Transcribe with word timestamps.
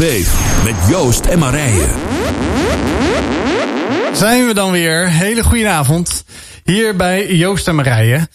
Met 0.00 0.74
Joost 0.88 1.26
en 1.26 1.38
Marije. 1.38 1.86
Zijn 4.12 4.46
we 4.46 4.54
dan 4.54 4.70
weer. 4.70 5.08
Hele 5.08 5.42
goede 5.42 5.68
avond. 5.68 6.24
Hier 6.64 6.96
bij 6.96 7.34
Joost 7.34 7.68
en 7.68 7.74
Marije. 7.74 8.28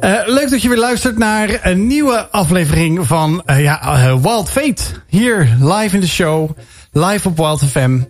Uh, 0.00 0.20
leuk 0.26 0.50
dat 0.50 0.62
je 0.62 0.68
weer 0.68 0.78
luistert 0.78 1.18
naar 1.18 1.58
een 1.62 1.86
nieuwe 1.86 2.30
aflevering 2.30 3.06
van 3.06 3.42
uh, 3.46 3.62
ja, 3.62 3.82
uh, 3.82 4.22
Wild 4.22 4.50
Fate. 4.50 4.82
Hier 5.06 5.56
live 5.60 5.94
in 5.94 6.00
de 6.00 6.08
show. 6.08 6.50
Live 6.92 7.28
op 7.28 7.36
Wild 7.36 7.64
FM. 7.64 8.00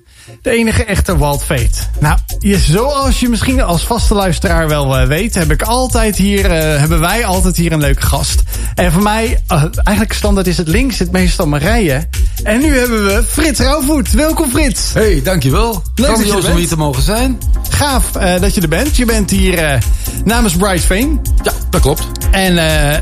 De 0.47 0.53
enige 0.53 0.85
echte 0.85 1.17
Walt 1.17 1.43
Fate. 1.43 1.79
Nou, 1.99 2.19
zoals 2.57 3.21
je 3.21 3.29
misschien 3.29 3.63
als 3.63 3.83
vaste 3.83 4.15
luisteraar 4.15 4.69
wel 4.69 5.01
uh, 5.01 5.07
weet, 5.07 5.35
heb 5.35 5.51
ik 5.51 5.63
altijd 5.63 6.17
hier, 6.17 6.45
uh, 6.45 6.51
hebben 6.79 7.01
wij 7.01 7.25
altijd 7.25 7.57
hier 7.57 7.73
een 7.73 7.81
leuke 7.81 8.03
gast. 8.03 8.43
En 8.75 8.93
voor 8.93 9.03
mij, 9.03 9.43
uh, 9.53 9.65
eigenlijk 9.75 10.13
standaard 10.13 10.47
is 10.47 10.57
het 10.57 10.69
links, 10.69 10.99
het 10.99 11.13
meestal 11.13 11.47
Marije. 11.47 12.09
En 12.43 12.61
nu 12.61 12.79
hebben 12.79 13.05
we 13.05 13.25
Frits 13.29 13.61
Rauwvoet. 13.61 14.13
Welkom 14.13 14.51
Frits. 14.51 14.93
Hey, 14.93 15.21
dankjewel. 15.23 15.83
Leuk 15.95 16.17
dat 16.17 16.27
je 16.27 16.49
om 16.49 16.57
hier 16.57 16.69
te 16.69 16.77
mogen 16.77 17.03
zijn. 17.03 17.39
Gaaf 17.69 18.11
dat 18.41 18.55
je 18.55 18.61
er 18.61 18.69
bent. 18.69 18.97
Je 18.97 19.05
bent 19.05 19.31
hier 19.31 19.79
namens 20.25 20.57
Bright 20.57 20.85
Fame. 20.85 21.19
Ja, 21.43 21.53
dat 21.71 21.81
klopt. 21.81 22.07
En 22.31 22.55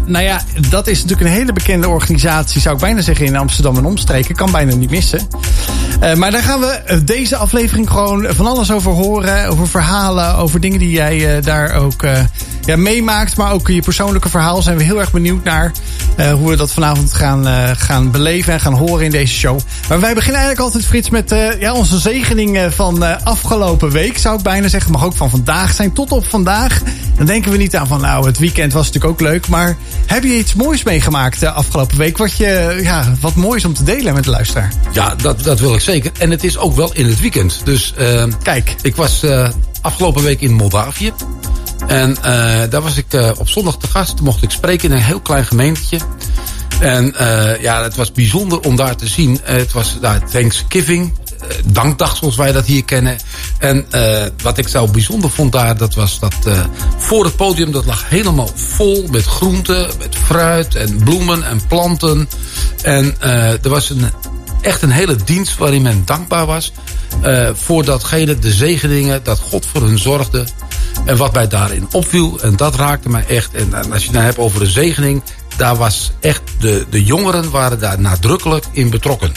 nou 0.07 0.25
ja, 0.25 0.43
dat 0.71 0.87
is 0.87 1.03
natuurlijk 1.03 1.29
een 1.29 1.37
hele 1.37 1.53
bekende 1.53 1.89
organisatie, 1.89 2.61
zou 2.61 2.75
ik 2.75 2.81
bijna 2.81 3.01
zeggen, 3.01 3.27
in 3.27 3.37
Amsterdam 3.37 3.77
en 3.77 3.85
omstreken. 3.85 4.35
Kan 4.35 4.51
bijna 4.51 4.75
niet 4.75 4.91
missen. 4.91 5.29
Maar 6.17 6.31
daar 6.31 6.43
gaan 6.43 6.61
we 6.61 7.03
deze 7.05 7.37
aflevering 7.37 7.91
gewoon 7.91 8.27
van 8.35 8.47
alles 8.47 8.71
over 8.71 8.93
horen. 8.93 9.49
Over 9.49 9.69
verhalen, 9.69 10.37
over 10.37 10.61
dingen 10.61 10.79
die 10.79 10.91
jij 10.91 11.37
uh, 11.37 11.43
daar 11.43 11.75
ook 11.75 12.07
ja, 12.65 12.77
meemaakt. 12.77 13.37
Maar 13.37 13.53
ook 13.53 13.69
je 13.69 13.83
persoonlijke 13.83 14.29
verhaal 14.29 14.63
zijn 14.63 14.77
we 14.77 14.83
heel 14.83 15.01
erg 15.01 15.13
benieuwd 15.13 15.45
naar. 15.45 15.73
Hoe 16.17 16.51
we 16.51 16.57
dat 16.57 16.73
vanavond 16.73 17.13
gaan, 17.13 17.47
gaan 17.77 18.11
beleven 18.11 18.53
en 18.53 18.61
gaan 18.61 18.75
horen 18.75 19.05
in 19.05 19.11
deze 19.11 19.35
show. 19.35 19.59
Maar 19.89 20.01
wij 20.01 20.15
beginnen 20.15 20.41
eigenlijk 20.41 20.61
altijd, 20.61 20.85
Frits, 20.85 21.11
met 21.11 21.35
ja, 21.59 21.73
onze 21.73 21.99
zegening 21.99 22.59
van 22.69 23.25
afgelopen 23.25 23.91
week. 23.91 24.19
Zou 24.19 24.37
ik 24.37 24.43
bijna 24.43 24.69
zeggen. 24.69 24.93
Mag 24.93 25.05
ook 25.05 25.17
van 25.17 25.31
vandaag 25.31 25.75
zijn 25.75 25.93
tot 25.93 26.13
op 26.13 26.27
vandaag. 26.27 26.81
Dan 27.17 27.27
denken 27.27 27.51
we 27.51 27.57
niet 27.57 27.77
aan 27.77 27.87
van 27.87 28.01
nou, 28.01 28.27
het 28.27 28.39
weekend 28.39 28.73
was 28.73 28.87
natuurlijk 28.87 29.13
ook 29.13 29.29
leuk. 29.29 29.49
Maar 29.49 29.77
heb 30.07 30.23
je 30.23 30.39
iets 30.39 30.55
moois 30.55 30.83
meegemaakt 30.83 31.41
de 31.41 31.51
afgelopen 31.51 31.99
week? 31.99 32.19
Wat, 32.19 32.37
je, 32.37 32.79
ja, 32.83 33.15
wat 33.21 33.35
moois 33.35 33.65
om 33.65 33.75
te 33.75 33.83
delen 33.83 34.15
met 34.15 34.25
de 34.25 34.31
luisteraar? 34.31 34.73
Ja, 34.93 35.15
dat, 35.15 35.43
dat 35.43 35.61
wil 35.61 35.75
ik 35.75 35.81
zeker. 35.85 36.13
En 36.19 36.31
het 36.31 36.45
is 36.45 36.59
ook 36.59 36.75
wel 36.75 36.93
in 36.93 37.07
het 37.07 37.21
weekend. 37.21 37.61
Dus 37.65 37.95
uh, 37.99 38.25
kijk, 38.43 38.75
ik 38.83 38.97
was 38.97 39.25
uh, 39.25 39.49
afgelopen 39.83 40.23
week 40.23 40.41
in 40.41 40.53
Moldavië. 40.53 41.13
En 41.87 42.11
uh, 42.11 42.25
daar 42.71 42.83
was 42.83 42.97
ik 42.97 43.35
op 43.39 43.49
zondag 43.49 43.77
te 43.77 43.87
gast. 43.87 44.21
Mocht 44.21 44.43
ik 44.43 44.51
spreken 44.51 44.91
in 44.91 44.97
een 44.97 45.03
heel 45.03 45.21
klein 45.21 45.45
gemeentetje. 45.45 45.99
En 46.81 47.15
ja, 47.61 47.83
het 47.83 47.97
was 47.97 48.13
bijzonder 48.13 48.61
om 48.61 48.77
daar 48.77 48.97
te 48.97 49.07
zien. 49.07 49.41
het 49.43 49.73
was 49.73 49.97
daar 50.01 50.31
Thanksgiving. 50.31 51.13
Dankdag 51.65 52.17
zoals 52.17 52.37
wij 52.37 52.53
dat 52.53 52.67
hier 52.67 52.85
kennen. 52.85 53.17
En 53.59 53.87
wat 54.43 54.59
ik 54.59 54.69
zo 54.69 54.87
bijzonder 54.87 55.31
vond 55.31 55.53
daar, 55.53 55.77
dat 55.77 55.95
was 55.95 56.19
dat 56.19 56.35
voor 56.97 57.25
het 57.25 57.37
podium, 57.37 57.73
dat 57.73 57.85
lag 57.85 58.09
helemaal 58.09 58.51
vol 58.55 59.07
met 59.11 59.25
groenten, 59.25 59.91
met 59.99 60.17
fruit 60.17 60.75
en 60.75 60.97
bloemen 60.97 61.47
en 61.47 61.67
planten. 61.67 62.29
En 62.83 63.21
er 63.63 63.69
was 63.69 63.91
een 63.91 64.11
echt 64.65 64.83
een 64.83 64.91
hele 64.91 65.17
dienst 65.25 65.59
waarin 65.59 65.83
men 65.83 66.03
dankbaar 66.05 66.47
was... 66.47 66.73
Uh, 67.25 67.49
voor 67.53 67.85
datgene, 67.85 68.39
de 68.39 68.53
zegeningen, 68.53 69.21
dat 69.23 69.39
God 69.39 69.67
voor 69.67 69.83
hun 69.83 69.99
zorgde. 69.99 70.45
En 71.05 71.17
wat 71.17 71.35
mij 71.35 71.49
daarin 71.49 71.87
opviel, 71.91 72.41
en 72.43 72.57
dat 72.57 72.75
raakte 72.75 73.09
mij 73.09 73.25
echt. 73.27 73.55
En, 73.55 73.75
als 73.75 73.87
je 73.87 73.93
het 73.93 74.13
nou 74.13 74.25
hebt 74.25 74.39
over 74.39 74.61
een 74.61 74.67
zegening... 74.67 75.23
daar 75.57 75.77
was 75.77 76.13
echt, 76.21 76.43
de, 76.59 76.87
de 76.91 77.05
jongeren 77.05 77.51
waren 77.51 77.79
daar 77.79 78.01
nadrukkelijk 78.01 78.65
in 78.73 78.91
betrokken. 78.91 79.33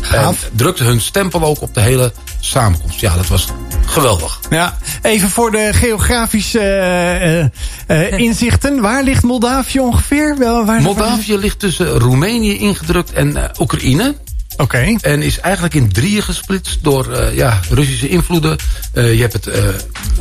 Gaaf. 0.00 0.42
En 0.42 0.50
drukte 0.56 0.84
hun 0.84 1.00
stempel 1.00 1.42
ook 1.42 1.60
op 1.60 1.74
de 1.74 1.80
hele 1.80 2.12
samenkomst. 2.40 3.00
Ja, 3.00 3.16
dat 3.16 3.26
was 3.26 3.46
geweldig. 3.86 4.40
Ja, 4.50 4.78
even 5.02 5.28
voor 5.28 5.50
de 5.50 5.70
geografische 5.72 7.50
uh, 7.88 7.96
uh, 7.96 8.18
inzichten. 8.18 8.80
Waar 8.80 9.02
ligt 9.02 9.22
Moldavië 9.22 9.80
ongeveer? 9.80 10.38
Wel, 10.38 10.64
waar 10.64 10.82
Moldavië 10.82 11.38
ligt 11.38 11.58
tussen 11.58 11.88
Roemenië 11.98 12.58
ingedrukt 12.58 13.12
en 13.12 13.50
Oekraïne. 13.58 14.14
Oké. 14.58 14.62
Okay. 14.62 14.98
En 15.00 15.22
is 15.22 15.40
eigenlijk 15.40 15.74
in 15.74 15.92
drieën 15.92 16.22
gesplitst 16.22 16.78
door 16.82 17.08
uh, 17.10 17.36
ja, 17.36 17.60
Russische 17.70 18.08
invloeden. 18.08 18.56
Uh, 18.94 19.14
je 19.14 19.20
hebt 19.20 19.32
het, 19.32 19.46
uh, 19.46 19.54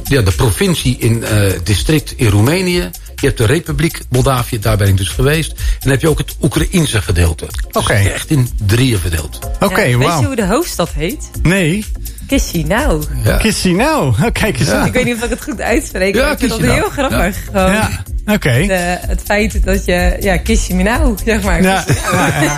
ja, 0.04 0.22
de 0.22 0.31
provincie 0.31 0.98
in 1.00 1.24
district 1.63 2.13
in 2.16 2.28
Roemenië. 2.28 2.89
Je 3.16 3.25
hebt 3.25 3.38
de 3.38 3.45
Republiek 3.45 4.01
Moldavië, 4.10 4.60
daar 4.60 4.78
ben 4.78 4.88
ik 4.88 4.98
dus 4.98 5.07
geweest. 5.10 5.51
En 5.51 5.57
dan 5.80 5.92
heb 5.92 6.01
je 6.01 6.10
ook 6.10 6.18
het 6.18 6.36
Oekraïense 6.42 7.01
gedeelte. 7.01 7.45
Oké. 7.68 7.78
Okay. 7.78 8.04
Dus 8.04 8.12
echt 8.12 8.30
in 8.30 8.50
drieën 8.66 9.00
verdeeld. 9.00 9.39
Oké, 9.44 9.66
okay, 9.66 9.89
ja, 9.89 9.98
wow. 9.98 10.07
Weet 10.07 10.19
je 10.19 10.25
hoe 10.25 10.36
de 10.36 10.45
hoofdstad 10.45 10.90
heet? 10.94 11.30
Nee. 11.42 11.86
Chisinau. 12.28 13.04
Ja. 13.24 13.40
Chisinau, 13.40 14.07
oh, 14.07 14.24
kijk 14.31 14.60
eens 14.60 14.69
ja. 14.69 14.86
Ik 14.86 14.94
weet 14.94 15.06
niet 15.06 15.16
of 15.16 15.24
ik 15.24 15.30
het 15.30 15.44
goed 15.44 15.62
uitspreek, 15.62 16.16
ja, 16.16 16.22
maar 16.22 16.31
ik 16.31 16.40
vind 16.40 16.51
dat 16.51 16.62
heel 16.62 16.90
grappig. 16.90 17.38
Ja. 17.54 18.04
Oké. 18.28 18.64
Okay. 18.64 19.00
Het 19.08 19.22
feit 19.24 19.66
dat 19.66 19.86
je, 19.86 20.18
ja, 20.20 20.38
Chisinau, 20.44 21.16
zeg 21.26 21.44
maar. 21.44 21.62
Ja. 21.62 21.84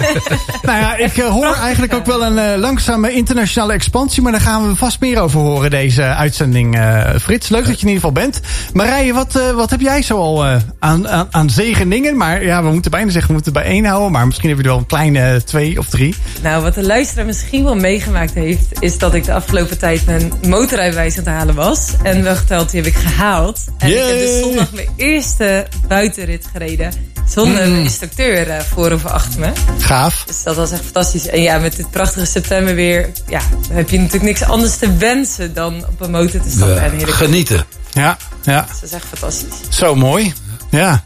nou 0.62 0.80
ja, 0.80 0.96
ik 0.96 1.18
uh, 1.18 1.28
hoor 1.28 1.56
eigenlijk 1.56 1.94
ook 1.94 2.06
wel 2.06 2.24
een 2.24 2.54
uh, 2.54 2.60
langzame 2.60 3.12
internationale 3.12 3.74
expansie, 3.74 4.22
maar 4.22 4.32
daar 4.32 4.42
gaan 4.42 4.68
we 4.68 4.76
vast 4.76 5.00
meer 5.00 5.20
over 5.20 5.40
horen 5.40 5.70
deze 5.70 6.04
uitzending, 6.04 6.78
Frits. 7.22 7.50
Leuk 7.50 7.66
dat 7.66 7.80
je 7.80 7.88
in 7.88 7.94
ieder 7.94 8.10
geval 8.10 8.12
bent. 8.12 8.40
Marije, 8.74 9.14
wat, 9.14 9.54
wat 9.56 9.70
heb 9.70 9.82
jij 9.82 10.02
zo 10.02 10.18
al 10.18 10.46
aan, 10.80 11.10
aan, 11.10 11.28
aan 11.32 11.50
zegeningen? 11.50 12.18
Maar 12.18 12.44
ja, 12.44 12.64
we 12.64 12.72
moeten 12.72 12.92
bijna 12.92 13.12
zeggen, 13.12 13.28
we 13.28 13.34
moeten 13.34 13.54
bij 13.54 13.64
één 13.64 13.86
houden, 13.86 14.12
maar 14.12 14.26
misschien 14.26 14.50
heb 14.50 14.58
je 14.58 14.64
er 14.64 14.70
wel 14.70 14.80
een 14.80 14.86
kleine 14.86 15.44
twee 15.44 15.80
of 15.80 15.88
drie. 15.88 16.16
Nou, 16.42 16.64
wat 16.64 16.74
de 16.74 16.86
luisteraar 16.86 17.26
misschien 17.26 17.64
wel 17.64 17.76
meegemaakt 17.76 18.34
heeft, 18.34 18.68
is 18.80 18.98
dat 18.98 19.14
ik 19.14 19.24
de 19.24 19.34
afgelopen 19.34 19.78
tijd 19.78 20.06
mijn 20.06 20.32
motorrijbewijs 20.48 21.18
aan 21.18 21.24
het 21.24 21.34
halen 21.34 21.56
was. 21.56 21.94
En 22.04 22.24
wel 22.24 22.36
geteld, 22.36 22.72
die 22.72 22.82
heb 22.82 22.94
ik 22.94 22.98
gehaald. 22.98 23.66
En 23.78 23.90
Yay. 23.90 24.00
ik 24.00 24.08
heb 24.08 24.20
dus 24.20 24.40
zondag 24.40 24.72
mijn 24.74 24.90
eerste 24.96 25.59
buitenrit 25.88 26.46
gereden. 26.52 26.94
Zonder 27.28 27.68
mm. 27.68 27.74
een 27.74 27.82
instructeur 27.82 28.48
uh, 28.48 28.60
voor 28.60 28.92
of 28.92 29.06
achter 29.06 29.40
me. 29.40 29.52
Gaaf. 29.80 30.24
Dus 30.28 30.44
dat 30.44 30.56
was 30.56 30.72
echt 30.72 30.84
fantastisch. 30.84 31.28
En 31.28 31.42
ja, 31.42 31.58
met 31.58 31.76
dit 31.76 31.90
prachtige 31.90 32.26
september 32.26 32.76
weer... 32.76 33.10
Ja, 33.28 33.42
heb 33.72 33.90
je 33.90 33.98
natuurlijk 33.98 34.24
niks 34.24 34.44
anders 34.44 34.78
te 34.78 34.98
wensen 34.98 35.54
dan 35.54 35.86
op 35.88 36.02
een 36.02 36.12
motor 36.12 36.42
te 36.42 36.50
stappen. 36.50 36.76
Ja, 36.76 36.82
en 36.82 36.92
heerlijk 36.92 37.18
genieten. 37.18 37.66
Ja, 37.92 38.18
ja. 38.42 38.68
Dat 38.72 38.84
is 38.84 38.92
echt 38.92 39.06
fantastisch. 39.06 39.78
Zo 39.78 39.96
mooi. 39.96 40.34
Ja. 40.70 41.04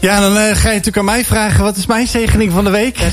Ja, 0.00 0.20
dan 0.20 0.36
eh, 0.36 0.42
ga 0.42 0.68
je 0.68 0.74
natuurlijk 0.74 0.96
aan 0.96 1.04
mij 1.04 1.24
vragen, 1.24 1.64
wat 1.64 1.76
is 1.76 1.86
mijn 1.86 2.06
zegening 2.06 2.52
van 2.52 2.64
de 2.64 2.70
week? 2.70 2.98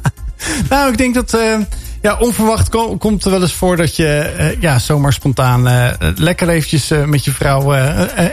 nou, 0.70 0.90
ik 0.90 0.98
denk 0.98 1.14
dat... 1.14 1.34
eh, 1.34 1.58
ja, 2.02 2.16
onverwacht 2.18 2.68
ko- 2.68 2.96
komt 2.96 3.24
er 3.24 3.30
wel 3.30 3.42
eens 3.42 3.52
voor 3.52 3.76
dat 3.76 3.96
je 3.96 4.06
eh, 4.18 4.60
ja, 4.60 4.78
zomaar 4.78 5.12
spontaan 5.12 5.68
eh, 5.68 5.88
lekker 6.14 6.48
eventjes 6.48 6.90
eh, 6.90 7.04
met 7.04 7.24
je 7.24 7.30
vrouw 7.30 7.70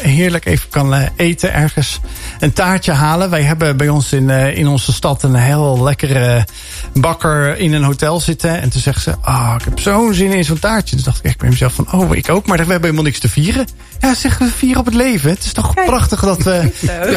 heerlijk 0.02 0.46
even 0.46 0.70
kan 0.70 0.94
eten 1.16 1.54
ergens. 1.54 2.00
Een 2.40 2.54
taartje 2.54 2.92
halen. 2.92 3.30
Wij 3.30 3.42
hebben 3.42 3.78
bij 3.78 3.90
ons 3.90 4.14
in, 4.14 4.30
in 4.30 4.68
onze 4.68 4.94
stad 4.94 5.24
een 5.24 5.36
heel 5.36 5.84
lekkere 5.84 6.46
bakker 6.94 7.58
in 7.58 7.74
een 7.74 7.84
hotel 7.84 8.20
zitten. 8.20 8.62
En 8.62 8.70
toen 8.70 8.82
zegt 8.82 9.02
ze, 9.02 9.16
ah, 9.22 9.56
ik 9.60 9.66
heb 9.66 9.80
zo'n 9.80 10.14
zin 10.14 10.32
in 10.32 10.44
zo'n 10.46 10.60
taartje. 10.60 10.96
Toen 10.96 11.06
dacht 11.06 11.18
ik 11.18 11.26
echt 11.26 11.38
bij 11.38 11.50
mezelf 11.50 11.74
van, 11.74 11.92
oh, 11.92 12.16
ik 12.16 12.30
ook. 12.30 12.46
Maar 12.48 12.58
we 12.58 12.64
hebben 12.64 12.82
helemaal 12.82 13.04
niks 13.04 13.20
te 13.20 13.30
vieren. 13.30 13.68
Ja, 14.00 14.14
zeggen 14.16 14.46
we 14.46 14.52
vieren 14.52 14.80
op 14.80 14.86
het 14.86 14.94
leven. 14.96 15.30
Het 15.30 15.44
is 15.44 15.54
toch 15.54 15.74
Kijk. 15.74 15.88
prachtig 15.88 16.20
dat 16.20 16.44
we, 16.44 16.72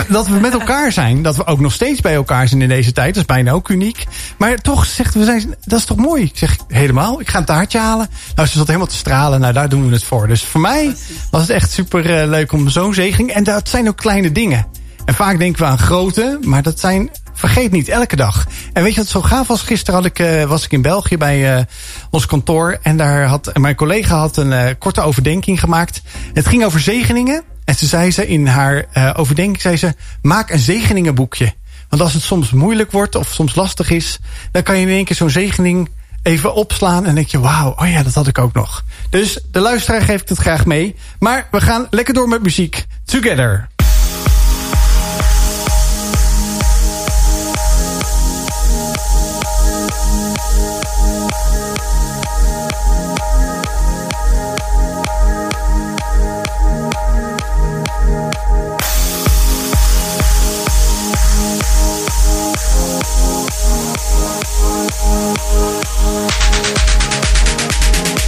dat 0.08 0.26
we 0.26 0.40
met 0.40 0.52
elkaar 0.52 0.92
zijn. 0.92 1.22
Dat 1.22 1.36
we 1.36 1.46
ook 1.46 1.60
nog 1.60 1.72
steeds 1.72 2.00
bij 2.00 2.14
elkaar 2.14 2.48
zijn 2.48 2.62
in 2.62 2.68
deze 2.68 2.92
tijd. 2.92 3.14
Dat 3.14 3.22
is 3.22 3.34
bijna 3.34 3.50
ook 3.52 3.68
uniek. 3.68 4.06
Maar 4.38 4.56
toch 4.56 4.84
zegt 4.84 5.14
we 5.14 5.24
zijn, 5.24 5.54
dat 5.64 5.78
is 5.78 5.84
toch 5.84 5.96
mooi? 5.96 6.30
Zeg 6.40 6.56
helemaal. 6.68 7.20
Ik 7.20 7.28
ga 7.28 7.38
een 7.38 7.44
taartje 7.44 7.78
halen. 7.78 8.08
Nou, 8.34 8.48
ze 8.48 8.58
zat 8.58 8.66
helemaal 8.66 8.88
te 8.88 8.94
stralen. 8.94 9.40
Nou, 9.40 9.52
daar 9.52 9.68
doen 9.68 9.86
we 9.86 9.92
het 9.92 10.04
voor. 10.04 10.28
Dus 10.28 10.44
voor 10.44 10.60
mij 10.60 10.94
was 11.30 11.40
het 11.40 11.50
echt 11.50 11.70
super 11.70 12.20
eh, 12.20 12.28
leuk 12.28 12.52
om 12.52 12.68
zo'n 12.68 12.94
zegening. 12.94 13.30
En 13.30 13.44
dat 13.44 13.68
zijn 13.68 13.88
ook 13.88 13.96
kleine 13.96 14.32
dingen. 14.32 14.66
En 15.04 15.14
vaak 15.14 15.38
denken 15.38 15.62
we 15.62 15.68
aan 15.68 15.78
grote, 15.78 16.38
maar 16.42 16.62
dat 16.62 16.80
zijn 16.80 17.10
vergeet 17.32 17.70
niet 17.70 17.88
elke 17.88 18.16
dag. 18.16 18.46
En 18.72 18.82
weet 18.82 18.94
je 18.94 19.00
wat 19.00 19.08
zo 19.08 19.20
gaaf 19.22 19.46
was? 19.46 19.62
Gisteren 19.62 19.94
had 19.94 20.04
ik, 20.04 20.18
eh, 20.18 20.44
was 20.44 20.64
ik 20.64 20.72
in 20.72 20.82
België 20.82 21.16
bij 21.16 21.56
eh, 21.56 21.64
ons 22.10 22.26
kantoor. 22.26 22.78
En 22.82 22.96
daar 22.96 23.24
had 23.24 23.56
mijn 23.58 23.74
collega 23.74 24.16
had 24.16 24.36
een 24.36 24.78
korte 24.78 25.00
overdenking 25.00 25.60
gemaakt. 25.60 26.02
Het 26.32 26.46
ging 26.46 26.64
over 26.64 26.80
zegeningen. 26.80 27.42
En 27.64 27.74
ze 27.74 27.86
zei 27.86 28.10
ze 28.10 28.26
in 28.26 28.46
haar 28.46 28.86
overdenking, 29.16 29.60
zei 29.60 29.76
ze, 29.76 29.94
maak 30.22 30.50
een 30.50 30.58
zegeningenboekje. 30.58 31.54
Want 31.88 32.02
als 32.02 32.12
het 32.12 32.22
soms 32.22 32.50
moeilijk 32.50 32.92
wordt 32.92 33.14
of 33.14 33.28
soms 33.32 33.54
lastig 33.54 33.90
is, 33.90 34.18
dan 34.52 34.62
kan 34.62 34.76
je 34.76 34.82
in 34.86 34.92
één 34.92 35.04
keer 35.04 35.16
zo'n 35.16 35.30
zegening 35.30 35.88
even 36.22 36.54
opslaan 36.54 37.06
en 37.06 37.14
denk 37.14 37.28
je, 37.28 37.40
wauw, 37.40 37.74
oh 37.76 37.90
ja, 37.90 38.02
dat 38.02 38.14
had 38.14 38.26
ik 38.26 38.38
ook 38.38 38.52
nog. 38.52 38.84
Dus 39.10 39.38
de 39.50 39.60
luisteraar 39.60 40.02
geef 40.02 40.20
ik 40.20 40.28
het 40.28 40.38
graag 40.38 40.66
mee. 40.66 40.96
Maar 41.18 41.48
we 41.50 41.60
gaan 41.60 41.86
lekker 41.90 42.14
door 42.14 42.28
met 42.28 42.42
muziek. 42.42 42.86
Together. 43.04 43.68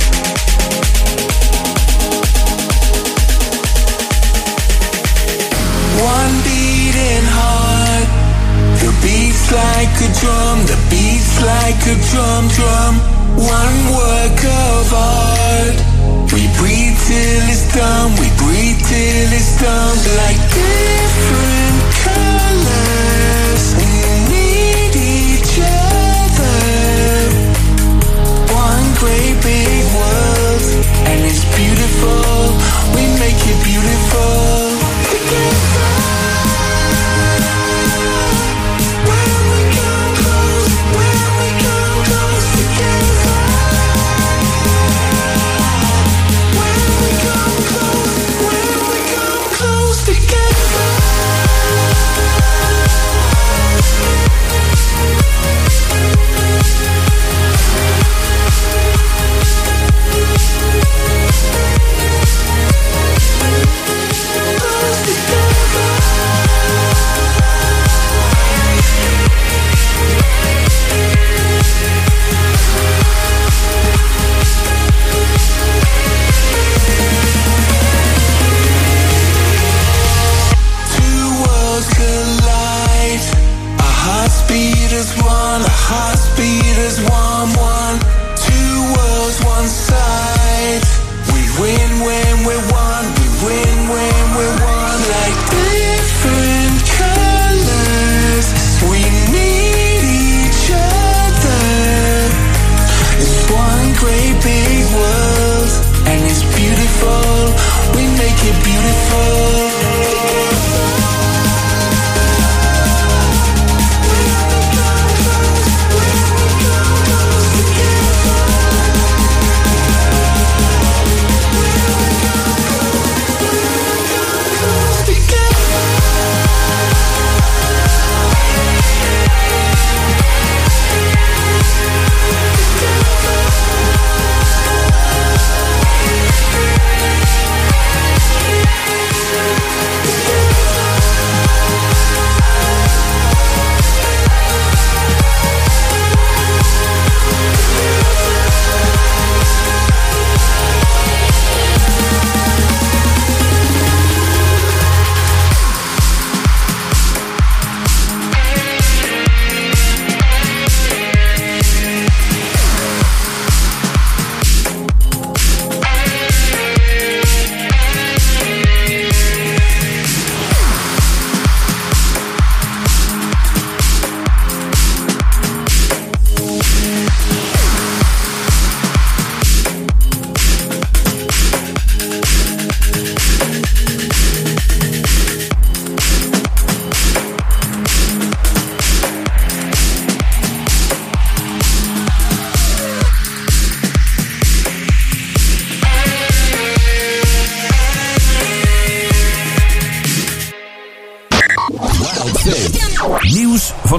We'll 0.03 0.12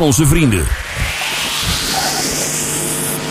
onze 0.03 0.25
vrienden. 0.25 0.65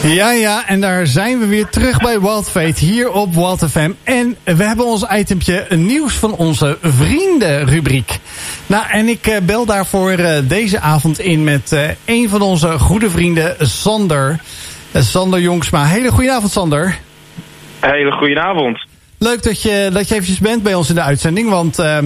Ja, 0.02 0.30
ja, 0.32 0.66
en 0.66 0.80
daar 0.80 1.06
zijn 1.06 1.38
we 1.38 1.46
weer 1.46 1.68
terug 1.68 1.98
bij 1.98 2.20
Wild 2.20 2.50
Fate 2.50 2.84
hier 2.84 3.10
op 3.10 3.34
Wild 3.34 3.64
FM. 3.70 3.90
En 4.04 4.36
we 4.44 4.64
hebben 4.64 4.86
ons 4.86 5.06
itempje 5.10 5.66
nieuws 5.70 6.14
van 6.14 6.32
onze 6.32 6.78
vrienden 6.82 7.66
rubriek. 7.66 8.18
Nou, 8.66 8.84
en 8.90 9.08
ik 9.08 9.26
eh, 9.26 9.36
bel 9.42 9.66
daarvoor 9.66 10.10
eh, 10.10 10.38
deze 10.48 10.80
avond 10.80 11.18
in 11.18 11.44
met 11.44 11.72
eh, 11.72 11.88
een 12.04 12.28
van 12.28 12.42
onze 12.42 12.78
goede 12.78 13.10
vrienden, 13.10 13.56
Sander. 13.58 14.40
Sander 14.94 15.40
Jongsma. 15.40 15.84
Hele 15.84 16.10
goede 16.10 16.32
avond, 16.32 16.52
Sander. 16.52 16.98
Hele 17.80 18.12
goedenavond. 18.12 18.91
Leuk 19.22 19.42
dat 19.42 19.62
je, 19.62 19.90
dat 19.92 20.08
je 20.08 20.14
eventjes 20.14 20.38
bent 20.38 20.62
bij 20.62 20.74
ons 20.74 20.88
in 20.88 20.94
de 20.94 21.02
uitzending. 21.02 21.48
Want 21.48 21.78
uh, 21.78 21.98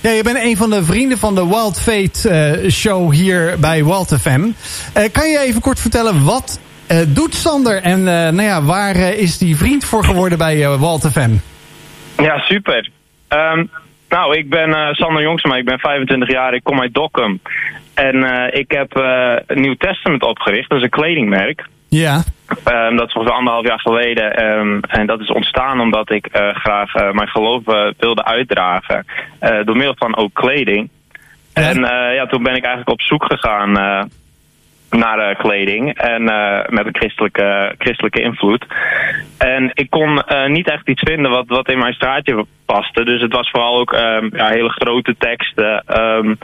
ja, 0.00 0.10
je 0.10 0.22
bent 0.22 0.42
een 0.42 0.56
van 0.56 0.70
de 0.70 0.84
vrienden 0.84 1.18
van 1.18 1.34
de 1.34 1.46
Wild 1.46 1.80
Fate 1.80 2.58
uh, 2.62 2.70
show 2.70 3.12
hier 3.12 3.56
bij 3.60 3.84
Wild 3.84 4.18
FM. 4.20 4.40
Uh, 4.40 5.04
kan 5.12 5.30
je 5.30 5.38
even 5.38 5.60
kort 5.60 5.80
vertellen 5.80 6.24
wat 6.24 6.60
doet 7.08 7.34
Sander 7.34 7.82
en 7.82 8.02
nou 8.04 8.42
ja, 8.42 8.62
waar 8.62 8.96
is 8.96 9.38
die 9.38 9.56
vriend 9.56 9.84
voor 9.84 10.04
geworden 10.04 10.38
bij 10.38 10.56
Wild 10.56 11.08
FM? 11.12 11.30
Ja, 12.16 12.38
super. 12.38 12.90
Um, 13.28 13.70
nou, 14.08 14.36
ik 14.36 14.50
ben 14.50 14.94
Sander 14.94 15.22
Jongsma, 15.22 15.56
ik 15.56 15.64
ben 15.64 15.78
25 15.78 16.30
jaar, 16.30 16.54
ik 16.54 16.64
kom 16.64 16.80
uit 16.80 16.94
Dokkum. 16.94 17.40
En 17.94 18.16
ik 18.52 18.70
heb 18.70 18.90
een 19.46 19.60
Nieuw 19.60 19.74
Testament 19.74 20.22
opgericht, 20.22 20.68
dat 20.68 20.78
is 20.78 20.84
een 20.84 20.90
kledingmerk. 20.90 21.66
Ja. 21.90 22.22
Um, 22.68 22.96
dat 22.96 23.08
is 23.08 23.14
ongeveer 23.14 23.36
anderhalf 23.36 23.66
jaar 23.66 23.80
geleden. 23.80 24.44
Um, 24.44 24.80
en 24.80 25.06
dat 25.06 25.20
is 25.20 25.30
ontstaan 25.30 25.80
omdat 25.80 26.10
ik 26.10 26.28
uh, 26.36 26.54
graag 26.54 26.94
uh, 26.94 27.10
mijn 27.10 27.28
geloof 27.28 27.62
uh, 27.66 27.90
wilde 27.98 28.24
uitdragen. 28.24 29.04
door 29.40 29.76
middel 29.76 29.94
van 29.96 30.16
ook 30.16 30.34
kleding. 30.34 30.88
Ja. 31.54 31.62
En 31.62 31.80
ja, 32.14 32.26
toen 32.26 32.42
ben 32.42 32.54
ik 32.54 32.64
eigenlijk 32.64 32.90
op 32.90 33.00
zoek 33.00 33.24
gegaan 33.24 33.72
naar 34.90 35.36
kleding. 35.36 35.98
En 35.98 36.24
met 36.68 36.86
een 36.86 36.96
christelijke, 36.96 37.74
christelijke 37.78 38.20
invloed. 38.20 38.66
En 39.38 39.70
ik 39.74 39.90
kon 39.90 40.22
niet 40.46 40.70
echt 40.70 40.88
iets 40.88 41.02
vinden 41.04 41.30
wat, 41.30 41.44
wat 41.46 41.68
in 41.68 41.78
mijn 41.78 41.92
straatje 41.92 42.44
paste. 42.72 43.04
Dus 43.04 43.20
het 43.20 43.32
was 43.32 43.50
vooral 43.50 43.78
ook 43.78 43.92
um, 43.92 44.30
ja, 44.32 44.48
hele 44.48 44.68
grote 44.68 45.14
teksten. 45.18 45.84
Um, 46.00 46.38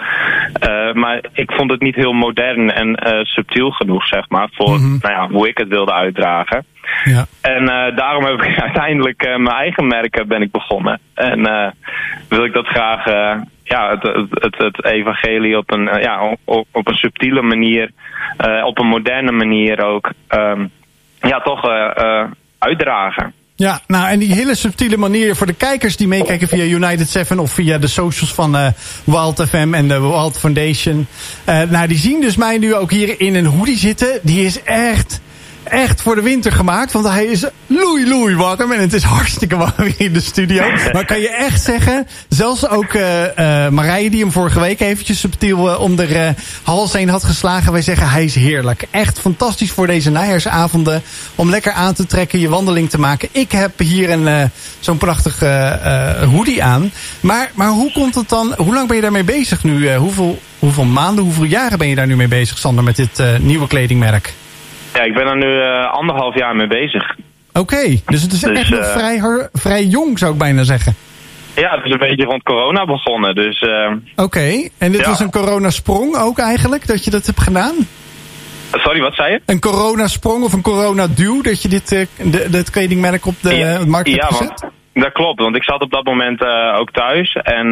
uh, 0.68 0.92
maar 0.92 1.24
ik 1.32 1.52
vond 1.52 1.70
het 1.70 1.80
niet 1.80 1.94
heel 1.94 2.12
modern 2.12 2.72
en 2.72 2.88
uh, 2.88 3.24
subtiel 3.24 3.70
genoeg, 3.70 4.06
zeg 4.06 4.28
maar, 4.28 4.48
voor 4.52 4.70
mm 4.70 4.76
-hmm. 4.76 4.98
nou 5.00 5.14
ja, 5.14 5.28
hoe 5.28 5.48
ik 5.48 5.58
het 5.58 5.68
wilde 5.68 5.92
uitdragen. 5.92 6.64
Ja. 7.04 7.26
En 7.40 7.62
uh, 7.62 7.96
daarom 7.96 8.24
heb 8.24 8.42
ik 8.42 8.60
uiteindelijk 8.68 9.22
mijn 9.22 9.56
eigen 9.56 9.86
merk 9.86 10.24
ben 10.26 10.42
ik 10.42 10.50
begonnen. 10.50 11.00
En 11.14 11.74
wil 12.28 12.44
ik 12.44 12.52
dat 12.52 12.66
graag, 12.66 13.04
ja, 13.62 13.90
het, 13.90 14.02
het, 14.30 14.58
het, 14.58 14.84
evangelie 14.84 15.58
op 15.58 15.70
een, 15.70 16.00
ja, 16.00 16.36
op, 16.44 16.66
op 16.72 16.88
een 16.88 16.94
subtiele 16.94 17.42
manier, 17.42 17.90
op 18.64 18.78
een 18.78 18.86
moderne 18.86 19.32
manier 19.32 19.84
ook, 19.84 20.10
um, 20.28 20.70
ja, 21.20 21.40
toch 21.40 21.64
uitdragen. 22.58 23.32
Ja, 23.58 23.80
nou 23.86 24.08
en 24.08 24.18
die 24.18 24.32
hele 24.32 24.54
subtiele 24.54 24.96
manier 24.96 25.36
voor 25.36 25.46
de 25.46 25.52
kijkers 25.52 25.96
die 25.96 26.08
meekijken 26.08 26.48
via 26.48 26.64
United 26.64 27.08
7 27.08 27.38
of 27.38 27.52
via 27.52 27.78
de 27.78 27.86
socials 27.86 28.34
van 28.34 28.56
uh, 28.56 28.66
Wild 29.04 29.44
FM 29.48 29.74
en 29.74 29.88
de 29.88 30.00
Wild 30.00 30.38
Foundation. 30.38 31.06
Uh, 31.48 31.62
nou, 31.62 31.88
die 31.88 31.98
zien 31.98 32.20
dus 32.20 32.36
mij 32.36 32.58
nu 32.58 32.74
ook 32.74 32.90
hier 32.90 33.20
in 33.20 33.34
een 33.34 33.46
hoodie 33.46 33.78
zitten. 33.78 34.20
Die 34.22 34.44
is 34.44 34.62
echt, 34.62 35.20
echt 35.68 36.02
voor 36.02 36.14
de 36.14 36.22
winter 36.22 36.52
gemaakt. 36.52 36.92
Want 36.92 37.08
hij 37.08 37.24
is 37.24 37.44
loei 37.66 38.08
loei 38.08 38.36
warm 38.36 38.72
en 38.72 38.80
het 38.80 38.92
is 38.92 39.02
hartstikke 39.02 39.56
warm 39.56 39.72
hier 39.82 39.94
in 40.00 40.12
de 40.12 40.20
studio. 40.20 40.70
Maar 40.92 41.04
kan 41.04 41.20
je 41.20 41.28
echt 41.28 41.62
zeggen, 41.62 42.06
zelfs 42.28 42.68
ook 42.68 42.92
uh, 42.92 43.02
Marije 43.68 44.10
die 44.10 44.20
hem 44.20 44.32
vorige 44.32 44.60
week 44.60 44.80
eventjes 44.80 45.20
subtiel 45.20 45.68
uh, 45.68 45.80
om 45.80 45.96
de 45.96 46.34
hals 46.62 46.92
heen 46.92 47.08
had 47.08 47.24
geslagen. 47.24 47.72
Wij 47.72 47.82
zeggen 47.82 48.10
hij 48.10 48.24
is 48.24 48.34
heerlijk. 48.34 48.86
Echt 48.90 49.18
fantastisch 49.18 49.70
voor 49.70 49.86
deze 49.86 50.10
najaarsavonden. 50.10 51.02
Om 51.34 51.50
lekker 51.50 51.72
aan 51.72 51.94
te 51.94 52.06
trekken, 52.06 52.38
je 52.38 52.48
wandeling 52.48 52.90
te 52.90 52.98
maken. 52.98 53.28
Ik 53.32 53.52
heb 53.52 53.78
hier 53.78 54.10
een 54.10 54.50
zo'n 54.80 54.98
prachtige 54.98 55.78
hoodie 56.30 56.62
aan. 56.62 56.92
Maar, 57.20 57.50
maar 57.54 57.68
hoe 57.68 57.92
komt 57.92 58.14
het 58.14 58.28
dan, 58.28 58.54
hoe 58.56 58.74
lang 58.74 58.86
ben 58.86 58.96
je 58.96 59.02
daarmee 59.02 59.24
bezig 59.24 59.64
nu? 59.64 59.94
Hoeveel, 59.94 60.42
hoeveel 60.58 60.84
maanden, 60.84 61.24
hoeveel 61.24 61.44
jaren 61.44 61.78
ben 61.78 61.88
je 61.88 61.94
daar 61.94 62.06
nu 62.06 62.16
mee 62.16 62.28
bezig 62.28 62.58
Sander 62.58 62.84
met 62.84 62.96
dit 62.96 63.22
nieuwe 63.40 63.66
kledingmerk? 63.66 64.34
Ja, 64.96 65.02
ik 65.02 65.14
ben 65.14 65.26
er 65.26 65.36
nu 65.36 65.46
uh, 65.46 65.92
anderhalf 65.92 66.34
jaar 66.34 66.56
mee 66.56 66.66
bezig. 66.66 67.14
Oké, 67.52 67.58
okay, 67.60 68.02
dus 68.06 68.22
het 68.22 68.32
is 68.32 68.40
dus, 68.40 68.58
echt 68.58 68.70
nog 68.70 68.80
uh, 68.80 68.92
vrij, 68.92 69.48
vrij 69.52 69.84
jong 69.84 70.18
zou 70.18 70.32
ik 70.32 70.38
bijna 70.38 70.62
zeggen. 70.62 70.94
Ja, 71.56 71.76
het 71.76 71.84
is 71.84 71.90
een 71.92 71.98
beetje 71.98 72.24
rond 72.24 72.42
corona 72.42 72.84
begonnen, 72.84 73.34
dus... 73.34 73.62
Uh, 73.62 73.90
Oké, 73.90 74.22
okay. 74.22 74.70
en 74.78 74.92
dit 74.92 75.00
ja. 75.00 75.06
was 75.06 75.20
een 75.20 75.30
coronasprong 75.30 76.16
ook 76.16 76.38
eigenlijk, 76.38 76.86
dat 76.86 77.04
je 77.04 77.10
dat 77.10 77.26
hebt 77.26 77.40
gedaan? 77.40 77.74
Sorry, 78.72 79.00
wat 79.00 79.14
zei 79.14 79.32
je? 79.32 79.40
Een 79.46 79.60
coronasprong 79.60 80.44
of 80.44 80.52
een 80.52 80.62
coronaduw, 80.62 81.42
dat 81.42 81.62
je 81.62 81.68
dit, 81.68 81.88
de, 81.88 82.46
dit 82.50 82.70
kledingmerk 82.70 83.26
op 83.26 83.34
de 83.40 83.54
ja, 83.54 83.84
markt 83.86 84.08
hebt 84.08 84.22
ja, 84.22 84.26
gezet? 84.26 84.60
Want, 84.60 84.72
dat 84.92 85.12
klopt, 85.12 85.40
want 85.40 85.56
ik 85.56 85.64
zat 85.64 85.80
op 85.80 85.90
dat 85.90 86.04
moment 86.04 86.40
ook 86.78 86.90
thuis 86.90 87.32
en 87.32 87.66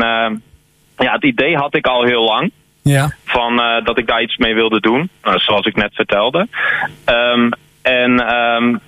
ja, 0.97 1.13
het 1.13 1.25
idee 1.25 1.57
had 1.57 1.75
ik 1.75 1.87
al 1.87 2.05
heel 2.05 2.25
lang. 2.25 2.51
Ja. 2.85 3.11
Van 3.25 3.61
uh, 3.61 3.85
dat 3.85 3.99
ik 3.99 4.07
daar 4.07 4.23
iets 4.23 4.37
mee 4.37 4.55
wilde 4.55 4.81
doen, 4.81 5.11
uh, 5.25 5.35
zoals 5.37 5.67
ik 5.67 5.77
net 5.77 5.95
vertelde. 5.95 6.49
Um, 7.07 7.51
en 7.83 8.35
um, 8.35 8.81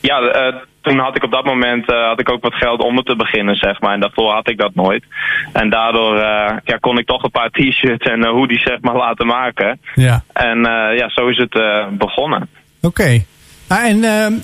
ja, 0.00 0.20
uh, 0.20 0.56
toen 0.80 0.98
had 0.98 1.16
ik 1.16 1.24
op 1.24 1.32
dat 1.32 1.44
moment 1.44 1.86
had 1.86 2.20
ik 2.20 2.30
ook 2.30 2.42
wat 2.42 2.54
geld 2.54 2.82
om 2.82 3.02
te 3.02 3.16
beginnen, 3.16 3.56
zeg 3.56 3.80
maar. 3.80 3.94
En 3.94 4.00
daarvoor 4.00 4.32
had 4.32 4.48
ik 4.48 4.58
dat 4.58 4.74
nooit. 4.74 5.04
En 5.52 5.70
daardoor 5.70 6.16
ja, 6.64 6.76
kon 6.80 6.98
ik 6.98 7.06
toch 7.06 7.22
een 7.22 7.30
paar 7.30 7.50
t-shirts 7.56 8.06
en 8.06 8.24
hoodies 8.24 8.62
zeg 8.62 8.80
maar 8.80 8.96
laten 8.96 9.26
maken. 9.26 9.80
Ja. 9.94 10.22
En 10.32 10.58
ja, 10.96 11.08
zo 11.08 11.26
is 11.28 11.36
het 11.36 11.58
begonnen. 11.98 12.48
Oké. 12.80 12.86
Okay. 12.86 13.26
Nou, 13.72 13.84
en 13.84 13.98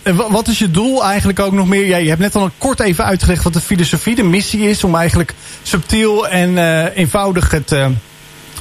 uh, 0.06 0.30
wat 0.30 0.46
is 0.46 0.58
je 0.58 0.70
doel 0.70 1.04
eigenlijk 1.04 1.40
ook 1.40 1.52
nog 1.52 1.68
meer? 1.68 1.86
Ja, 1.86 1.96
je 1.96 2.08
hebt 2.08 2.20
net 2.20 2.34
al 2.34 2.50
kort 2.58 2.80
even 2.80 3.04
uitgelegd 3.04 3.44
wat 3.44 3.52
de 3.52 3.60
filosofie, 3.60 4.14
de 4.14 4.24
missie 4.24 4.68
is. 4.68 4.84
Om 4.84 4.94
eigenlijk 4.94 5.34
subtiel 5.62 6.28
en 6.28 6.50
uh, 6.50 6.96
eenvoudig 6.96 7.50
het, 7.50 7.72
uh, 7.72 7.86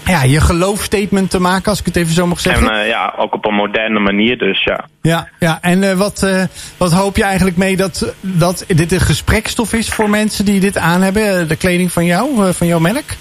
ja, 0.06 0.24
je 0.24 0.42
geloofstatement 0.42 1.30
te 1.30 1.39
maken, 1.39 1.70
als 1.70 1.80
ik 1.80 1.86
het 1.86 1.96
even 1.96 2.13
zo 2.13 2.27
mag 2.27 2.39
zeggen. 2.39 2.70
En 2.70 2.84
uh, 2.84 2.88
ja, 2.88 3.13
ook 3.18 3.34
op 3.34 3.46
een 3.46 3.54
moderne 3.54 4.00
manier 4.00 4.38
dus, 4.38 4.63
ja. 4.63 4.86
Ja, 5.01 5.27
ja. 5.39 5.58
en 5.62 5.84
uh, 5.84 5.94
wat, 5.94 6.24
uh, 6.24 6.44
wat 6.77 6.92
hoop 6.92 7.18
je 7.18 7.24
eigenlijk 7.24 7.58
mee 7.58 7.77
dat, 7.77 8.13
dat 8.22 8.66
dit 8.68 8.92
een 8.92 9.00
gesprekstof 9.00 9.74
is 9.74 9.89
voor 9.89 10.10
mensen 10.10 10.46
die 10.46 10.60
dit 10.60 10.77
aan 10.77 11.01
hebben, 11.01 11.48
de 11.48 11.56
kleding 11.56 11.92
van 11.92 12.06
jou, 12.06 12.54
van 12.54 12.68
jouw 12.68 12.80
merk? 12.80 13.18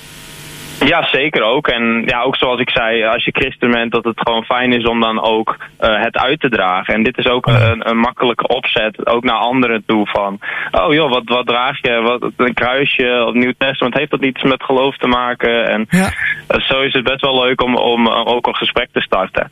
Ja, 0.85 1.09
zeker 1.13 1.43
ook. 1.43 1.69
En 1.69 2.03
ja, 2.07 2.23
ook 2.23 2.37
zoals 2.37 2.61
ik 2.61 2.71
zei, 2.71 3.05
als 3.05 3.25
je 3.25 3.31
christen 3.31 3.71
bent, 3.71 3.93
dat 3.93 4.05
het 4.05 4.21
gewoon 4.21 4.45
fijn 4.45 4.73
is 4.73 4.85
om 4.85 5.01
dan 5.01 5.23
ook 5.23 5.57
uh, 5.81 6.03
het 6.03 6.17
uit 6.17 6.41
te 6.41 6.49
dragen. 6.49 6.95
En 6.95 7.03
dit 7.03 7.19
is 7.19 7.27
ook 7.27 7.47
een, 7.47 7.91
een 7.91 7.99
makkelijke 7.99 8.47
opzet, 8.47 9.07
ook 9.07 9.25
naar 9.25 9.37
anderen 9.37 9.83
toe 9.87 10.07
van, 10.07 10.39
oh 10.71 10.95
joh, 10.95 11.11
wat, 11.11 11.23
wat 11.25 11.47
draag 11.47 11.79
je? 11.83 12.01
Wat, 12.03 12.31
een 12.37 12.55
kruisje 12.55 13.25
of 13.27 13.35
Nieuw 13.35 13.53
Testament, 13.59 13.99
heeft 13.99 14.11
dat 14.11 14.25
iets 14.25 14.43
met 14.43 14.63
geloof 14.63 14.97
te 14.97 15.07
maken? 15.07 15.69
En 15.69 15.87
ja. 15.89 16.13
uh, 16.51 16.61
zo 16.61 16.81
is 16.81 16.93
het 16.93 17.05
best 17.05 17.21
wel 17.21 17.43
leuk 17.45 17.63
om, 17.63 17.77
om 17.77 18.07
uh, 18.07 18.27
ook 18.27 18.47
een 18.47 18.57
gesprek 18.57 18.89
te 18.93 19.01
starten. 19.01 19.51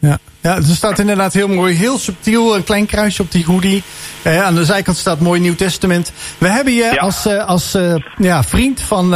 Ja. 0.00 0.18
Ja, 0.42 0.56
er 0.56 0.62
staat 0.62 0.98
inderdaad 0.98 1.32
heel 1.32 1.48
mooi, 1.48 1.74
heel 1.74 1.98
subtiel, 1.98 2.56
een 2.56 2.64
klein 2.64 2.86
kruisje 2.86 3.22
op 3.22 3.30
die 3.30 3.44
hoodie. 3.44 3.82
Aan 4.24 4.54
de 4.54 4.64
zijkant 4.64 4.96
staat 4.96 5.20
mooi 5.20 5.40
Nieuw 5.40 5.54
Testament. 5.54 6.12
We 6.38 6.48
hebben 6.48 6.72
je 6.72 6.90
ja. 6.92 7.00
als, 7.00 7.26
als 7.26 7.78
ja, 8.16 8.42
vriend 8.42 8.82
van 8.82 9.14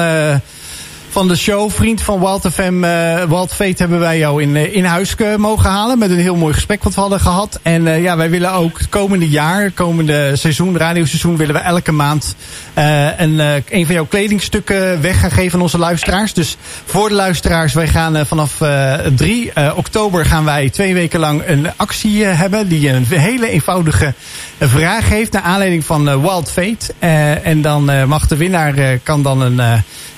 van 1.10 1.28
de 1.28 1.36
show, 1.36 1.70
vriend 1.70 2.02
van 2.02 2.20
Wild 2.20 2.46
FM, 2.52 2.84
uh, 2.84 3.22
Wild 3.22 3.52
Fate, 3.52 3.74
hebben 3.76 3.98
wij 3.98 4.18
jou 4.18 4.42
in, 4.42 4.54
uh, 4.54 4.74
in 4.76 4.84
huis 4.84 5.14
uh, 5.18 5.36
mogen 5.36 5.70
halen. 5.70 5.98
Met 5.98 6.10
een 6.10 6.18
heel 6.18 6.36
mooi 6.36 6.54
gesprek 6.54 6.82
wat 6.84 6.94
we 6.94 7.00
hadden 7.00 7.20
gehad. 7.20 7.58
En 7.62 8.02
ja, 8.02 8.16
wij 8.16 8.30
willen 8.30 8.52
ook 8.52 8.78
het 8.78 8.88
komende 8.88 9.28
jaar, 9.28 9.62
het 9.62 9.74
komende 9.74 10.36
seizoen, 10.36 10.76
radioseizoen, 10.76 11.36
willen 11.36 11.54
we 11.54 11.60
elke 11.60 11.92
maand 11.92 12.34
een, 12.74 13.38
een 13.68 13.86
van 13.86 13.94
jouw 13.94 14.06
kledingstukken 14.06 15.00
weg 15.00 15.20
gaan 15.20 15.30
geven 15.30 15.54
aan 15.54 15.62
onze 15.62 15.78
luisteraars. 15.78 16.32
Dus 16.32 16.56
voor 16.84 17.08
de 17.08 17.14
luisteraars, 17.14 17.72
wij 17.72 17.88
gaan 17.88 18.26
vanaf 18.26 18.60
uh, 18.60 18.94
3 18.94 19.50
uh, 19.54 19.72
oktober 19.76 20.24
gaan 20.24 20.44
wij 20.44 20.70
twee 20.70 20.94
weken 20.94 21.20
lang 21.20 21.42
een 21.46 21.68
actie 21.76 22.24
hebben. 22.24 22.68
Die 22.68 22.88
een 22.88 23.06
hele 23.06 23.48
eenvoudige 23.48 24.14
vraag 24.58 25.08
heeft 25.08 25.32
naar 25.32 25.42
aanleiding 25.42 25.84
van 25.84 26.20
Wild 26.20 26.50
Fate. 26.50 26.94
En 27.42 27.62
dan 27.62 28.08
mag 28.08 28.26
de 28.26 28.36
winnaar, 28.36 28.98
kan 29.02 29.22
dan 29.22 29.40
een, 29.40 29.58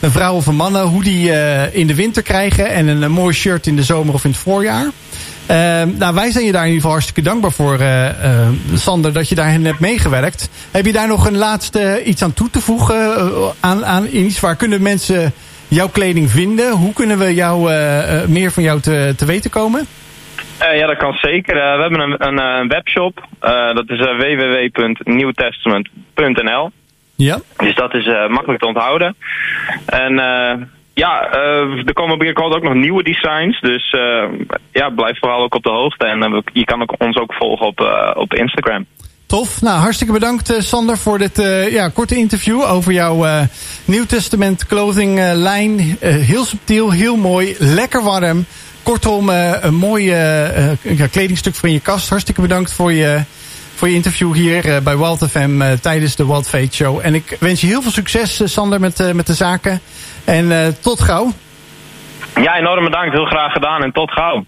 een 0.00 0.10
vrouw 0.10 0.34
of 0.34 0.46
een 0.46 0.54
man 0.54 0.81
hoe 0.86 1.02
die 1.02 1.28
uh, 1.28 1.74
in 1.74 1.86
de 1.86 1.94
winter 1.94 2.22
krijgen. 2.22 2.70
En 2.70 2.86
een, 2.86 3.10
mooi 3.10 3.34
shirt 3.34 3.66
in 3.66 3.76
de 3.76 3.82
zomer 3.82 4.14
of 4.14 4.24
in 4.24 4.30
het 4.30 4.38
voorjaar. 4.38 4.84
Uh, 4.84 4.90
nou, 5.98 6.14
wij 6.14 6.30
zijn 6.30 6.44
je 6.44 6.52
daar 6.52 6.66
in 6.66 6.68
ieder 6.68 6.80
geval 6.80 6.90
hartstikke 6.90 7.22
dankbaar 7.22 7.52
voor, 7.52 7.80
uh, 7.80 8.08
Sander, 8.74 9.12
dat 9.12 9.28
je 9.28 9.34
daarin 9.34 9.64
hebt 9.64 9.80
meegewerkt. 9.80 10.50
Heb 10.70 10.86
je 10.86 10.92
daar 10.92 11.08
nog 11.08 11.26
een 11.26 11.36
laatste 11.36 12.02
iets 12.04 12.22
aan 12.22 12.32
toe 12.32 12.50
te 12.50 12.60
voegen? 12.60 13.16
aan, 13.60 14.06
iets 14.06 14.40
waar 14.40 14.56
kunnen 14.56 14.82
mensen 14.82 15.32
jouw 15.68 15.88
kleding 15.88 16.30
vinden? 16.30 16.70
Hoe 16.70 16.92
kunnen 16.92 17.18
we 17.18 17.34
jou, 17.34 17.70
meer 18.28 18.50
van 18.50 18.62
jou 18.62 18.80
te, 18.80 19.14
te 19.16 19.24
weten 19.24 19.50
komen? 19.50 19.86
Ja, 20.58 20.86
dat 20.86 20.96
kan 20.96 21.12
zeker. 21.12 21.54
We 21.54 21.80
hebben 21.80 22.00
een, 22.00 22.38
een, 22.38 22.68
webshop. 22.68 23.26
Dat 23.74 23.90
is 23.90 23.98
www.nieuwtestament.nl. 23.98 26.70
Ja. 27.22 27.38
Dus 27.56 27.74
dat 27.74 27.94
is 27.94 28.06
makkelijk 28.28 28.60
te 28.60 28.66
onthouden. 28.66 29.16
En 29.86 30.18
ja, 30.94 31.30
eh, 31.30 31.86
er 31.86 31.92
komen 31.92 32.18
binnenkort 32.18 32.54
ook 32.54 32.62
nog 32.62 32.74
nieuwe 32.74 33.02
designs. 33.02 33.60
Dus 33.60 33.90
eh, 33.90 34.24
ja, 34.72 34.90
blijf 34.90 35.18
vooral 35.18 35.42
ook 35.42 35.54
op 35.54 35.62
de 35.62 35.70
hoogte. 35.70 36.06
En 36.06 36.22
eh, 36.22 36.38
je 36.52 36.64
kan 36.64 36.82
ook, 36.82 36.94
ons 36.98 37.16
ook 37.16 37.34
volgen 37.34 37.66
op, 37.66 37.80
eh, 37.80 38.10
op 38.14 38.34
Instagram. 38.34 38.86
Tof. 39.26 39.62
Nou, 39.62 39.78
hartstikke 39.78 40.12
bedankt 40.12 40.50
eh, 40.50 40.60
Sander 40.60 40.98
voor 40.98 41.18
dit 41.18 41.38
eh, 41.38 41.72
ja, 41.72 41.88
korte 41.88 42.16
interview 42.16 42.62
over 42.62 42.92
jouw 42.92 43.24
eh 43.24 43.42
Nieuw 43.84 44.04
Testament 44.04 44.66
clothing 44.66 45.18
eh, 45.18 45.30
lijn. 45.34 45.96
Eh, 46.00 46.14
heel 46.14 46.44
subtiel, 46.44 46.90
heel 46.90 47.16
mooi, 47.16 47.54
lekker 47.58 48.02
warm. 48.02 48.44
Kortom, 48.82 49.30
eh, 49.30 49.52
een 49.60 49.74
mooi 49.74 50.10
eh, 50.10 50.70
eh, 50.70 50.78
ja, 50.82 51.06
kledingstuk 51.06 51.54
voor 51.54 51.68
in 51.68 51.74
je 51.74 51.80
kast. 51.80 52.08
Hartstikke 52.08 52.40
bedankt 52.40 52.72
voor 52.72 52.92
je, 52.92 53.22
voor 53.82 53.90
je 53.90 53.96
interview 53.96 54.32
hier 54.34 54.74
eh, 54.74 54.80
bij 54.82 54.96
Wild 54.96 55.30
FM 55.30 55.62
eh, 55.62 55.72
tijdens 55.72 56.16
de 56.16 56.26
Wild 56.26 56.48
Fate 56.48 56.74
Show. 56.74 57.00
En 57.02 57.14
ik 57.14 57.36
wens 57.40 57.60
je 57.60 57.66
heel 57.66 57.82
veel 57.82 57.90
succes, 57.90 58.40
eh, 58.40 58.46
Sander, 58.46 58.80
met, 58.80 59.00
eh, 59.00 59.12
met 59.12 59.26
de 59.26 59.34
zaken. 59.34 59.80
En 60.24 60.52
eh, 60.52 60.68
tot 60.80 61.00
gauw. 61.00 61.32
Ja, 62.34 62.56
enorm 62.56 62.84
bedankt. 62.84 63.12
Heel 63.12 63.24
graag 63.24 63.52
gedaan. 63.52 63.82
En 63.82 63.92
tot 63.92 64.10
gauw. 64.10 64.44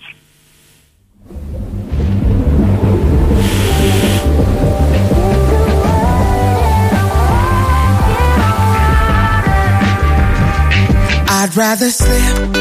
I'd 11.43 11.55
rather 11.57 11.91
slip 11.91 12.57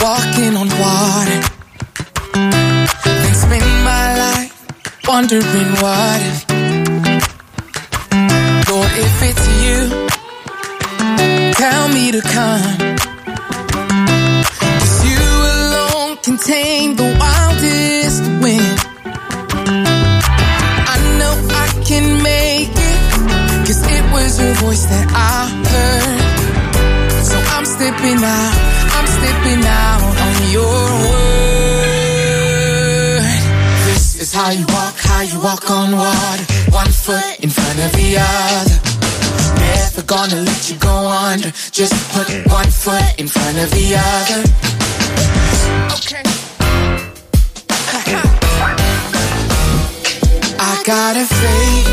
walking 0.00 0.56
on 0.56 0.68
water 0.68 1.40
than 3.02 3.34
spend 3.34 3.64
my 3.84 4.14
life 4.18 4.45
wondering 5.08 5.70
what 5.82 6.20
if. 6.30 6.38
Lord, 8.68 8.92
if 9.06 9.22
it's 9.28 9.46
you, 9.62 9.78
tell 11.54 11.88
me 11.88 12.10
to 12.10 12.20
come. 12.36 12.96
'Cause 14.58 14.96
you 15.08 15.22
alone 15.54 16.16
can 16.24 16.36
tame 16.38 16.96
the 16.96 17.08
wildest 17.20 18.22
wind. 18.42 18.78
I 20.94 20.96
know 21.18 21.34
I 21.64 21.66
can 21.88 22.06
make 22.22 22.74
it, 22.92 23.00
'cause 23.64 23.82
it 23.96 24.04
was 24.12 24.40
your 24.40 24.54
voice 24.64 24.84
that 24.92 25.06
I 25.14 25.38
heard. 25.72 26.20
So 27.30 27.36
I'm 27.54 27.64
stepping 27.64 28.20
out, 28.24 28.54
I'm 28.96 29.06
stepping 29.18 29.62
out 29.66 30.02
on 30.26 30.34
your 30.50 30.84
word. 31.10 31.25
How 34.36 34.50
you 34.50 34.66
walk, 34.68 34.94
how 34.98 35.22
you 35.22 35.40
walk 35.40 35.70
on 35.70 35.96
water. 35.96 36.44
One 36.70 36.92
foot 36.92 37.40
in 37.40 37.48
front 37.48 37.78
of 37.80 37.90
the 37.92 38.08
other. 38.20 38.76
Never 39.64 40.02
gonna 40.02 40.40
let 40.42 40.68
you 40.68 40.76
go 40.76 40.96
under. 41.08 41.50
Just 41.72 41.94
put 42.12 42.28
one 42.52 42.70
foot 42.70 43.08
in 43.16 43.28
front 43.28 43.56
of 43.56 43.70
the 43.76 43.86
other. 43.96 44.40
Okay. 45.96 46.22
I 50.70 50.72
got 50.84 51.16
a 51.16 51.24
faith 51.40 51.88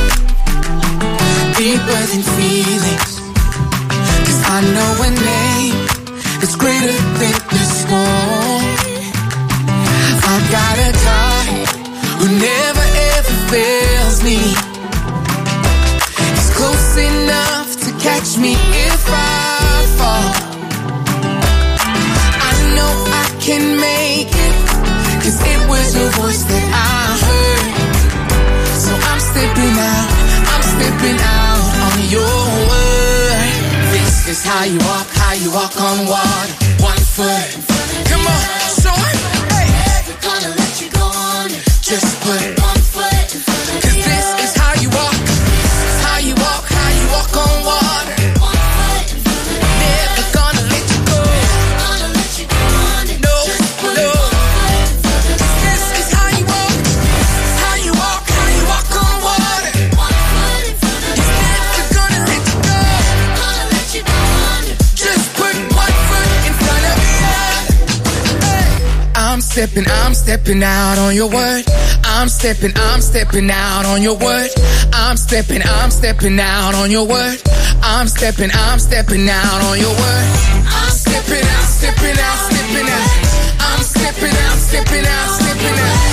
deeper 1.57 2.01
than 2.11 2.23
feelings. 2.35 3.11
Cause 4.27 4.41
I 4.55 4.59
know 4.75 4.91
a 5.07 5.09
name 5.31 5.79
that's 6.39 6.57
greater 6.57 6.97
than 7.19 7.35
the 7.55 7.65
storm. 7.79 8.63
I 10.27 10.35
got 10.51 10.77
a 10.87 10.91
God 11.05 11.32
who 12.23 12.29
never 12.39 12.85
ever 13.19 13.35
fails 13.51 14.23
me. 14.23 14.39
He's 16.31 16.51
close 16.55 16.95
enough 16.95 17.75
to 17.83 17.91
catch 17.99 18.37
me 18.37 18.55
if 18.87 19.03
I 19.11 19.83
fall. 19.99 20.31
I 22.47 22.53
know 22.79 22.93
I 23.23 23.27
can 23.43 23.63
make 23.75 24.31
it, 24.31 24.55
cause 25.19 25.37
it 25.51 25.59
was 25.67 25.87
your 25.99 26.11
voice 26.21 26.43
that 26.47 26.67
I 26.71 26.95
heard. 27.27 27.67
So 28.83 28.91
I'm 28.95 29.19
stepping 29.19 29.75
out, 29.91 30.09
I'm 30.47 30.63
stepping 30.75 31.19
out 31.19 31.65
on 31.87 31.97
your 32.07 32.39
word. 32.71 33.51
This 33.91 34.29
is 34.31 34.45
how 34.45 34.63
you 34.63 34.79
walk, 34.79 35.07
how 35.11 35.33
you 35.33 35.51
walk 35.51 35.75
on 35.75 36.07
water. 36.07 36.53
One 36.79 37.03
foot. 37.15 37.49
Come 38.07 38.23
on, 38.23 38.43
Just 42.23 42.55
one 42.63 42.79
foot 42.79 43.35
in 43.35 43.41
front 43.43 43.67
of 43.67 43.83
Cause 43.83 43.99
this 43.99 44.27
is 44.43 44.55
how 44.55 44.73
you 44.79 44.87
walk. 44.89 45.15
How 46.07 46.17
you 46.23 46.35
walk, 46.35 46.63
how 46.71 46.89
you 46.95 47.05
walk 47.11 47.35
on 47.35 47.65
water. 47.67 48.15
Never 49.83 50.23
gonna 50.31 50.63
let 50.71 50.85
you 50.87 50.99
go. 51.03 51.19
No, 53.27 53.35
no. 53.99 54.07
This 55.67 55.83
is 55.99 56.07
how 56.15 56.29
you 56.37 56.45
walk. 56.47 56.75
How 57.59 57.75
you 57.83 57.91
walk, 57.91 58.23
how 58.31 58.47
you 58.55 58.63
walk 58.71 58.87
on 59.03 59.15
water. 59.27 59.67
Never 61.27 61.83
gonna 61.91 62.19
let 62.23 62.43
you 62.47 62.55
go. 62.63 62.79
Just 64.95 65.25
put 65.35 65.55
one 65.75 65.95
foot 66.07 66.29
in 66.47 66.53
front 66.63 66.83
of 66.87 66.95
the 67.03 67.13
other. 67.35 67.67
I'm 69.15 69.41
stepping, 69.41 69.87
I'm 69.89 70.13
stepping 70.13 70.63
out 70.63 70.97
on 70.97 71.15
your 71.15 71.27
word. 71.29 71.65
I'm 72.15 72.29
stepping, 72.29 72.71
I'm 72.75 73.01
stepping 73.01 73.49
out 73.49 73.85
on 73.87 74.03
your 74.03 74.15
word. 74.15 74.49
I'm 74.93 75.17
stepping, 75.17 75.61
I'm 75.65 75.89
stepping 75.89 76.39
out 76.39 76.75
on 76.75 76.91
your 76.91 77.07
word. 77.07 77.41
I'm 77.81 78.07
stepping, 78.07 78.51
I'm 78.53 78.77
stepping 78.77 79.27
out 79.27 79.61
on 79.63 79.79
your 79.79 79.89
word. 79.89 80.27
I'm 80.69 80.91
stepping 80.91 81.43
out, 81.43 81.65
stepping 81.65 82.17
out, 82.17 82.37
stepping 82.51 82.87
out. 82.87 83.09
I'm 83.59 83.81
stepping 83.81 84.35
out, 84.45 84.57
stepping 84.57 85.05
out, 85.05 85.29
stepping 85.41 85.79
out. 85.79 86.12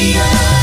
In 0.00 0.59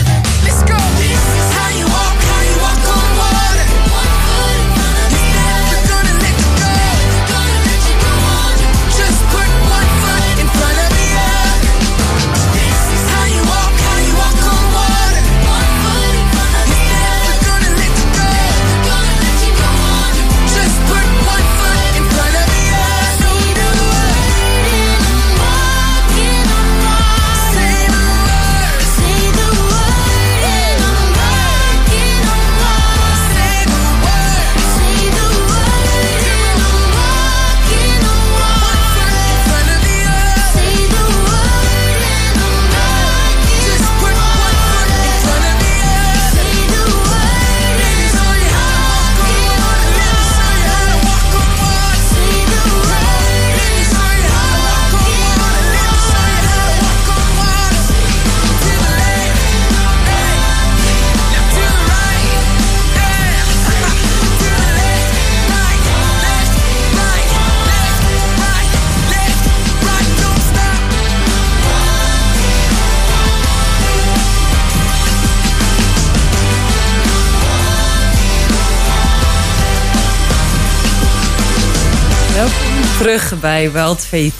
terug 83.07 83.39
bij 83.39 83.71
Wild 83.71 84.05
Faith. 84.05 84.33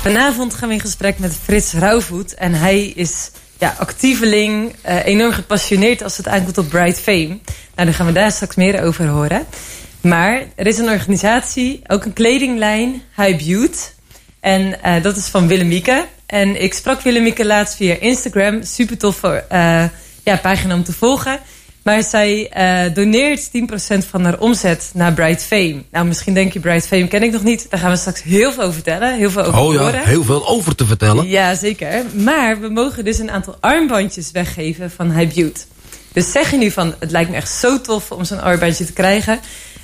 Vanavond 0.00 0.54
gaan 0.54 0.68
we 0.68 0.74
in 0.74 0.80
gesprek 0.80 1.18
met 1.18 1.36
Frits 1.42 1.72
Rauwvoet. 1.72 2.34
En 2.34 2.54
hij 2.54 2.86
is 2.86 3.30
ja, 3.58 3.74
actieveling, 3.78 4.74
uh, 4.88 5.04
enorm 5.04 5.32
gepassioneerd 5.32 6.02
als 6.02 6.16
het 6.16 6.28
aankomt 6.28 6.58
op 6.58 6.68
Bright 6.68 7.00
Fame. 7.00 7.26
Nou, 7.26 7.38
daar 7.74 7.94
gaan 7.94 8.06
we 8.06 8.12
daar 8.12 8.32
straks 8.32 8.54
meer 8.54 8.82
over 8.82 9.06
horen. 9.06 9.46
Maar 10.00 10.42
er 10.54 10.66
is 10.66 10.78
een 10.78 10.88
organisatie, 10.88 11.80
ook 11.86 12.04
een 12.04 12.12
kledinglijn, 12.12 13.02
High 13.16 13.44
Beauty. 13.44 13.78
En 14.40 14.76
uh, 14.84 15.02
dat 15.02 15.16
is 15.16 15.26
van 15.26 15.46
Willemieke. 15.46 16.06
En 16.26 16.62
ik 16.62 16.74
sprak 16.74 17.00
Willemieke 17.00 17.46
laatst 17.46 17.76
via 17.76 17.94
Instagram. 17.94 18.62
Super 18.62 18.98
tof 18.98 19.22
uh, 19.22 19.40
ja, 20.24 20.36
pagina 20.42 20.74
om 20.74 20.84
te 20.84 20.92
volgen. 20.92 21.40
Maar 21.82 22.02
zij 22.02 22.50
uh, 22.56 22.94
doneert 22.94 23.48
10% 23.48 24.08
van 24.08 24.24
haar 24.24 24.38
omzet 24.38 24.90
naar 24.94 25.12
Bright 25.12 25.42
Fame. 25.42 25.82
Nou, 25.90 26.06
misschien 26.06 26.34
denk 26.34 26.52
je, 26.52 26.60
Bright 26.60 26.86
Fame 26.86 27.08
ken 27.08 27.22
ik 27.22 27.32
nog 27.32 27.42
niet. 27.42 27.66
Daar 27.70 27.80
gaan 27.80 27.90
we 27.90 27.96
straks 27.96 28.22
heel 28.22 28.52
veel 28.52 28.62
over 28.62 28.74
vertellen. 28.74 29.16
Heel 29.16 29.30
veel 29.30 29.44
over 29.44 29.60
oh 29.60 29.72
ja, 29.72 29.80
horen. 29.80 30.06
heel 30.06 30.24
veel 30.24 30.48
over 30.48 30.74
te 30.74 30.86
vertellen. 30.86 31.28
Ja, 31.28 31.54
zeker. 31.54 32.04
Maar 32.12 32.60
we 32.60 32.68
mogen 32.68 33.04
dus 33.04 33.18
een 33.18 33.30
aantal 33.30 33.56
armbandjes 33.60 34.30
weggeven 34.30 34.90
van 34.90 35.12
High 35.12 35.34
Beauty. 35.34 35.60
Dus 36.12 36.32
zeg 36.32 36.50
je 36.50 36.56
nu 36.56 36.70
van, 36.70 36.94
het 36.98 37.10
lijkt 37.10 37.30
me 37.30 37.36
echt 37.36 37.50
zo 37.50 37.80
tof 37.80 38.12
om 38.12 38.24
zo'n 38.24 38.42
armbandje 38.42 38.84
te 38.84 38.92
krijgen. 38.92 39.40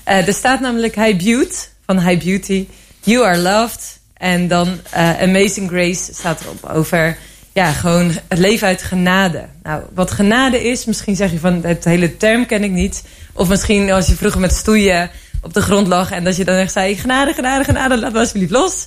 Uh, 0.08 0.26
er 0.26 0.34
staat 0.34 0.60
namelijk 0.60 0.94
High 0.94 1.24
Beauty 1.24 1.56
van 1.86 2.00
High 2.00 2.24
Beauty. 2.24 2.66
You 3.00 3.24
are 3.24 3.38
loved. 3.38 3.98
En 4.16 4.48
dan 4.48 4.68
uh, 4.94 5.22
Amazing 5.22 5.68
Grace 5.68 6.14
staat 6.14 6.40
erop 6.40 6.64
over 6.64 7.18
ja, 7.56 7.72
gewoon 7.72 8.12
het 8.28 8.38
leven 8.38 8.66
uit 8.66 8.82
genade. 8.82 9.44
Nou, 9.62 9.82
wat 9.94 10.10
genade 10.10 10.68
is, 10.70 10.84
misschien 10.84 11.16
zeg 11.16 11.30
je 11.30 11.38
van 11.38 11.60
het 11.62 11.84
hele 11.84 12.16
term 12.16 12.46
ken 12.46 12.64
ik 12.64 12.70
niet. 12.70 13.04
Of 13.32 13.48
misschien 13.48 13.92
als 13.92 14.06
je 14.06 14.14
vroeger 14.14 14.40
met 14.40 14.52
stoeien 14.52 15.10
op 15.42 15.54
de 15.54 15.60
grond 15.60 15.86
lag 15.86 16.10
en 16.10 16.24
dat 16.24 16.36
je 16.36 16.44
dan 16.44 16.54
echt 16.54 16.72
zei: 16.72 16.96
genade, 16.96 17.32
genade, 17.32 17.64
genade, 17.64 17.98
laat 17.98 18.12
me 18.12 18.18
alsjeblieft 18.18 18.50
los. 18.50 18.86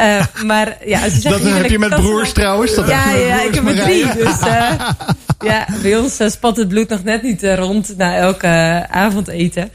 Uh, 0.00 0.24
maar 0.50 0.76
ja, 0.84 1.02
als 1.02 1.12
je 1.12 1.20
zegt, 1.20 1.42
dat 1.42 1.52
heb 1.52 1.70
je 1.70 1.78
met 1.78 1.94
broers 1.94 2.32
trouwens. 2.32 2.74
Dat 2.74 2.88
ja, 2.88 3.10
ja, 3.10 3.26
ja, 3.26 3.42
ik 3.42 3.54
heb 3.54 3.66
er 3.66 3.76
drie. 3.76 4.04
Dus 4.14 4.40
uh, 4.44 4.72
ja, 5.50 5.66
bij 5.82 5.96
ons 5.96 6.20
uh, 6.20 6.28
spat 6.28 6.56
het 6.56 6.68
bloed 6.68 6.88
nog 6.88 7.04
net 7.04 7.22
niet 7.22 7.42
rond 7.42 7.96
na 7.96 8.16
elke 8.16 8.86
avondeten. 8.90 9.70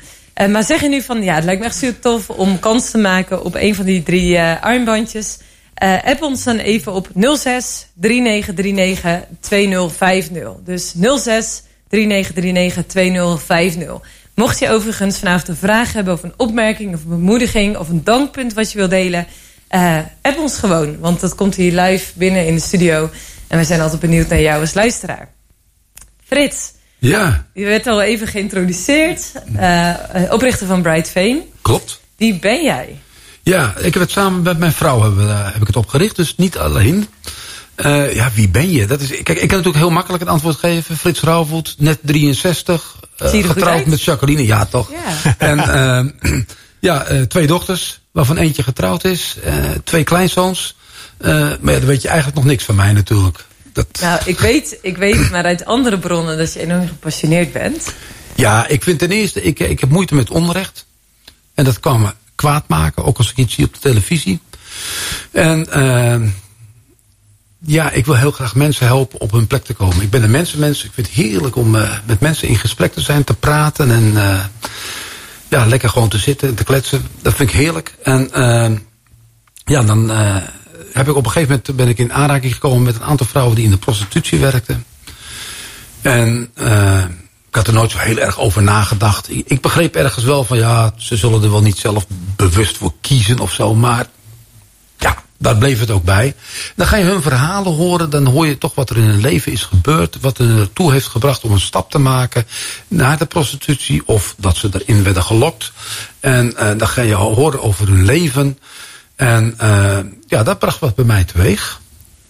maar 0.50 0.64
zeg 0.64 0.82
je 0.82 0.90
nu 0.90 1.02
van 1.02 1.24
ja, 1.24 1.36
het 1.36 1.44
lijkt 1.44 1.62
me 1.62 1.68
echt 1.68 1.78
super 1.78 2.00
tof 2.00 2.30
om 2.30 2.60
kans 2.60 2.92
te 2.92 2.98
maken 2.98 3.44
op 3.44 3.56
een 3.56 3.76
van 3.76 3.86
die 3.86 4.04
drie 4.04 4.40
armbandjes. 4.42 5.38
Uh, 5.84 6.04
app 6.04 6.22
ons 6.22 6.44
dan 6.44 6.58
even 6.58 6.94
op 6.94 7.10
06 7.14 7.88
3939 8.00 9.28
2050. 9.40 10.54
Dus 10.64 10.94
06 10.94 11.64
3939 11.88 12.86
2050. 12.86 14.00
Mocht 14.36 14.60
je 14.60 14.70
overigens 14.70 15.20
vanavond 15.20 15.48
een 15.48 15.56
vraag 15.56 15.94
hebben 15.94 16.14
of 16.14 16.24
een 16.24 16.34
opmerking 16.38 16.94
of 16.94 17.04
een 17.04 17.10
bemoediging 17.10 17.78
of 17.78 17.90
een 17.90 18.04
dankpunt 18.04 18.54
wat 18.54 18.72
je 18.72 18.78
wil 18.78 18.88
delen, 18.88 19.28
uh, 19.72 19.98
app 20.22 20.38
ons 20.38 20.58
gewoon. 20.58 21.00
Want 21.00 21.20
dat 21.20 21.36
komt 21.36 21.56
hier 21.56 21.82
live 21.82 22.12
binnen 22.16 22.48
in 22.48 22.56
de 22.56 22.62
studio. 22.62 23.10
En 23.48 23.58
we 23.58 23.64
zijn 23.64 23.82
altijd 23.82 24.02
benieuwd 24.02 24.28
naar 24.28 24.42
jou 24.42 24.62
als 24.62 24.74
luisteraar. 24.74 25.30
Frits. 26.26 26.74
Ja. 27.00 27.46
Je 27.54 27.66
werd 27.66 27.88
al 27.88 28.02
even 28.02 28.28
geïntroduceerd. 28.28 29.32
Uh, 29.56 29.94
oprichter 30.30 30.68
van 30.68 30.82
Bright 30.82 31.10
Fame. 31.10 31.44
Klopt. 31.62 32.02
Wie 32.18 32.40
ben 32.40 32.64
jij? 32.64 32.98
Ja, 33.46 33.74
ik 33.78 33.94
heb 33.94 34.04
het 34.04 34.12
samen 34.12 34.42
met 34.42 34.58
mijn 34.58 34.72
vrouw 34.72 35.02
hebben, 35.02 35.26
uh, 35.26 35.44
heb 35.44 35.62
ik 35.62 35.68
het 35.68 35.76
opgericht, 35.76 36.16
dus 36.16 36.36
niet 36.38 36.58
alleen. 36.58 37.08
Uh, 37.76 38.14
ja, 38.14 38.32
wie 38.34 38.50
ben 38.50 38.72
je? 38.72 38.86
Dat 38.86 39.02
is, 39.02 39.08
kijk, 39.08 39.30
ik 39.30 39.48
kan 39.48 39.58
natuurlijk 39.58 39.76
heel 39.76 39.90
makkelijk 39.90 40.24
het 40.24 40.32
antwoord 40.32 40.56
geven. 40.56 40.98
Frits 40.98 41.22
Rauwvoet, 41.22 41.76
net 41.78 42.00
63, 42.02 42.96
uh, 43.24 43.30
getrouwd 43.30 43.86
met 43.86 44.02
Jacqueline, 44.02 44.46
ja 44.46 44.66
toch. 44.66 44.92
Ja. 44.92 45.36
En 45.38 46.16
ja, 46.80 47.26
twee 47.28 47.48
dochters, 47.48 48.00
waarvan 48.12 48.38
eentje 48.38 48.64
getrouwd 48.64 49.04
is. 49.04 49.38
twee 49.84 50.04
kleinzoons. 50.04 50.76
maar 51.18 51.74
ja, 51.74 51.80
dan 51.80 51.86
weet 51.86 52.02
je 52.02 52.08
eigenlijk 52.08 52.38
nog 52.38 52.46
niks 52.46 52.64
van 52.64 52.76
mij 52.76 52.94
natuurlijk. 52.94 53.46
Dat... 53.74 53.88
Nou, 54.02 54.20
ik 54.26 54.40
weet, 54.40 54.78
ik 54.82 54.98
weet 54.98 55.32
maar 55.32 55.44
uit 55.44 55.66
andere 55.66 56.00
bronnen 56.00 56.38
dat 56.38 56.54
je 56.54 56.60
enorm 56.60 56.88
gepassioneerd 56.88 57.54
bent. 57.54 57.94
Ja, 58.36 58.68
ik 58.68 58.84
vind 58.84 59.00
ten 59.00 59.12
eerste, 59.12 59.42
ik, 59.42 59.60
ik 59.60 59.80
heb 59.80 59.90
moeite 59.90 60.16
met 60.16 60.30
onrecht. 60.30 60.86
En 61.54 61.66
dat 61.66 61.84
me 61.84 62.14
kwaad 62.36 62.68
maken, 62.68 63.06
ook 63.06 63.18
als 63.18 63.32
ik 63.32 63.38
iets 63.38 63.54
zie 63.54 63.66
op 63.66 63.74
de 63.74 63.80
televisie. 63.80 64.40
En 65.32 65.68
uh, 65.76 66.30
ja, 67.60 67.92
ik 67.92 68.06
wil 68.06 68.16
heel 68.16 68.32
graag 68.32 68.56
mensen 68.56 68.86
helpen 68.86 69.20
op 69.20 69.32
hun 69.32 69.48
plek 69.48 69.64
te 69.64 69.74
komen. 69.74 70.02
Ik 70.02 70.10
ben 70.10 70.24
een 70.24 70.32
mensenmens. 70.32 70.84
Ik 70.84 70.92
vind 70.94 71.08
het 71.08 71.16
heerlijk 71.16 71.56
om 71.56 71.76
uh, 71.76 71.92
met 72.06 72.20
mensen 72.20 72.48
in 72.48 72.58
gesprek 72.58 72.94
te 72.94 73.02
zijn, 73.02 73.24
te 73.24 73.34
praten 73.34 73.92
en 73.92 74.04
uh, 74.04 74.44
ja, 75.50 75.66
lekker 75.66 75.90
gewoon 75.90 76.10
te 76.10 76.18
zitten 76.18 76.48
en 76.48 76.56
te 76.56 76.64
kletsen. 76.64 77.06
Dat 77.22 77.34
vind 77.34 77.50
ik 77.50 77.56
heerlijk. 77.56 77.96
En 78.04 78.30
ja, 79.66 79.84
dan 79.84 80.10
heb 80.94 81.08
ik 81.08 81.16
op 81.16 81.26
een 81.26 81.32
gegeven 81.32 81.50
moment 81.50 81.76
ben 81.76 81.88
ik 81.88 81.98
in 81.98 82.14
aanraking 82.14 82.54
gekomen 82.54 82.84
met 82.84 82.96
een 82.96 83.04
aantal 83.04 83.26
vrouwen 83.26 83.56
die 83.56 83.66
in 83.66 83.72
de 83.72 83.78
prostitutie 83.78 84.40
werkten. 84.40 84.86
En 86.02 86.52
ik 87.56 87.62
had 87.62 87.74
er 87.74 87.80
nooit 87.80 87.92
zo 87.92 87.98
heel 87.98 88.18
erg 88.18 88.40
over 88.40 88.64
nagedacht. 88.64 89.30
Ik 89.30 89.62
begreep 89.62 89.96
ergens 89.96 90.24
wel 90.24 90.44
van 90.44 90.58
ja, 90.58 90.94
ze 90.98 91.16
zullen 91.16 91.44
er 91.44 91.52
wel 91.52 91.62
niet 91.62 91.78
zelf 91.78 92.06
bewust 92.36 92.78
voor 92.78 92.94
kiezen 93.02 93.40
of 93.40 93.54
zo. 93.54 93.76
Maar 93.76 94.06
ja, 94.98 95.24
daar 95.38 95.58
bleef 95.58 95.80
het 95.80 95.92
ook 95.92 96.04
bij. 96.04 96.36
Dan 96.76 96.88
ga 96.88 96.98
je 96.98 97.04
hun 97.04 97.22
verhalen 97.22 97.74
horen. 97.74 98.10
Dan 98.10 98.26
hoor 98.26 98.48
je 98.48 98.58
toch 98.58 98.76
wat 98.76 98.90
er 98.90 98.98
in 98.98 99.04
hun 99.04 99.22
leven 99.22 99.52
is 99.52 99.64
gebeurd. 99.64 100.18
Wat 100.22 100.38
er 100.38 100.46
naartoe 100.46 100.92
heeft 100.92 101.08
gebracht 101.08 101.44
om 101.44 101.52
een 101.52 101.60
stap 101.60 101.92
te 101.92 101.98
maken 101.98 102.46
naar 102.88 103.18
de 103.18 103.26
prostitutie. 103.26 104.02
Of 104.06 104.36
dat 104.38 104.58
ze 104.58 104.70
erin 104.72 105.04
werden 105.04 105.24
gelokt. 105.24 105.72
En 106.20 106.54
uh, 106.60 106.72
dan 106.78 106.88
ga 106.88 107.02
je 107.02 107.14
horen 107.14 107.62
over 107.62 107.88
hun 107.88 108.06
leven. 108.06 108.60
En 109.16 109.58
uh, 109.62 109.98
ja, 110.28 110.44
dat 110.44 110.60
bracht 110.60 110.80
wat 110.80 110.96
bij 110.96 111.06
mij 111.06 111.24
teweeg. 111.24 111.82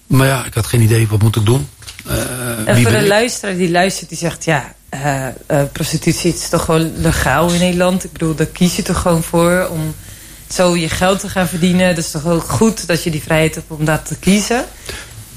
Maar 0.07 0.27
ja, 0.27 0.45
ik 0.45 0.53
had 0.53 0.65
geen 0.65 0.81
idee 0.81 1.07
wat 1.07 1.21
moet 1.21 1.35
ik 1.35 1.45
doen. 1.45 1.69
Uh, 2.07 2.67
en 2.67 2.81
voor 2.81 2.91
de 2.91 3.07
luisteraar 3.07 3.55
die 3.55 3.71
luistert, 3.71 4.09
die 4.09 4.17
zegt 4.17 4.45
ja, 4.45 4.75
uh, 5.03 5.27
uh, 5.51 5.63
prostitutie 5.71 6.33
is 6.33 6.49
toch 6.49 6.65
gewoon 6.65 6.91
legaal 6.97 7.51
in 7.51 7.59
Nederland. 7.59 8.03
Ik 8.03 8.11
bedoel, 8.11 8.35
daar 8.35 8.45
kies 8.45 8.75
je 8.75 8.81
toch 8.81 9.01
gewoon 9.01 9.23
voor 9.23 9.67
om 9.71 9.95
zo 10.51 10.75
je 10.75 10.89
geld 10.89 11.19
te 11.19 11.29
gaan 11.29 11.47
verdienen. 11.47 11.87
Het 11.87 11.97
is 11.97 12.11
toch 12.11 12.25
ook 12.25 12.43
goed 12.43 12.87
dat 12.87 13.03
je 13.03 13.09
die 13.09 13.21
vrijheid 13.23 13.55
hebt 13.55 13.71
om 13.71 13.85
dat 13.85 14.05
te 14.05 14.15
kiezen. 14.15 14.65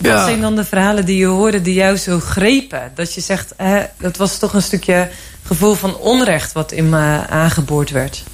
Ja. 0.01 0.15
Wat 0.15 0.25
zijn 0.25 0.41
dan 0.41 0.57
de 0.57 0.65
verhalen 0.65 1.05
die 1.05 1.17
je 1.17 1.27
hoorde 1.27 1.63
die 1.63 1.75
jou 1.75 1.97
zo 1.97 2.21
grepen? 2.21 2.91
Dat 2.95 3.15
je 3.15 3.21
zegt, 3.21 3.53
eh, 3.57 3.83
dat 3.99 4.17
was 4.17 4.39
toch 4.39 4.55
een 4.55 4.63
stukje 4.63 5.11
gevoel 5.43 5.75
van 5.75 5.97
onrecht 5.97 6.53
wat 6.53 6.73
in 6.73 6.89
me 6.89 7.27
aangeboord 7.29 7.91
werd. 7.91 8.25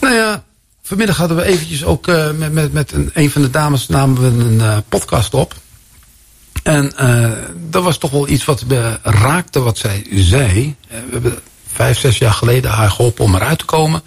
Nou 0.00 0.14
ja, 0.14 0.44
vanmiddag 0.82 1.16
hadden 1.16 1.36
we 1.36 1.44
eventjes 1.44 1.84
ook 1.84 2.08
uh, 2.08 2.30
met, 2.30 2.52
met, 2.52 2.72
met 2.72 2.92
een, 2.92 3.10
een 3.14 3.30
van 3.30 3.42
de 3.42 3.50
dames 3.50 3.88
namen 3.88 4.20
we 4.22 4.64
een 4.64 4.82
podcast 4.88 5.34
op. 5.34 5.54
En 6.62 6.92
uh, 7.00 7.30
dat 7.70 7.82
was 7.82 7.98
toch 7.98 8.10
wel 8.10 8.28
iets 8.28 8.44
wat 8.44 8.64
me 8.64 8.98
raakte 9.02 9.60
wat 9.60 9.78
zij 9.78 10.06
zei. 10.10 10.76
We 10.88 11.08
hebben 11.10 11.38
vijf, 11.72 11.98
zes 11.98 12.18
jaar 12.18 12.32
geleden 12.32 12.70
haar 12.70 12.90
geholpen 12.90 13.24
om 13.24 13.34
eruit 13.34 13.58
te 13.58 13.64
komen. 13.64 14.02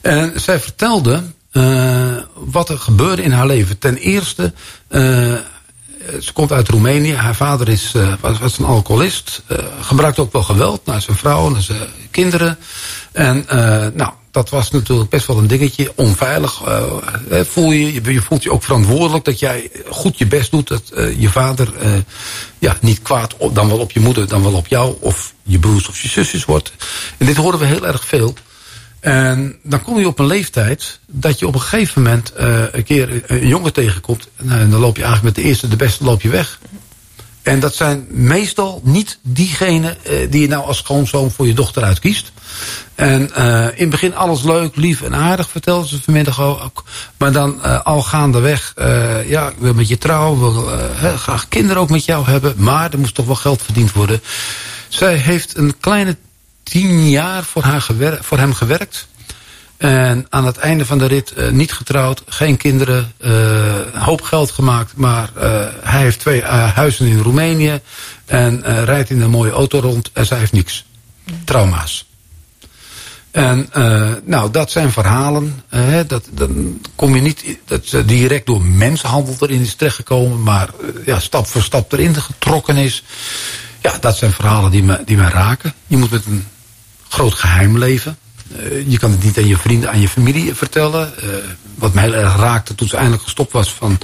En 0.00 0.40
zij 0.40 0.60
vertelde 0.60 1.22
uh, 1.52 2.16
wat 2.34 2.68
er 2.68 2.78
gebeurde 2.78 3.22
in 3.22 3.32
haar 3.32 3.46
leven. 3.46 3.78
Ten 3.78 3.96
eerste, 3.96 4.52
uh, 4.88 5.00
ze 6.20 6.32
komt 6.32 6.52
uit 6.52 6.68
Roemenië. 6.68 7.14
Haar 7.14 7.34
vader 7.34 7.68
is, 7.68 7.94
was, 8.20 8.38
was 8.38 8.58
een 8.58 8.64
alcoholist. 8.64 9.42
gebruikte 9.80 10.20
ook 10.20 10.32
wel 10.32 10.42
geweld 10.42 10.86
naar 10.86 11.00
zijn 11.02 11.16
vrouw, 11.16 11.48
naar 11.48 11.62
zijn 11.62 11.88
kinderen. 12.10 12.58
En 13.12 13.44
nou, 13.94 14.12
dat 14.36 14.50
was 14.50 14.70
natuurlijk 14.70 15.10
best 15.10 15.26
wel 15.26 15.38
een 15.38 15.46
dingetje. 15.46 15.92
Onveilig 15.94 16.62
uh, 16.66 17.40
voel 17.40 17.70
je, 17.70 18.12
je 18.12 18.22
voelt 18.22 18.42
je 18.42 18.52
ook 18.52 18.62
verantwoordelijk 18.62 19.24
dat 19.24 19.38
jij 19.38 19.70
goed 19.88 20.18
je 20.18 20.26
best 20.26 20.50
doet. 20.50 20.68
Dat 20.68 20.82
uh, 20.94 21.20
je 21.20 21.28
vader 21.28 21.72
uh, 21.82 21.92
ja, 22.58 22.76
niet 22.80 23.02
kwaad 23.02 23.36
dan 23.52 23.68
wel 23.68 23.78
op 23.78 23.90
je 23.92 24.00
moeder, 24.00 24.28
dan 24.28 24.42
wel 24.42 24.52
op 24.52 24.66
jou. 24.66 24.96
Of 25.00 25.34
je 25.42 25.58
broers 25.58 25.88
of 25.88 26.00
je 26.00 26.08
zusjes 26.08 26.44
wordt. 26.44 26.72
En 27.16 27.26
dit 27.26 27.36
horen 27.36 27.58
we 27.58 27.64
heel 27.64 27.86
erg 27.86 28.04
veel. 28.04 28.34
En 29.00 29.56
dan 29.62 29.82
kom 29.82 29.98
je 29.98 30.06
op 30.06 30.18
een 30.18 30.26
leeftijd 30.26 31.00
dat 31.06 31.38
je 31.38 31.46
op 31.46 31.54
een 31.54 31.60
gegeven 31.60 32.02
moment 32.02 32.32
een 32.72 32.84
keer 32.84 33.22
een 33.26 33.46
jongen 33.46 33.72
tegenkomt. 33.72 34.28
En 34.36 34.70
dan 34.70 34.80
loop 34.80 34.96
je 34.96 35.02
eigenlijk 35.02 35.36
met 35.36 35.44
de 35.44 35.50
eerste, 35.50 35.68
de 35.68 35.76
beste 35.76 36.04
loop 36.04 36.22
je 36.22 36.28
weg. 36.28 36.58
En 37.46 37.60
dat 37.60 37.74
zijn 37.74 38.06
meestal 38.08 38.80
niet 38.84 39.18
diegenen 39.22 39.96
die 40.30 40.40
je 40.40 40.48
nou 40.48 40.64
als 40.64 40.76
schoonzoon 40.76 41.30
voor 41.30 41.46
je 41.46 41.54
dochter 41.54 41.82
uitkiest. 41.82 42.32
En 42.94 43.30
uh, 43.38 43.64
in 43.64 43.80
het 43.80 43.90
begin 43.90 44.16
alles 44.16 44.42
leuk, 44.42 44.76
lief 44.76 45.02
en 45.02 45.14
aardig, 45.14 45.48
vertelde 45.50 45.88
ze 45.88 46.02
vanmiddag 46.02 46.40
ook. 46.40 46.84
Maar 47.16 47.32
dan 47.32 47.60
uh, 47.64 47.80
al 47.82 48.02
gaandeweg, 48.02 48.72
uh, 48.78 49.28
ja, 49.28 49.48
ik 49.48 49.54
wil 49.58 49.74
met 49.74 49.88
je 49.88 49.98
trouwen, 49.98 50.40
wil 50.40 50.68
graag 51.16 51.48
kinderen 51.48 51.82
ook 51.82 51.90
met 51.90 52.04
jou 52.04 52.26
hebben. 52.26 52.54
Maar 52.56 52.92
er 52.92 52.98
moest 52.98 53.14
toch 53.14 53.26
wel 53.26 53.34
geld 53.34 53.62
verdiend 53.62 53.92
worden. 53.92 54.22
Zij 54.88 55.14
heeft 55.14 55.56
een 55.56 55.74
kleine 55.80 56.16
tien 56.62 57.08
jaar 57.08 57.44
voor, 57.44 57.62
haar 57.62 57.86
voor 58.20 58.38
hem 58.38 58.54
gewerkt. 58.54 59.06
En 59.76 60.26
aan 60.28 60.46
het 60.46 60.56
einde 60.56 60.86
van 60.86 60.98
de 60.98 61.06
rit 61.06 61.32
uh, 61.36 61.50
niet 61.50 61.72
getrouwd, 61.72 62.22
geen 62.26 62.56
kinderen, 62.56 63.12
uh, 63.20 63.30
een 63.92 64.00
hoop 64.00 64.22
geld 64.22 64.50
gemaakt. 64.50 64.96
Maar 64.96 65.30
uh, 65.36 65.42
hij 65.82 66.00
heeft 66.00 66.20
twee 66.20 66.42
huizen 66.42 67.06
in 67.06 67.18
Roemenië 67.18 67.80
en 68.24 68.84
rijdt 68.84 69.10
in 69.10 69.20
een 69.20 69.30
mooie 69.30 69.50
auto 69.50 69.78
rond 69.78 70.10
en 70.12 70.26
zij 70.26 70.38
heeft 70.38 70.52
niks. 70.52 70.84
Trauma's. 71.44 72.06
En 73.30 73.68
nou, 74.24 74.50
dat 74.50 74.70
zijn 74.70 74.92
verhalen. 74.92 75.62
Dat, 76.06 76.28
dan 76.30 76.80
kom 76.94 77.14
je 77.14 77.20
niet 77.20 77.44
dat 77.64 77.96
direct 78.06 78.46
door 78.46 78.62
mensenhandel 78.62 79.36
erin 79.40 79.60
is 79.60 79.74
terechtgekomen, 79.74 80.42
maar 80.42 80.70
ja, 81.04 81.20
stap 81.20 81.46
voor 81.46 81.62
stap 81.62 81.92
erin 81.92 82.14
getrokken 82.14 82.76
is. 82.76 83.02
Ja, 83.82 83.98
dat 84.00 84.16
zijn 84.16 84.32
verhalen 84.32 84.70
die 84.70 84.82
me, 84.82 85.02
die 85.04 85.16
me 85.16 85.28
raken. 85.28 85.74
Je 85.86 85.96
moet 85.96 86.10
met 86.10 86.26
een 86.26 86.46
groot 87.08 87.34
geheim 87.34 87.78
leven. 87.78 88.18
Je 88.86 88.98
kan 88.98 89.10
het 89.10 89.22
niet 89.22 89.38
aan 89.38 89.46
je 89.46 89.58
vrienden, 89.58 89.90
aan 89.90 90.00
je 90.00 90.08
familie 90.08 90.54
vertellen. 90.54 91.14
wat 91.74 91.94
mij 91.94 92.04
heel 92.04 92.14
erg 92.14 92.36
raakte 92.36 92.74
toen 92.74 92.88
ze 92.88 92.96
eindelijk 92.96 93.22
gestopt 93.22 93.52
was 93.52 93.72
van. 93.72 93.98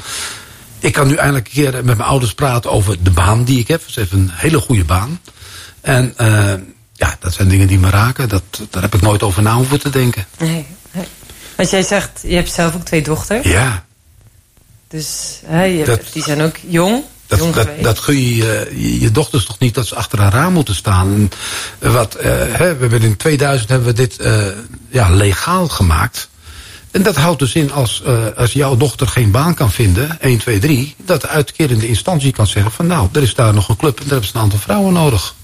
Ik 0.79 0.93
kan 0.93 1.07
nu 1.07 1.15
eindelijk 1.15 1.47
een 1.47 1.53
keer 1.53 1.73
met 1.73 1.85
mijn 1.85 2.01
ouders 2.01 2.35
praten 2.35 2.71
over 2.71 3.03
de 3.03 3.11
baan 3.11 3.45
die 3.45 3.59
ik 3.59 3.69
heb. 3.69 3.83
Ze 3.87 4.01
heeft 4.01 4.13
een 4.13 4.31
hele 4.33 4.59
goede 4.59 4.85
baan. 4.85 5.21
En 5.81 6.15
ja, 6.93 7.17
dat 7.21 7.35
zijn 7.35 7.49
dingen 7.49 7.67
die 7.67 7.79
me 7.79 7.91
raken. 7.91 8.29
Dat, 8.29 8.43
daar 8.71 8.83
heb 8.83 8.95
ik 8.95 9.01
nooit 9.01 9.23
over 9.23 9.43
na 9.43 9.55
hoeven 9.55 9.81
te 9.81 9.91
denken. 9.91 10.27
Nee, 10.39 10.67
nee. 10.93 11.07
Want 11.57 11.71
jij 11.71 11.83
zegt, 11.83 12.21
je 12.23 12.35
hebt 12.35 12.53
zelf 12.53 12.75
ook 12.75 12.85
twee 12.85 13.03
dochters. 13.03 13.47
Ja. 13.47 13.85
Dus 14.89 15.41
hè, 15.45 15.63
je, 15.63 15.85
dat, 15.85 16.01
die 16.13 16.23
zijn 16.23 16.41
ook 16.41 16.57
jong. 16.67 17.05
Dat, 17.39 17.55
dat, 17.55 17.69
dat 17.81 17.99
gun 17.99 18.21
je, 18.21 18.71
je 18.75 19.01
je 19.01 19.11
dochters 19.11 19.45
toch 19.45 19.59
niet 19.59 19.75
dat 19.75 19.87
ze 19.87 19.95
achter 19.95 20.21
een 20.21 20.31
raam 20.31 20.53
moeten 20.53 20.75
staan. 20.75 21.31
En 21.79 21.93
wat, 21.93 22.17
uh, 22.17 22.23
hè, 22.25 22.77
we 22.77 22.81
hebben 22.81 23.03
in 23.03 23.17
2000 23.17 23.69
hebben 23.69 23.89
we 23.89 23.95
dit 23.95 24.17
uh, 24.21 24.47
ja, 24.91 25.11
legaal 25.11 25.69
gemaakt. 25.69 26.29
En 26.91 27.03
dat 27.03 27.17
houdt 27.17 27.39
dus 27.39 27.55
in 27.55 27.73
als, 27.73 28.03
uh, 28.07 28.27
als 28.37 28.53
jouw 28.53 28.77
dochter 28.77 29.07
geen 29.07 29.31
baan 29.31 29.55
kan 29.55 29.71
vinden, 29.71 30.21
1, 30.21 30.39
2, 30.39 30.59
3... 30.59 30.95
dat 31.05 31.21
de 31.21 31.29
uitkerende 31.29 31.89
instantie 31.89 32.33
kan 32.33 32.47
zeggen 32.47 32.73
van 32.73 32.87
nou, 32.87 33.09
er 33.13 33.23
is 33.23 33.35
daar 33.35 33.55
nog 33.55 33.69
een 33.69 33.77
club 33.77 33.97
en 33.99 34.03
daar 34.03 34.13
hebben 34.13 34.29
ze 34.29 34.37
een 34.37 34.43
aantal 34.43 34.59
vrouwen 34.59 34.93
nodig. 34.93 35.35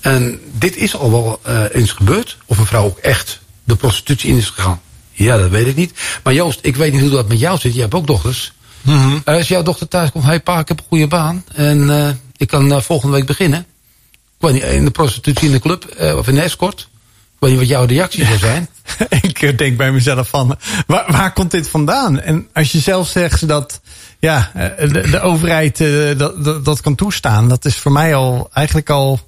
En 0.00 0.40
dit 0.58 0.76
is 0.76 0.96
al 0.96 1.10
wel 1.10 1.40
eens 1.72 1.92
gebeurd. 1.92 2.36
Of 2.46 2.58
een 2.58 2.66
vrouw 2.66 2.84
ook 2.84 2.98
echt 2.98 3.40
de 3.64 3.76
prostitutie 3.76 4.30
in 4.30 4.36
is 4.36 4.48
gegaan. 4.48 4.80
Ja, 5.10 5.36
dat 5.36 5.50
weet 5.50 5.66
ik 5.66 5.76
niet. 5.76 5.92
Maar 6.22 6.34
Joost, 6.34 6.58
ik 6.62 6.76
weet 6.76 6.92
niet 6.92 7.00
hoe 7.00 7.10
dat 7.10 7.28
met 7.28 7.40
jou 7.40 7.58
zit. 7.58 7.74
Je 7.74 7.80
hebt 7.80 7.94
ook 7.94 8.06
dochters. 8.06 8.52
Mm 8.86 8.98
-hmm. 8.98 9.22
uh, 9.24 9.34
als 9.34 9.48
jouw 9.48 9.62
dochter 9.62 9.88
thuis 9.88 10.10
komt, 10.10 10.24
hey 10.24 10.40
pa, 10.40 10.58
ik 10.58 10.68
heb 10.68 10.78
een 10.78 10.84
goede 10.88 11.06
baan. 11.06 11.44
En 11.54 11.78
uh, 11.78 12.08
ik 12.36 12.48
kan 12.48 12.82
volgende 12.82 13.16
week 13.16 13.26
beginnen. 13.26 13.66
Ik 14.10 14.42
weet 14.42 14.52
niet, 14.52 14.62
in 14.62 14.84
de 14.84 14.90
prostitutie 14.90 15.46
in 15.46 15.52
de 15.52 15.58
club 15.58 15.96
of 16.16 16.28
in 16.28 16.34
de 16.34 16.40
escort. 16.40 16.80
Ik 16.80 17.42
weet 17.42 17.50
niet 17.50 17.58
wat 17.58 17.68
jouw 17.68 17.84
reactie 17.84 18.24
zou 18.24 18.38
zijn. 18.38 18.68
ik 19.28 19.58
denk 19.58 19.76
bij 19.76 19.92
mezelf 19.92 20.28
van, 20.28 20.56
waar, 20.86 21.12
waar, 21.12 21.32
komt 21.32 21.50
dit 21.50 21.68
vandaan? 21.68 22.20
En 22.20 22.48
als 22.52 22.72
je 22.72 22.78
zelf 22.78 23.08
zegt 23.08 23.48
dat 23.48 23.80
ja, 24.18 24.50
de, 24.78 25.08
de 25.10 25.20
overheid 25.20 25.78
dat, 26.18 26.44
dat, 26.44 26.64
dat 26.64 26.80
kan 26.80 26.94
toestaan. 26.94 27.48
Dat 27.48 27.64
is 27.64 27.76
voor 27.76 27.92
mij 27.92 28.14
al 28.14 28.48
eigenlijk 28.52 28.90
al 28.90 29.20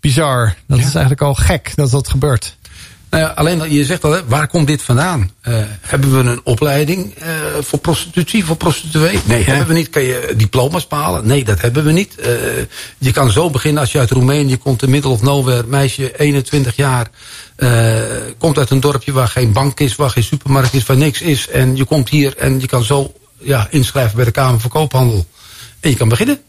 bizar. 0.00 0.54
Dat 0.66 0.78
ja. 0.78 0.86
is 0.86 0.94
eigenlijk 0.94 1.22
al 1.22 1.34
gek 1.34 1.72
dat 1.74 1.90
dat 1.90 2.08
gebeurt. 2.08 2.56
Nou 3.10 3.22
ja, 3.22 3.28
alleen 3.28 3.72
je 3.72 3.84
zegt 3.84 4.04
al, 4.04 4.12
hè, 4.12 4.26
waar 4.26 4.48
komt 4.48 4.66
dit 4.66 4.82
vandaan? 4.82 5.30
Uh, 5.48 5.60
hebben 5.80 6.12
we 6.12 6.30
een 6.30 6.40
opleiding 6.44 7.14
uh, 7.22 7.26
voor 7.60 7.78
prostitutie, 7.78 8.44
voor 8.44 8.56
prostituee? 8.56 9.20
Nee, 9.24 9.44
hebben 9.44 9.66
we 9.66 9.74
niet. 9.74 9.90
Kan 9.90 10.02
je 10.02 10.34
diploma's 10.36 10.86
behalen? 10.86 11.26
Nee, 11.26 11.44
dat 11.44 11.60
hebben 11.60 11.84
we 11.84 11.92
niet. 11.92 12.14
Uh, 12.18 12.26
je 12.98 13.12
kan 13.12 13.30
zo 13.30 13.50
beginnen 13.50 13.80
als 13.80 13.92
je 13.92 13.98
uit 13.98 14.10
Roemenië 14.10 14.58
komt, 14.58 14.82
in 14.82 14.90
middle 14.90 15.10
of 15.10 15.22
nowhere, 15.22 15.64
meisje 15.66 16.18
21 16.18 16.76
jaar, 16.76 17.10
komt 18.38 18.58
uit 18.58 18.70
een 18.70 18.80
dorpje 18.80 19.12
waar 19.12 19.28
geen 19.28 19.52
bank 19.52 19.80
is, 19.80 19.96
waar 19.96 20.10
geen 20.10 20.22
supermarkt 20.22 20.74
is, 20.74 20.86
waar 20.86 20.96
niks 20.96 21.20
is. 21.20 21.48
En 21.48 21.76
je 21.76 21.84
komt 21.84 22.08
hier 22.08 22.36
en 22.36 22.60
je 22.60 22.66
kan 22.66 22.84
zo 22.84 23.12
ja, 23.38 23.66
inschrijven 23.70 24.16
bij 24.16 24.24
de 24.24 24.30
Kamer 24.30 24.60
van 24.60 24.70
Koophandel. 24.70 25.26
En 25.80 25.90
je 25.90 25.96
kan 25.96 26.08
beginnen. 26.08 26.40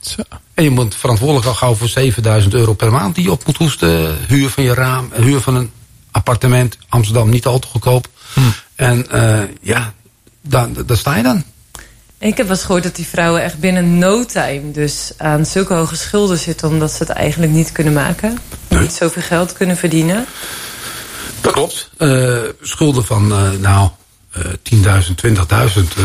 Zo. 0.00 0.22
En 0.54 0.64
je 0.64 0.70
moet 0.70 0.94
verantwoordelijk 0.94 1.46
al 1.46 1.54
gauw 1.54 1.74
voor 1.74 1.88
7000 1.88 2.54
euro 2.54 2.74
per 2.74 2.92
maand 2.92 3.14
die 3.14 3.24
je 3.24 3.30
op 3.30 3.46
moet 3.46 3.56
hoesten. 3.56 4.16
Huur 4.28 4.50
van 4.50 4.64
je 4.64 4.74
raam, 4.74 5.10
huur 5.14 5.40
van 5.40 5.54
een 5.54 5.70
appartement. 6.16 6.78
Amsterdam 6.88 7.28
niet 7.28 7.46
al 7.46 7.58
te 7.58 7.66
goedkoop. 7.66 8.08
Hm. 8.32 8.40
En 8.74 9.06
uh, 9.14 9.42
ja, 9.60 9.92
daar, 10.40 10.68
daar 10.86 10.96
sta 10.96 11.16
je 11.16 11.22
dan. 11.22 11.44
Ik 12.18 12.36
heb 12.36 12.46
wel 12.46 12.56
eens 12.56 12.64
gehoord 12.64 12.82
dat 12.82 12.96
die 12.96 13.06
vrouwen 13.06 13.42
echt 13.42 13.58
binnen 13.58 13.98
no 13.98 14.24
time 14.24 14.70
dus 14.70 15.12
aan 15.16 15.46
zulke 15.46 15.74
hoge 15.74 15.96
schulden 15.96 16.38
zitten 16.38 16.68
omdat 16.68 16.90
ze 16.92 16.98
het 16.98 17.08
eigenlijk 17.08 17.52
niet 17.52 17.72
kunnen 17.72 17.92
maken. 17.92 18.38
Nee. 18.68 18.80
Niet 18.80 18.92
zoveel 18.92 19.22
geld 19.22 19.52
kunnen 19.52 19.76
verdienen. 19.76 20.26
Dat 21.40 21.52
klopt. 21.52 21.90
Uh, 21.98 22.38
schulden 22.60 23.04
van 23.04 23.32
uh, 23.32 23.50
nou 23.50 23.88
uh, 24.36 25.02
10.000, 25.02 25.14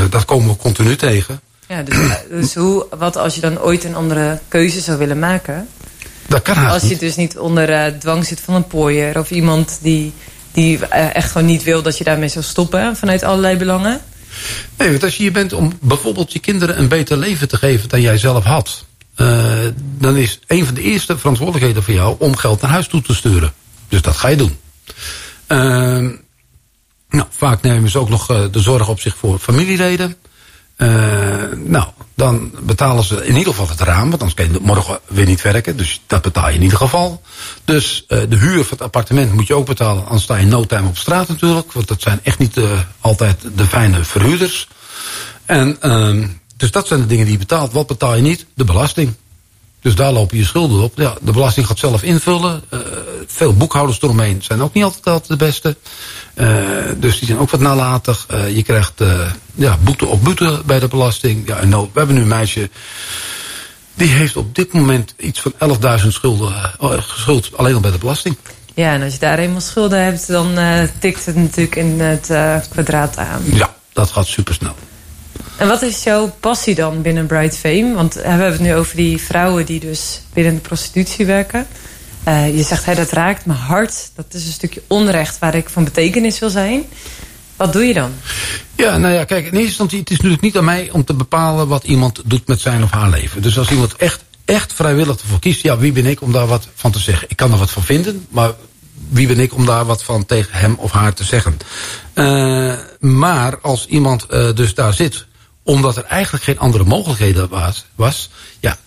20.000, 0.04 0.10
dat 0.10 0.26
komen 0.26 0.50
we 0.50 0.56
continu 0.56 0.96
tegen. 0.96 1.42
Ja, 1.68 1.84
dus, 1.84 1.98
dus 2.30 2.56
hoe, 2.56 2.86
wat 2.98 3.18
als 3.18 3.36
je 3.36 3.42
dan 3.42 3.60
ooit 3.60 3.84
een 3.84 3.96
andere 3.96 4.40
keuze 4.48 4.80
zou 4.80 4.98
willen 4.98 5.20
maken? 5.20 5.68
Dat 6.28 6.42
kan 6.42 6.66
Als 6.66 6.82
je 6.82 6.88
niet. 6.88 7.00
dus 7.00 7.16
niet 7.16 7.38
onder 7.38 7.70
uh, 7.70 8.00
dwang 8.00 8.26
zit 8.26 8.40
van 8.40 8.56
een 8.56 8.68
pooier... 8.68 9.20
of 9.20 9.32
iemand 9.32 9.80
die, 9.82 10.14
die 10.52 10.78
uh, 10.78 11.16
echt 11.16 11.32
gewoon 11.32 11.48
niet 11.48 11.64
wil 11.64 11.82
dat 11.82 11.98
je 11.98 12.04
daarmee 12.04 12.28
zou 12.28 12.46
stoppen... 12.46 12.96
vanuit 12.96 13.24
allerlei 13.24 13.58
belangen? 13.58 14.02
Nee, 14.78 14.90
want 14.90 15.04
als 15.04 15.16
je 15.16 15.24
hier 15.24 15.32
bent 15.32 15.54
om 15.54 15.74
bijvoorbeeld 15.82 16.34
je 16.34 16.40
kinderen 16.40 16.80
een 16.80 16.88
beter 16.88 17.18
leven 17.18 17.48
te 17.48 17.58
geven... 17.58 17.90
dan 17.90 18.02
jij 18.02 18.18
zelf 18.18 18.44
had... 18.44 18.86
Uh, 19.18 19.54
dan 19.78 20.18
is 20.18 20.40
een 20.48 20.66
van 20.66 20.74
de 20.74 20.82
eerste 20.82 21.18
verantwoordelijkheden 21.18 21.84
voor 21.84 21.94
jou... 21.94 22.16
om 22.20 22.36
geld 22.36 22.62
naar 22.62 22.72
huis 22.72 22.88
toe 22.88 23.02
te 23.02 23.16
sturen. 23.16 23.54
Dus 23.88 24.02
dat 24.02 24.18
ga 24.18 24.28
je 24.28 24.36
doen. 24.36 24.58
nou, 27.10 27.28
vaak 27.30 27.62
nemen 27.62 27.90
ze 27.90 28.00
ook 28.00 28.10
nog 28.10 28.26
de 28.52 28.60
zorg 28.60 28.88
op 28.90 29.00
zich 29.00 29.16
voor 29.18 29.40
familieleden... 29.40 30.16
Uh, 30.82 30.88
nou, 31.56 31.86
dan 32.22 32.52
betalen 32.62 33.04
ze 33.04 33.26
in 33.26 33.38
ieder 33.38 33.54
geval 33.54 33.70
het 33.70 33.80
raam, 33.80 34.10
want 34.10 34.22
anders 34.22 34.34
kan 34.34 34.52
je 34.52 34.60
morgen 34.62 35.00
weer 35.08 35.26
niet 35.26 35.42
werken. 35.42 35.78
Dus 35.78 36.02
dat 36.08 36.22
betaal 36.22 36.50
je 36.50 36.56
in 36.56 36.62
ieder 36.62 36.78
geval. 36.78 37.22
Dus 37.66 38.06
uh, 38.08 38.20
de 38.30 38.36
huur 38.36 38.64
van 38.64 38.78
het 38.78 38.82
appartement 38.82 39.34
moet 39.34 39.48
je 39.48 39.54
ook 39.54 39.66
betalen, 39.66 40.06
anders 40.06 40.24
sta 40.24 40.36
je 40.36 40.46
no 40.46 40.66
time 40.66 40.88
op 40.88 40.98
straat 40.98 41.28
natuurlijk. 41.28 41.72
Want 41.72 41.88
dat 41.88 42.02
zijn 42.02 42.20
echt 42.24 42.40
niet 42.40 42.58
uh, 42.58 42.80
altijd 43.00 43.38
de 43.56 43.66
fijne 43.66 44.04
verhuurders. 44.04 44.68
En 45.46 45.78
uh, 45.82 46.28
dus 46.58 46.72
dat 46.72 46.88
zijn 46.88 47.00
de 47.00 47.08
dingen 47.08 47.24
die 47.24 47.34
je 47.34 47.40
betaalt. 47.40 47.74
Wat 47.74 47.88
betaal 47.88 48.16
je 48.16 48.22
niet? 48.22 48.46
De 48.54 48.64
belasting. 48.64 49.14
Dus 49.82 49.96
daar 49.96 50.12
lopen 50.12 50.38
je 50.38 50.46
schulden 50.46 50.84
op. 50.84 50.98
Ja, 50.98 51.16
de 51.22 51.32
belasting 51.32 51.68
gaat 51.68 51.80
zelf 51.80 52.04
invullen. 52.04 52.64
Uh, 52.74 52.80
veel 53.28 53.54
boekhouders 53.54 54.02
eromheen 54.02 54.44
zijn 54.44 54.62
ook 54.62 54.74
niet 54.74 54.84
altijd, 54.84 55.06
altijd 55.08 55.28
de 55.28 55.46
beste. 55.46 55.76
Uh, 56.36 56.58
dus 56.98 57.18
die 57.20 57.28
zijn 57.28 57.40
ook 57.40 57.50
wat 57.50 57.60
nalatig. 57.60 58.28
Uh, 58.32 58.56
je 58.56 58.64
krijgt 58.64 59.04
ja, 59.54 59.78
boete 59.84 60.06
op 60.06 60.24
boete 60.24 60.62
bij 60.66 60.80
de 60.80 60.88
belasting. 60.88 61.48
Ja, 61.48 61.58
en 61.58 61.70
nou, 61.70 61.90
we 61.94 61.98
hebben 61.98 62.16
nu 62.16 62.22
een 62.22 62.28
meisje... 62.28 62.70
die 63.94 64.08
heeft 64.08 64.36
op 64.36 64.56
dit 64.56 64.74
moment 64.74 65.14
iets 65.18 65.42
van 65.42 65.54
11.000 66.02 66.08
schulden 66.08 66.54
geschuld. 66.80 67.58
Alleen 67.58 67.74
al 67.74 67.80
bij 67.80 67.92
de 67.92 67.98
belasting. 67.98 68.38
Ja, 68.74 68.94
en 68.94 69.04
als 69.04 69.14
je 69.14 69.20
daar 69.20 69.40
eenmaal 69.40 69.62
schulden 69.62 70.04
hebt... 70.04 70.28
dan 70.28 70.58
tikt 71.00 71.26
het 71.26 71.36
natuurlijk 71.36 71.76
in 71.76 72.00
het 72.00 72.32
kwadraat 72.70 73.18
aan. 73.18 73.42
Ja, 73.44 73.76
dat 73.94 74.12
gaat 74.12 74.28
supersnel. 74.28 74.76
En 75.62 75.68
wat 75.68 75.82
is 75.82 76.04
jouw 76.04 76.32
passie 76.40 76.76
dan 76.76 77.02
binnen 77.02 77.26
Bright 77.26 77.58
Fame? 77.58 77.94
Want 77.94 78.14
we 78.14 78.22
hebben 78.22 78.52
het 78.52 78.60
nu 78.60 78.76
over 78.76 78.96
die 78.96 79.22
vrouwen 79.22 79.66
die 79.66 79.80
dus 79.80 80.22
binnen 80.34 80.54
de 80.54 80.60
prostitutie 80.60 81.26
werken. 81.26 81.68
Uh, 82.28 82.56
je 82.58 82.64
zegt, 82.64 82.86
hey, 82.86 82.96
dat 82.96 83.12
raakt 83.12 83.46
mijn 83.46 83.60
hart. 83.60 84.12
Dat 84.16 84.26
is 84.34 84.46
een 84.46 84.52
stukje 84.52 84.82
onrecht 84.88 85.40
waar 85.40 85.56
ik 85.56 85.70
van 85.70 85.84
betekenis 85.84 86.40
wil 86.40 86.50
zijn. 86.50 86.84
Wat 87.56 87.74
doe 87.74 87.84
je 87.84 87.94
dan? 87.94 88.12
Ja, 88.76 88.98
nou 88.98 89.14
ja, 89.14 89.24
kijk, 89.24 89.46
in 89.46 89.52
eerste 89.52 89.66
instantie, 89.66 90.00
het 90.00 90.10
is 90.10 90.16
natuurlijk 90.16 90.42
niet 90.42 90.58
aan 90.58 90.66
mij 90.66 90.90
om 90.92 91.04
te 91.04 91.14
bepalen 91.14 91.68
wat 91.68 91.84
iemand 91.84 92.22
doet 92.26 92.48
met 92.48 92.60
zijn 92.60 92.84
of 92.84 92.92
haar 92.92 93.10
leven. 93.10 93.42
Dus 93.42 93.58
als 93.58 93.70
iemand 93.70 93.96
echt, 93.96 94.24
echt 94.46 94.74
vrijwillig 94.74 95.22
ervoor 95.22 95.40
kiest, 95.40 95.64
ja, 95.64 95.78
wie 95.78 95.92
ben 95.92 96.06
ik 96.06 96.22
om 96.22 96.32
daar 96.32 96.48
wat 96.48 96.68
van 96.76 96.92
te 96.92 97.00
zeggen? 97.00 97.30
Ik 97.30 97.38
kan 97.38 97.52
er 97.52 97.58
wat 97.58 97.72
van 97.72 97.84
vinden, 97.84 98.26
maar 98.30 98.52
wie 99.10 99.28
ben 99.28 99.40
ik 99.40 99.54
om 99.54 99.66
daar 99.66 99.86
wat 99.86 100.04
van 100.04 100.26
tegen 100.26 100.54
hem 100.54 100.76
of 100.78 100.92
haar 100.92 101.14
te 101.14 101.24
zeggen? 101.24 101.58
Uh, 102.14 102.74
maar 103.00 103.60
als 103.60 103.86
iemand 103.86 104.26
uh, 104.32 104.54
dus 104.54 104.74
daar 104.74 104.94
zit 104.94 105.30
omdat 105.64 105.98
er 105.98 106.04
eigenlijk 106.04 106.44
geen 106.44 106.60
andere 106.60 106.84
mogelijkheden 106.84 107.50
was, 107.50 107.86
was 107.96 108.30
ja, 108.60 108.78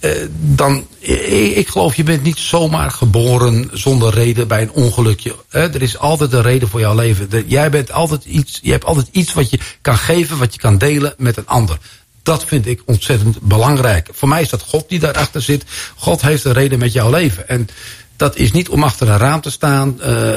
uh, 0.00 0.12
dan, 0.30 0.86
ik, 0.98 1.56
ik 1.56 1.68
geloof, 1.68 1.94
je 1.94 2.02
bent 2.02 2.22
niet 2.22 2.38
zomaar 2.38 2.90
geboren 2.90 3.70
zonder 3.72 4.14
reden 4.14 4.48
bij 4.48 4.62
een 4.62 4.72
ongelukje. 4.72 5.34
Er 5.50 5.82
is 5.82 5.98
altijd 5.98 6.32
een 6.32 6.42
reden 6.42 6.68
voor 6.68 6.80
jouw 6.80 6.94
leven. 6.94 7.44
Jij 7.46 7.70
bent 7.70 7.92
altijd 7.92 8.24
iets, 8.24 8.58
je 8.62 8.70
hebt 8.70 8.84
altijd 8.84 9.08
iets 9.10 9.32
wat 9.32 9.50
je 9.50 9.58
kan 9.80 9.98
geven, 9.98 10.38
wat 10.38 10.54
je 10.54 10.60
kan 10.60 10.78
delen 10.78 11.14
met 11.16 11.36
een 11.36 11.46
ander. 11.46 11.78
Dat 12.22 12.44
vind 12.44 12.66
ik 12.66 12.82
ontzettend 12.84 13.40
belangrijk. 13.40 14.08
Voor 14.12 14.28
mij 14.28 14.42
is 14.42 14.48
dat 14.48 14.62
God 14.62 14.88
die 14.88 14.98
daarachter 14.98 15.42
zit. 15.42 15.64
God 15.96 16.22
heeft 16.22 16.44
een 16.44 16.52
reden 16.52 16.78
met 16.78 16.92
jouw 16.92 17.10
leven. 17.10 17.48
En 17.48 17.68
dat 18.16 18.36
is 18.36 18.52
niet 18.52 18.68
om 18.68 18.82
achter 18.82 19.08
een 19.08 19.18
raam 19.18 19.40
te 19.40 19.50
staan, 19.50 19.98
uh, 20.00 20.36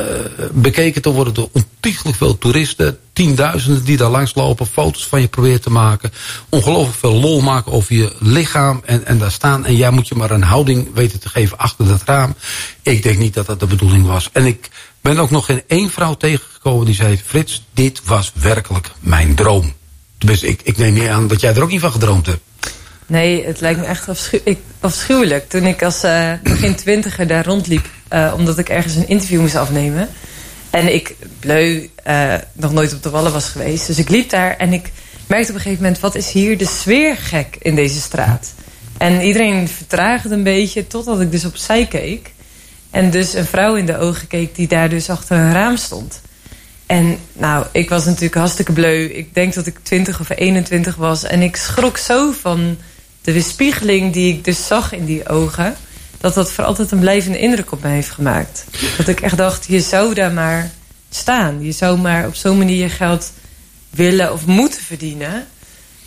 bekeken 0.52 1.02
te 1.02 1.10
worden 1.10 1.34
door 1.34 1.50
ontiegelijk 1.52 2.18
veel 2.18 2.38
toeristen. 2.38 2.98
Tienduizenden 3.14 3.84
die 3.84 3.98
daar 3.98 4.10
langslopen, 4.10 4.68
foto's 4.68 5.08
van 5.08 5.22
je 5.22 5.28
proberen 5.28 5.62
te 5.62 5.70
maken. 5.70 6.12
Ongelooflijk 6.50 6.98
veel 6.98 7.20
lol 7.20 7.42
maken 7.42 7.72
over 7.72 7.96
je 7.96 8.14
lichaam 8.20 8.82
en, 8.86 9.06
en 9.06 9.18
daar 9.18 9.32
staan. 9.32 9.66
En 9.66 9.76
jij 9.76 9.92
moet 9.92 10.08
je 10.08 10.16
maar 10.16 10.32
een 10.32 10.44
houding 10.44 10.94
weten 10.94 11.20
te 11.20 11.30
geven 11.30 11.58
achter 11.58 11.88
dat 11.88 12.02
raam. 12.06 12.36
Ik 12.82 13.04
denk 13.04 13.18
niet 13.18 13.34
dat 13.34 13.46
dat 13.46 13.60
de 13.60 13.66
bedoeling 13.66 14.06
was. 14.06 14.30
En 14.32 14.46
ik 14.46 14.70
ben 15.02 15.20
ook 15.20 15.32
nog 15.32 15.46
geen 15.46 15.64
één 15.68 15.90
vrouw 15.90 16.14
tegengekomen 16.14 16.86
die 16.86 16.96
zei... 16.96 17.22
Frits, 17.26 17.66
dit 17.74 18.02
was 18.06 18.32
werkelijk 18.36 18.92
mijn 19.00 19.36
droom. 19.36 19.74
Tenminste, 20.18 20.48
ik, 20.48 20.62
ik 20.64 20.78
neem 20.78 20.94
niet 20.94 21.08
aan 21.08 21.28
dat 21.28 21.42
jij 21.42 21.56
er 21.56 21.64
ook 21.64 21.70
niet 21.70 21.82
van 21.82 21.92
gedroomd 21.92 22.26
hebt. 22.26 22.42
Nee, 23.10 23.46
het 23.46 23.62
lijkt 23.62 23.80
me 23.80 23.86
echt 23.86 24.08
afschuwelijk. 24.80 25.50
Toen 25.50 25.66
ik 25.66 25.84
als 25.84 26.04
uh, 26.04 26.34
begin 26.44 26.76
twintiger 26.76 27.28
daar 27.28 27.46
rondliep... 27.46 27.86
Uh, 28.14 28.34
omdat 28.38 28.58
ik 28.58 28.70
ergens 28.70 28.96
een 28.96 29.08
interview 29.08 29.40
moest 29.40 29.56
afnemen... 29.56 30.10
En 30.70 30.94
ik, 30.94 31.16
bleu, 31.40 31.90
uh, 32.08 32.34
nog 32.54 32.74
nooit 32.74 32.94
op 32.94 33.04
de 33.04 33.10
wallen 33.10 33.32
was 33.32 33.50
geweest. 33.50 33.88
Dus 33.88 33.98
ik 33.98 34.10
liep 34.10 34.30
daar 34.30 34.58
en 34.58 34.74
ik 34.74 34.92
merkte 35.28 35.50
op 35.50 35.56
een 35.56 35.62
gegeven 35.62 35.84
moment... 35.84 36.02
wat 36.02 36.16
is 36.16 36.32
hier 36.32 36.58
de 36.58 36.66
sfeer 36.66 37.18
gek 37.18 37.58
in 37.60 37.76
deze 37.76 38.00
straat? 38.00 38.54
En 38.98 39.22
iedereen 39.22 39.68
vertraagde 39.68 40.34
een 40.34 40.44
beetje 40.44 40.88
totdat 40.88 41.22
ik 41.22 41.32
dus 41.32 41.46
opzij 41.46 41.88
keek. 41.88 42.32
En 42.92 43.10
dus 43.10 43.34
een 43.34 43.46
vrouw 43.46 43.76
in 43.76 43.86
de 43.86 43.98
ogen 43.98 44.28
keek 44.28 44.56
die 44.56 44.68
daar 44.68 44.90
dus 44.90 45.10
achter 45.10 45.38
een 45.38 45.54
raam 45.54 45.78
stond. 45.78 46.22
En 46.86 47.18
nou, 47.34 47.66
ik 47.72 47.90
was 47.90 48.06
natuurlijk 48.06 48.36
hartstikke 48.36 48.72
bleu. 48.72 49.04
Ik 49.04 49.34
denk 49.34 49.54
dat 49.54 49.66
ik 49.66 49.80
20 49.84 50.20
of 50.20 50.30
21 50.30 50.96
was. 50.96 51.24
En 51.24 51.42
ik 51.42 51.56
schrok 51.56 51.98
zo 51.98 52.32
van 52.32 52.78
de 53.30 53.36
weerspiegeling 53.36 54.14
die 54.14 54.34
ik 54.34 54.44
dus 54.44 54.68
zag 54.68 54.94
in 54.94 55.06
die 55.06 55.28
ogen... 55.28 55.76
dat 56.18 56.34
dat 56.34 56.52
voor 56.52 56.64
altijd 56.64 56.92
een 56.92 57.00
blijvende 57.00 57.40
indruk 57.40 57.72
op 57.72 57.82
mij 57.82 57.94
heeft 57.94 58.10
gemaakt. 58.10 58.66
Dat 58.98 59.08
ik 59.08 59.22
echt 59.22 59.38
dacht, 59.38 59.66
je 59.68 59.82
zou 59.82 60.14
daar 60.14 60.32
maar 60.32 60.72
staan. 61.10 61.64
Je 61.64 61.72
zou 61.72 61.98
maar 61.98 62.28
op 62.28 62.36
zo'n 62.36 62.58
manier 62.58 62.90
geld 62.90 63.32
willen 63.90 64.34
of 64.34 64.46
moeten 64.46 64.82
verdienen... 64.82 65.48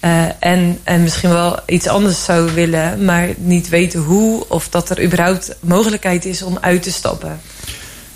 Uh, 0.04 0.24
en, 0.38 0.78
en 0.82 1.02
misschien 1.02 1.30
wel 1.30 1.58
iets 1.66 1.86
anders 1.86 2.24
zou 2.24 2.52
willen, 2.52 3.04
maar 3.04 3.28
niet 3.36 3.68
weten 3.68 4.00
hoe... 4.00 4.44
of 4.48 4.68
dat 4.68 4.90
er 4.90 5.02
überhaupt 5.04 5.56
mogelijkheid 5.60 6.24
is 6.24 6.42
om 6.42 6.58
uit 6.60 6.82
te 6.82 6.92
stappen. 6.92 7.40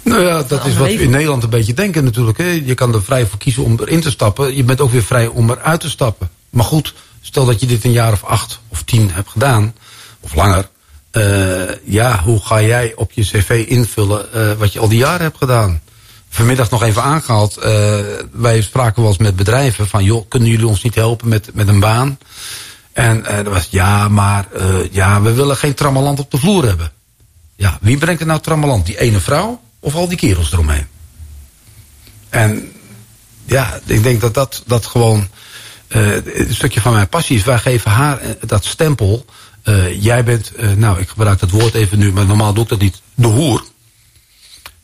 Nou 0.03 0.25
ja, 0.25 0.43
dat 0.43 0.67
is 0.67 0.77
wat 0.77 0.87
we 0.87 1.03
in 1.03 1.11
Nederland 1.11 1.43
een 1.43 1.51
beetje 1.51 1.75
denken 1.75 2.05
natuurlijk. 2.05 2.39
Hè. 2.39 2.63
Je 2.65 2.75
kan 2.75 2.95
er 2.95 3.03
vrij 3.03 3.27
voor 3.27 3.39
kiezen 3.39 3.65
om 3.65 3.79
erin 3.81 4.01
te 4.01 4.11
stappen. 4.11 4.57
Je 4.57 4.65
bent 4.65 4.81
ook 4.81 4.91
weer 4.91 5.05
vrij 5.05 5.27
om 5.27 5.51
eruit 5.51 5.81
te 5.81 5.91
stappen. 5.91 6.31
Maar 6.51 6.65
goed, 6.65 6.95
stel 7.27 7.45
dat 7.45 7.61
je 7.61 7.67
dit 7.67 7.85
een 7.85 7.93
jaar 7.93 8.13
of 8.13 8.25
acht 8.25 8.61
of 8.69 8.83
tien 8.83 9.11
hebt 9.11 9.31
gedaan, 9.31 9.75
of 10.21 10.35
langer... 10.35 10.69
Uh, 11.13 11.63
ja, 11.85 12.23
hoe 12.23 12.41
ga 12.41 12.63
jij 12.63 12.93
op 12.97 13.13
je 13.13 13.23
cv 13.23 13.65
invullen 13.69 14.27
uh, 14.35 14.53
wat 14.53 14.73
je 14.73 14.79
al 14.79 14.89
die 14.89 14.99
jaren 14.99 15.23
hebt 15.23 15.39
gedaan? 15.39 15.81
vanmiddag 16.29 16.71
nog 16.71 16.83
even 16.83 17.03
aangehaald. 17.03 17.59
Uh, 17.59 17.65
wij 18.33 18.63
spraken 18.63 19.03
wel 19.03 19.11
eens 19.11 19.21
met 19.21 19.37
bedrijven 19.37 19.89
van... 19.89 20.05
joh, 20.05 20.29
kunnen 20.29 20.49
jullie 20.49 20.67
ons 20.67 20.83
niet 20.83 20.95
helpen 20.95 21.29
met, 21.29 21.51
met 21.55 21.69
een 21.69 21.81
baan? 21.81 22.19
En 22.93 23.23
dat 23.23 23.47
was 23.47 23.69
ja, 23.71 24.09
maar 24.09 24.47
ja, 24.91 25.23
we 25.23 25.33
willen 25.33 25.57
geen 25.57 25.75
trammeland 25.75 26.19
op 26.19 26.31
de 26.31 26.39
vloer 26.39 26.65
hebben. 26.65 26.93
Ja, 27.57 27.79
wie 27.81 27.99
brengt 27.99 28.21
er 28.21 28.27
nou 28.27 28.41
trammeland? 28.41 28.87
Die 28.87 29.01
ene 29.01 29.21
vrouw 29.21 29.61
of 29.81 29.95
al 29.95 30.09
die 30.09 30.19
kerels 30.19 30.53
eromheen? 30.53 30.87
En 32.29 32.73
ja, 33.45 33.81
ik 33.85 34.03
denk 34.03 34.21
dat 34.21 34.35
dat, 34.35 34.63
dat 34.67 34.87
gewoon 34.87 35.29
een 35.89 36.55
stukje 36.55 36.81
van 36.81 36.93
mijn 36.93 37.09
passie 37.09 37.37
is. 37.37 37.45
Wij 37.45 37.59
geven 37.59 37.91
haar 37.91 38.21
dat 38.47 38.65
stempel. 38.65 39.25
jij 39.99 40.25
bent, 40.25 40.53
nou 40.77 41.01
ik 41.01 41.09
gebruik 41.09 41.39
dat 41.39 41.51
woord 41.51 41.75
even 41.75 41.99
nu, 41.99 42.13
maar 42.13 42.27
normaal 42.27 42.53
doe 42.53 42.63
ik 42.63 42.71
dat 42.71 42.81
niet, 42.81 43.01
de 43.15 43.27
hoer. 43.27 43.65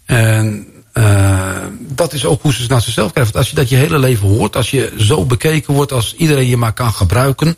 En 0.05 0.67
dat 1.79 2.13
is 2.13 2.25
ook 2.25 2.43
hoe 2.43 2.53
ze 2.53 2.65
naar 2.69 2.83
zichzelf 2.83 3.13
kijken. 3.13 3.35
Als 3.35 3.51
je 3.51 3.57
dat 3.57 3.69
je 3.69 3.77
hele 3.77 3.99
leven 3.99 4.29
hoort, 4.29 4.57
als 4.57 4.71
je 4.71 4.95
zo 4.99 5.25
bekeken 5.25 5.75
wordt 5.75 5.93
als 5.93 6.15
iedereen 6.15 6.49
je 6.49 6.57
maar 6.57 6.73
kan 6.73 6.93
gebruiken, 6.93 7.57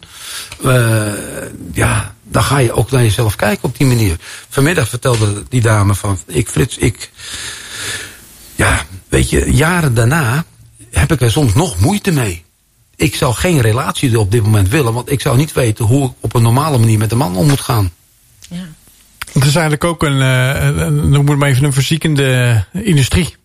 ja, 1.73 2.15
dan 2.23 2.43
ga 2.43 2.59
je 2.59 2.73
ook 2.73 2.91
naar 2.91 3.03
jezelf 3.03 3.37
kijken 3.37 3.65
op 3.65 3.77
die 3.77 3.87
manier. 3.87 4.17
Vanmiddag 4.49 4.89
vertelde 4.89 5.43
die 5.49 5.61
dame 5.61 5.95
van, 5.95 6.19
ik 6.27 6.49
Frits, 6.49 6.77
ik, 6.79 7.11
ja, 8.55 8.87
weet 9.09 9.31
je, 9.31 9.53
jaren 9.53 9.95
daarna 9.95 10.45
heb 10.91 11.13
ik 11.13 11.21
er 11.21 11.31
soms 11.31 11.55
nog 11.55 11.79
moeite 11.79 12.11
mee. 12.11 12.44
Ik 12.97 13.15
zou 13.15 13.35
geen 13.35 13.61
relatie 13.61 14.19
op 14.19 14.31
dit 14.31 14.43
moment 14.43 14.69
willen, 14.69 14.93
want 14.93 15.11
ik 15.11 15.21
zou 15.21 15.37
niet 15.37 15.53
weten 15.53 15.85
hoe 15.85 16.07
ik 16.07 16.13
op 16.21 16.35
een 16.35 16.43
normale 16.43 16.79
manier 16.79 16.99
met 16.99 17.13
een 17.13 17.19
man 17.19 17.37
om 17.37 17.47
moet 17.47 17.61
gaan. 17.61 17.93
Ja. 18.51 18.67
Het 19.33 19.45
is 19.45 19.55
eigenlijk 19.55 19.85
ook 19.85 20.03
een, 20.03 20.21
een 20.21 21.11
noem 21.11 21.29
het 21.29 21.39
maar 21.39 21.49
even 21.49 21.65
een 21.65 21.73
verziekende 21.73 22.65
industrie. 22.73 23.37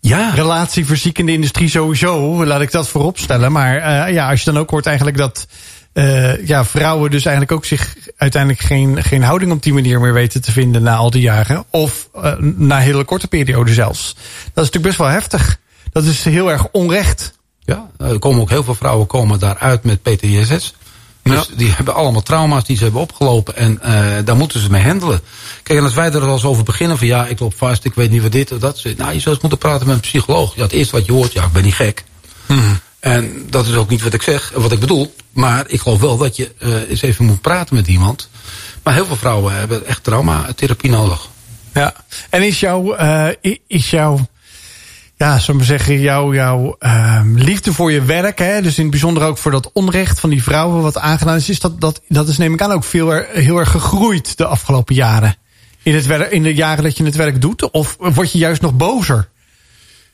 Ja. 0.00 0.30
Relatieverziekende 0.34 1.32
industrie 1.32 1.68
sowieso, 1.68 2.44
laat 2.44 2.60
ik 2.60 2.70
dat 2.70 2.88
voorop 2.88 3.18
stellen. 3.18 3.52
Maar 3.52 3.76
uh, 3.76 4.14
ja, 4.14 4.30
als 4.30 4.38
je 4.38 4.50
dan 4.52 4.60
ook 4.60 4.70
hoort 4.70 4.86
eigenlijk 4.86 5.16
dat 5.16 5.46
uh, 5.94 6.46
ja, 6.46 6.64
vrouwen 6.64 7.10
dus 7.10 7.24
eigenlijk 7.24 7.56
ook 7.56 7.64
zich 7.64 7.96
uiteindelijk 8.16 8.62
geen, 8.62 9.02
geen 9.02 9.22
houding 9.22 9.52
op 9.52 9.62
die 9.62 9.72
manier 9.72 10.00
meer 10.00 10.12
weten 10.12 10.42
te 10.42 10.52
vinden 10.52 10.82
na 10.82 10.96
al 10.96 11.10
die 11.10 11.22
jaren. 11.22 11.64
Of 11.70 12.08
uh, 12.16 12.34
na 12.38 12.78
hele 12.78 13.04
korte 13.04 13.28
periode 13.28 13.72
zelfs. 13.72 14.14
Dat 14.14 14.64
is 14.64 14.70
natuurlijk 14.70 14.84
best 14.84 14.98
wel 14.98 15.06
heftig. 15.06 15.58
Dat 15.92 16.04
is 16.04 16.24
heel 16.24 16.50
erg 16.50 16.68
onrecht. 16.72 17.38
Ja, 17.64 17.90
er 17.98 18.18
komen 18.18 18.40
ook 18.40 18.48
heel 18.48 18.64
veel 18.64 18.74
vrouwen 18.74 19.06
komen 19.06 19.38
daaruit 19.38 19.84
met 19.84 20.02
PTSS. 20.02 20.74
Dus 21.22 21.34
ja. 21.48 21.56
die 21.56 21.70
hebben 21.70 21.94
allemaal 21.94 22.22
trauma's 22.22 22.64
die 22.64 22.76
ze 22.76 22.82
hebben 22.82 23.00
opgelopen. 23.00 23.56
En 23.56 23.80
uh, 23.84 24.16
daar 24.24 24.36
moeten 24.36 24.60
ze 24.60 24.70
mee 24.70 24.82
handelen. 24.82 25.20
Kijk, 25.62 25.78
en 25.78 25.84
als 25.84 25.94
wij 25.94 26.12
er 26.12 26.22
al 26.22 26.32
eens 26.32 26.44
over 26.44 26.64
beginnen 26.64 26.98
van... 26.98 27.06
ja, 27.06 27.26
ik 27.26 27.38
loop 27.38 27.56
vast, 27.56 27.84
ik 27.84 27.94
weet 27.94 28.10
niet 28.10 28.22
wat 28.22 28.32
dit 28.32 28.52
of 28.52 28.58
dat. 28.58 28.82
Nou, 28.96 29.12
je 29.12 29.20
zou 29.20 29.34
eens 29.34 29.40
moeten 29.40 29.58
praten 29.58 29.86
met 29.86 29.94
een 29.94 30.00
psycholoog. 30.00 30.54
Ja, 30.56 30.62
het 30.62 30.72
eerste 30.72 30.96
wat 30.96 31.06
je 31.06 31.12
hoort, 31.12 31.32
ja, 31.32 31.44
ik 31.44 31.52
ben 31.52 31.64
niet 31.64 31.74
gek. 31.74 32.04
Mm. 32.46 32.78
En 33.00 33.46
dat 33.50 33.66
is 33.66 33.74
ook 33.74 33.88
niet 33.88 34.02
wat 34.02 34.14
ik 34.14 34.22
zeg, 34.22 34.52
wat 34.54 34.72
ik 34.72 34.80
bedoel. 34.80 35.14
Maar 35.30 35.64
ik 35.68 35.80
geloof 35.80 36.00
wel 36.00 36.16
dat 36.16 36.36
je 36.36 36.52
uh, 36.58 36.90
eens 36.90 37.02
even 37.02 37.24
moet 37.24 37.40
praten 37.40 37.74
met 37.74 37.86
iemand. 37.86 38.28
Maar 38.82 38.94
heel 38.94 39.06
veel 39.06 39.16
vrouwen 39.16 39.54
hebben 39.54 39.86
echt 39.86 40.04
traumatherapie 40.04 40.90
nodig. 40.90 41.28
Ja, 41.74 41.94
en 42.30 42.42
is 42.42 42.60
jouw... 42.60 42.98
Uh, 42.98 43.28
is 43.66 43.90
jouw 43.90 44.28
ja, 45.20 45.38
zullen 45.38 45.60
we 45.60 45.66
zeggen, 45.66 46.00
jouw, 46.00 46.76
uh, 46.80 47.20
liefde 47.34 47.72
voor 47.72 47.92
je 47.92 48.02
werk, 48.02 48.38
hè, 48.38 48.62
dus 48.62 48.76
in 48.76 48.82
het 48.82 48.90
bijzonder 48.90 49.22
ook 49.22 49.38
voor 49.38 49.50
dat 49.50 49.70
onrecht 49.72 50.20
van 50.20 50.30
die 50.30 50.42
vrouwen 50.42 50.82
wat 50.82 50.98
aangedaan 50.98 51.36
is, 51.36 51.48
is 51.48 51.60
dat, 51.60 51.80
dat, 51.80 52.00
dat 52.08 52.28
is 52.28 52.38
neem 52.38 52.52
ik 52.52 52.62
aan 52.62 52.72
ook 52.72 52.84
veel 52.84 53.10
heel 53.32 53.58
erg 53.58 53.70
gegroeid 53.70 54.36
de 54.36 54.46
afgelopen 54.46 54.94
jaren. 54.94 55.36
In, 55.82 55.94
het 55.94 56.06
werk, 56.06 56.30
in 56.30 56.42
de 56.42 56.54
jaren 56.54 56.84
dat 56.84 56.96
je 56.96 57.04
het 57.04 57.16
werk 57.16 57.40
doet? 57.40 57.70
Of 57.70 57.96
word 57.98 58.32
je 58.32 58.38
juist 58.38 58.62
nog 58.62 58.72
bozer? 58.72 59.28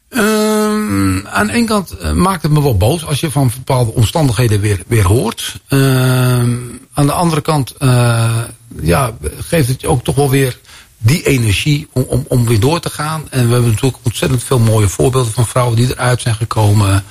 Um, 0.09 1.27
aan 1.27 1.47
de 1.47 1.53
ene 1.53 1.67
kant 1.67 2.15
maakt 2.15 2.43
het 2.43 2.53
me 2.53 2.63
wel 2.63 2.77
boos 2.77 3.07
als 3.07 3.21
je 3.21 3.31
van 3.31 3.51
bepaalde 3.55 3.93
omstandigheden 3.93 4.61
weer, 4.61 4.83
weer 4.87 5.07
hoort. 5.07 5.61
Um, 5.69 6.81
aan 6.93 7.07
de 7.07 7.13
andere 7.13 7.41
kant 7.41 7.75
uh, 7.79 8.43
ja, 8.83 9.17
geeft 9.39 9.69
het 9.69 9.81
je 9.81 9.89
ook 9.89 10.05
toch 10.05 10.15
wel 10.15 10.31
weer 10.31 10.59
die 10.99 11.23
energie 11.23 11.89
om, 11.93 12.25
om, 12.29 12.47
weer 12.47 12.61
door 12.61 12.81
te 12.81 12.91
gaan. 12.91 13.27
En 13.31 13.47
we 13.47 13.53
hebben 13.53 13.71
natuurlijk 13.71 13.99
ontzettend 14.03 14.45
veel 14.45 14.59
mooie 14.59 14.89
voorbeelden 14.89 15.33
van 15.33 15.47
vrouwen 15.47 15.77
die 15.77 15.91
eruit 15.91 16.21
zijn 16.21 16.35
gekomen. 16.35 17.05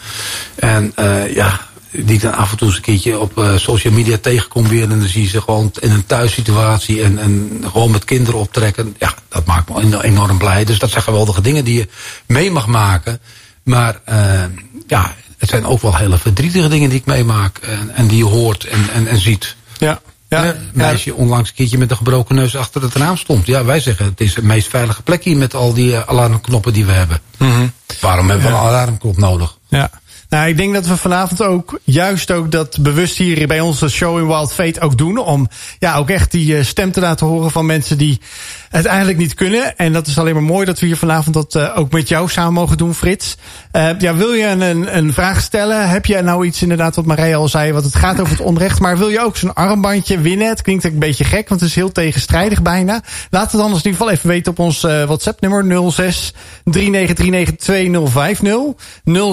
En 0.55 0.93
uh, 0.99 1.33
ja, 1.33 1.67
die 1.91 2.15
ik 2.15 2.21
dan 2.21 2.33
af 2.33 2.51
en 2.51 2.57
toe 2.57 2.67
eens 2.67 2.75
een 2.75 2.81
keertje 2.81 3.19
op 3.19 3.38
uh, 3.38 3.57
social 3.57 3.93
media 3.93 4.17
tegenkom 4.21 4.67
weer. 4.67 4.83
En 4.83 4.99
dan 4.99 5.07
zie 5.07 5.21
je 5.21 5.27
ze 5.27 5.41
gewoon 5.41 5.71
in 5.79 5.91
een 5.91 6.05
thuissituatie 6.05 7.03
en, 7.03 7.17
en 7.17 7.63
gewoon 7.71 7.91
met 7.91 8.05
kinderen 8.05 8.39
optrekken. 8.39 8.95
Ja, 8.99 9.13
dat 9.29 9.45
maakt 9.45 9.69
me 9.69 10.03
enorm 10.03 10.38
blij. 10.38 10.63
Dus 10.65 10.79
dat 10.79 10.89
zijn 10.89 11.03
geweldige 11.03 11.41
dingen 11.41 11.65
die 11.65 11.77
je 11.77 11.88
mee 12.25 12.51
mag 12.51 12.67
maken. 12.67 13.19
Maar 13.63 13.99
uh, 14.09 14.43
ja, 14.88 15.15
het 15.38 15.49
zijn 15.49 15.65
ook 15.65 15.81
wel 15.81 15.95
hele 15.95 16.17
verdrietige 16.17 16.67
dingen 16.67 16.89
die 16.89 16.99
ik 16.99 17.05
meemaak. 17.05 17.57
En, 17.57 17.89
en 17.95 18.07
die 18.07 18.17
je 18.17 18.23
hoort 18.23 18.63
en, 18.63 18.89
en, 18.93 19.07
en 19.07 19.19
ziet. 19.19 19.55
Ja. 19.77 20.01
Ja, 20.43 20.49
een 20.49 20.69
meisje 20.73 21.13
onlangs 21.13 21.49
een 21.49 21.55
keertje 21.55 21.77
met 21.77 21.91
een 21.91 21.97
gebroken 21.97 22.36
neus 22.36 22.55
achter 22.55 22.81
het 22.81 22.95
raam 22.95 23.17
stond. 23.17 23.45
Ja, 23.45 23.65
wij 23.65 23.79
zeggen 23.79 24.05
het 24.05 24.21
is 24.21 24.33
de 24.33 24.43
meest 24.43 24.67
veilige 24.67 25.01
plek 25.01 25.23
hier 25.23 25.38
met 25.38 25.53
al 25.53 25.73
die 25.73 25.97
alarmknoppen 25.97 26.73
die 26.73 26.86
we 26.86 26.91
hebben. 26.91 27.19
Mm 27.38 27.51
-hmm. 27.51 27.71
Waarom 28.01 28.29
hebben 28.29 28.47
we 28.47 28.53
een 28.53 28.59
alarmknop 28.59 29.17
nodig? 29.17 29.57
Ja. 29.67 29.89
Nou, 30.30 30.47
ik 30.47 30.57
denk 30.57 30.73
dat 30.73 30.88
we 30.88 30.97
vanavond 30.97 31.41
ook 31.41 31.80
juist 31.84 32.32
ook 32.32 32.51
dat 32.51 32.78
bewust 32.82 33.17
hier 33.17 33.47
bij 33.47 33.59
onze 33.59 33.89
show 33.89 34.17
in 34.17 34.28
Wild 34.28 34.53
Fate 34.53 34.82
ook 34.82 34.97
doen. 34.97 35.17
Om 35.17 35.47
ja, 35.80 35.95
ook 35.95 36.09
echt 36.09 36.32
die 36.32 36.63
stem 36.63 36.91
te 36.91 36.99
laten 36.99 37.28
horen 37.28 37.51
van 37.51 37.65
mensen 37.65 37.97
die 37.97 38.21
het 38.69 38.86
eigenlijk 38.86 39.17
niet 39.17 39.34
kunnen. 39.34 39.78
En 39.78 39.93
dat 39.93 40.07
is 40.07 40.17
alleen 40.17 40.34
maar 40.34 40.43
mooi 40.43 40.65
dat 40.65 40.80
we 40.80 40.86
hier 40.86 40.97
vanavond 40.97 41.36
dat 41.36 41.55
uh, 41.55 41.78
ook 41.78 41.91
met 41.91 42.07
jou 42.07 42.30
samen 42.30 42.53
mogen 42.53 42.78
doen, 42.78 42.93
Frits. 42.93 43.38
Uh, 43.71 43.89
ja, 43.99 44.15
wil 44.15 44.34
je 44.34 44.45
een, 44.45 44.97
een 44.97 45.13
vraag 45.13 45.41
stellen? 45.41 45.89
Heb 45.89 46.05
je 46.05 46.21
nou 46.21 46.45
iets 46.45 46.61
inderdaad 46.61 46.95
wat 46.95 47.05
Marije 47.05 47.36
al 47.36 47.47
zei, 47.47 47.71
wat 47.71 47.84
het 47.84 47.95
gaat 47.95 48.19
over 48.19 48.38
het 48.38 48.45
onrecht. 48.45 48.80
Maar 48.80 48.97
wil 48.97 49.09
je 49.09 49.21
ook 49.21 49.38
zo'n 49.38 49.53
armbandje 49.53 50.19
winnen? 50.19 50.47
Het 50.47 50.61
klinkt 50.61 50.84
een 50.84 50.99
beetje 50.99 51.23
gek, 51.23 51.49
want 51.49 51.61
het 51.61 51.69
is 51.69 51.76
heel 51.76 51.91
tegenstrijdig 51.91 52.61
bijna. 52.61 53.01
Laat 53.30 53.51
het 53.51 53.61
anders 53.61 53.84
in 53.84 53.91
ieder 53.91 54.01
geval 54.01 54.09
even 54.09 54.30
weten 54.30 54.51
op 54.51 54.59
ons 54.59 54.82
WhatsApp 54.82 55.41
nummer 55.41 55.91
06 55.91 56.34
3939 56.63 57.55
2050. 57.55 58.73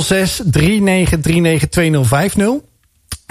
06 0.03 0.40
3939 0.51 0.82
2050. 1.68 2.70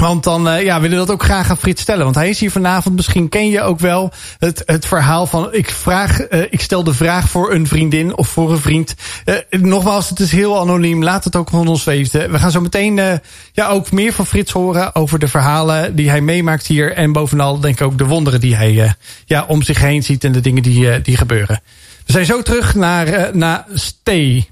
Want 0.02 0.24
dan 0.24 0.48
uh, 0.48 0.64
ja, 0.64 0.82
willen 0.82 1.00
we 1.00 1.06
dat 1.06 1.12
ook 1.12 1.24
graag 1.24 1.50
aan 1.50 1.58
Frits 1.58 1.82
stellen. 1.82 2.04
Want 2.04 2.16
hij 2.16 2.30
is 2.30 2.40
hier 2.40 2.52
vanavond. 2.52 2.96
Misschien 2.96 3.30
ken 3.30 3.50
je 3.50 3.62
ook 3.62 3.80
wel 3.80 4.12
het, 4.40 4.64
het 4.66 4.86
verhaal 4.86 5.26
van... 5.26 5.54
Ik, 5.54 5.70
vraag, 5.70 6.32
uh, 6.32 6.42
ik 6.50 6.62
stel 6.62 6.84
de 6.84 6.94
vraag 6.94 7.30
voor 7.30 7.54
een 7.54 7.68
vriendin 7.68 8.18
of 8.18 8.28
voor 8.28 8.52
een 8.52 8.62
vriend. 8.62 8.96
Uh, 9.26 9.36
nogmaals, 9.50 10.10
het 10.10 10.20
is 10.20 10.32
heel 10.32 10.60
anoniem. 10.60 11.04
Laat 11.04 11.24
het 11.24 11.36
ook 11.36 11.50
van 11.50 11.68
ons 11.68 11.84
weten. 11.84 12.32
We 12.32 12.40
gaan 12.40 12.52
zo 12.52 12.62
meteen 12.62 13.20
ja, 13.52 13.68
ook 13.68 13.92
meer 13.92 14.14
van 14.14 14.26
Frits 14.26 14.52
horen... 14.52 14.96
over 14.96 15.20
de 15.20 15.28
verhalen 15.28 15.96
die 15.96 16.10
hij 16.10 16.22
meemaakt 16.22 16.68
hier. 16.68 16.94
En 16.94 17.12
bovenal 17.12 17.60
denk 17.60 17.80
ik 17.80 17.86
ook 17.86 17.98
de 17.98 18.06
wonderen 18.06 18.40
die 18.40 18.56
hij 18.56 18.96
ja, 19.26 19.46
om 19.48 19.62
zich 19.62 19.80
heen 19.80 20.04
ziet... 20.04 20.24
en 20.24 20.32
de 20.32 20.42
dingen 20.42 20.64
die, 20.64 21.02
die 21.02 21.18
gebeuren. 21.18 21.62
We 22.06 22.12
zijn 22.12 22.26
zo 22.26 22.42
terug 22.42 22.76
naar, 22.76 23.38
naar 23.38 23.66
Stay. 23.74 24.50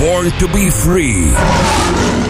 Born 0.00 0.30
to 0.30 0.48
be 0.48 0.70
free. 0.70 2.23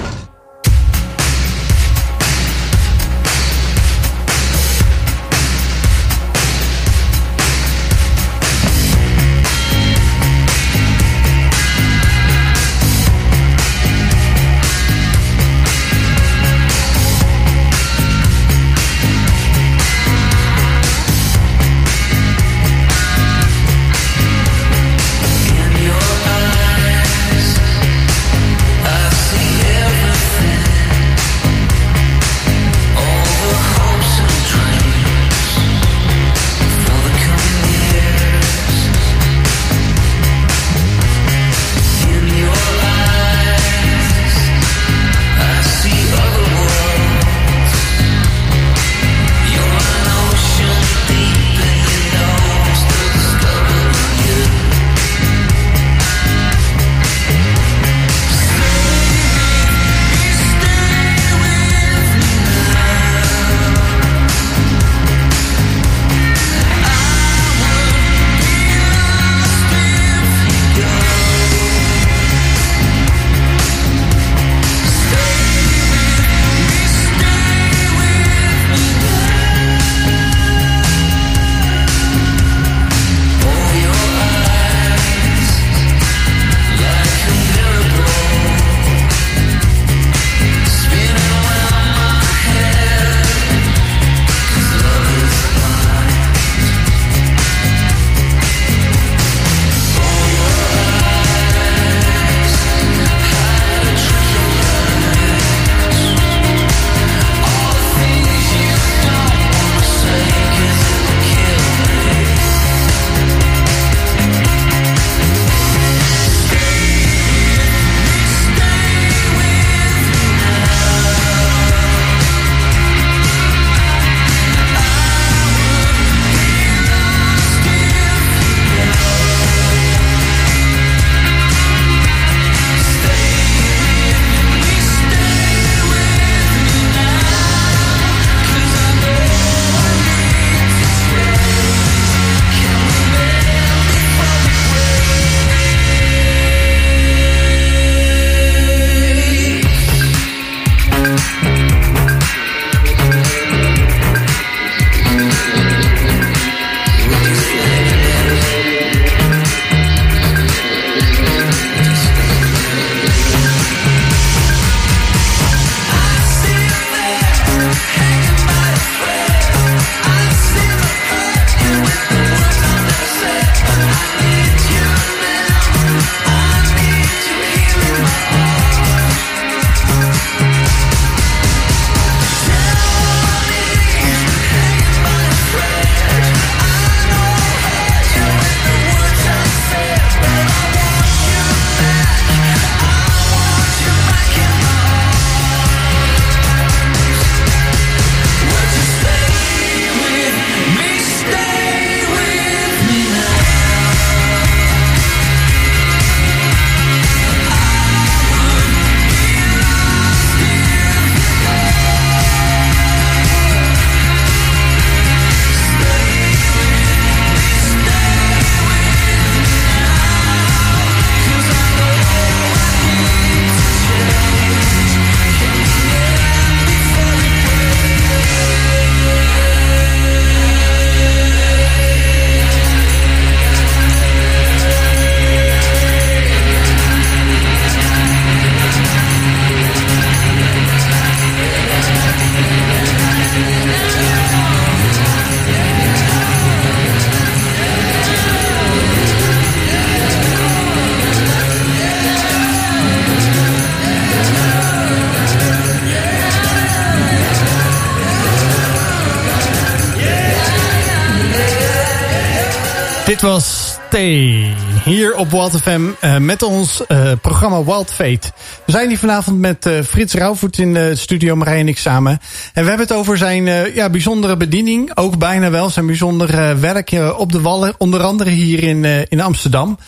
Wild 265.34 265.60
FM 265.60 265.88
uh, 266.00 266.16
met 266.16 266.42
ons 266.42 266.82
uh, 266.88 267.12
programma 267.20 267.64
Wild 267.64 267.90
Fate. 267.92 268.32
We 268.64 268.72
zijn 268.72 268.88
hier 268.88 268.98
vanavond 268.98 269.38
met 269.38 269.66
uh, 269.66 269.82
Frits 269.82 270.14
Rauwvoet 270.14 270.58
in 270.58 270.74
de 270.74 270.96
studio, 270.96 271.36
Marij 271.36 271.58
en 271.58 271.68
ik 271.68 271.78
samen. 271.78 272.12
En 272.52 272.62
we 272.62 272.68
hebben 272.68 272.86
het 272.86 272.96
over 272.96 273.16
zijn 273.16 273.44
ja, 273.74 273.90
bijzondere 273.90 274.36
bediening. 274.36 274.90
Ook 274.96 275.18
bijna 275.18 275.50
wel 275.50 275.70
zijn 275.70 275.86
bijzondere 275.86 276.56
werk 276.56 276.92
op 277.16 277.32
de 277.32 277.40
Wallen. 277.40 277.74
Onder 277.78 278.02
andere 278.02 278.30
hier 278.30 278.62
in, 278.62 278.84
in 279.08 279.20
Amsterdam. 279.20 279.78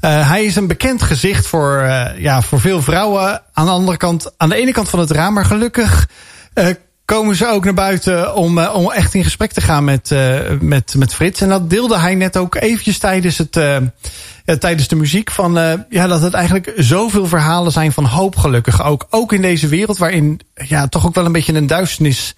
hij 0.00 0.44
is 0.44 0.56
een 0.56 0.66
bekend 0.66 1.02
gezicht 1.02 1.46
voor, 1.46 1.82
ja, 2.16 2.42
voor 2.42 2.60
veel 2.60 2.82
vrouwen. 2.82 3.42
Aan 3.52 3.66
de 3.66 3.72
andere 3.72 3.96
kant, 3.96 4.32
aan 4.36 4.48
de 4.48 4.56
ene 4.56 4.72
kant 4.72 4.88
van 4.88 4.98
het 4.98 5.10
raam. 5.10 5.34
Maar 5.34 5.44
gelukkig 5.44 6.08
komen 7.04 7.36
ze 7.36 7.46
ook 7.46 7.64
naar 7.64 7.74
buiten 7.74 8.34
om, 8.34 8.58
om 8.58 8.90
echt 8.90 9.14
in 9.14 9.24
gesprek 9.24 9.52
te 9.52 9.60
gaan 9.60 9.84
met, 9.84 10.14
met, 10.60 10.94
met 10.96 11.14
Frits. 11.14 11.40
En 11.40 11.48
dat 11.48 11.70
deelde 11.70 11.98
hij 11.98 12.14
net 12.14 12.36
ook 12.36 12.54
eventjes 12.54 12.98
tijdens, 12.98 13.38
het, 13.38 13.56
tijdens 14.58 14.88
de 14.88 14.96
muziek. 14.96 15.30
Van, 15.30 15.52
ja, 15.88 16.06
dat 16.06 16.22
het 16.22 16.34
eigenlijk 16.34 16.72
zoveel 16.76 17.26
verhalen 17.26 17.72
zijn 17.72 17.92
van 17.92 18.04
hoop 18.04 18.36
gelukkig. 18.36 18.84
Ook, 18.84 19.06
ook 19.10 19.32
in 19.32 19.42
deze 19.42 19.68
wereld 19.68 19.98
waarin 19.98 20.40
ja, 20.54 20.86
toch 20.86 21.06
ook 21.06 21.14
wel 21.14 21.24
een 21.24 21.32
beetje 21.32 21.54
een 21.54 21.66
duisternis 21.66 22.34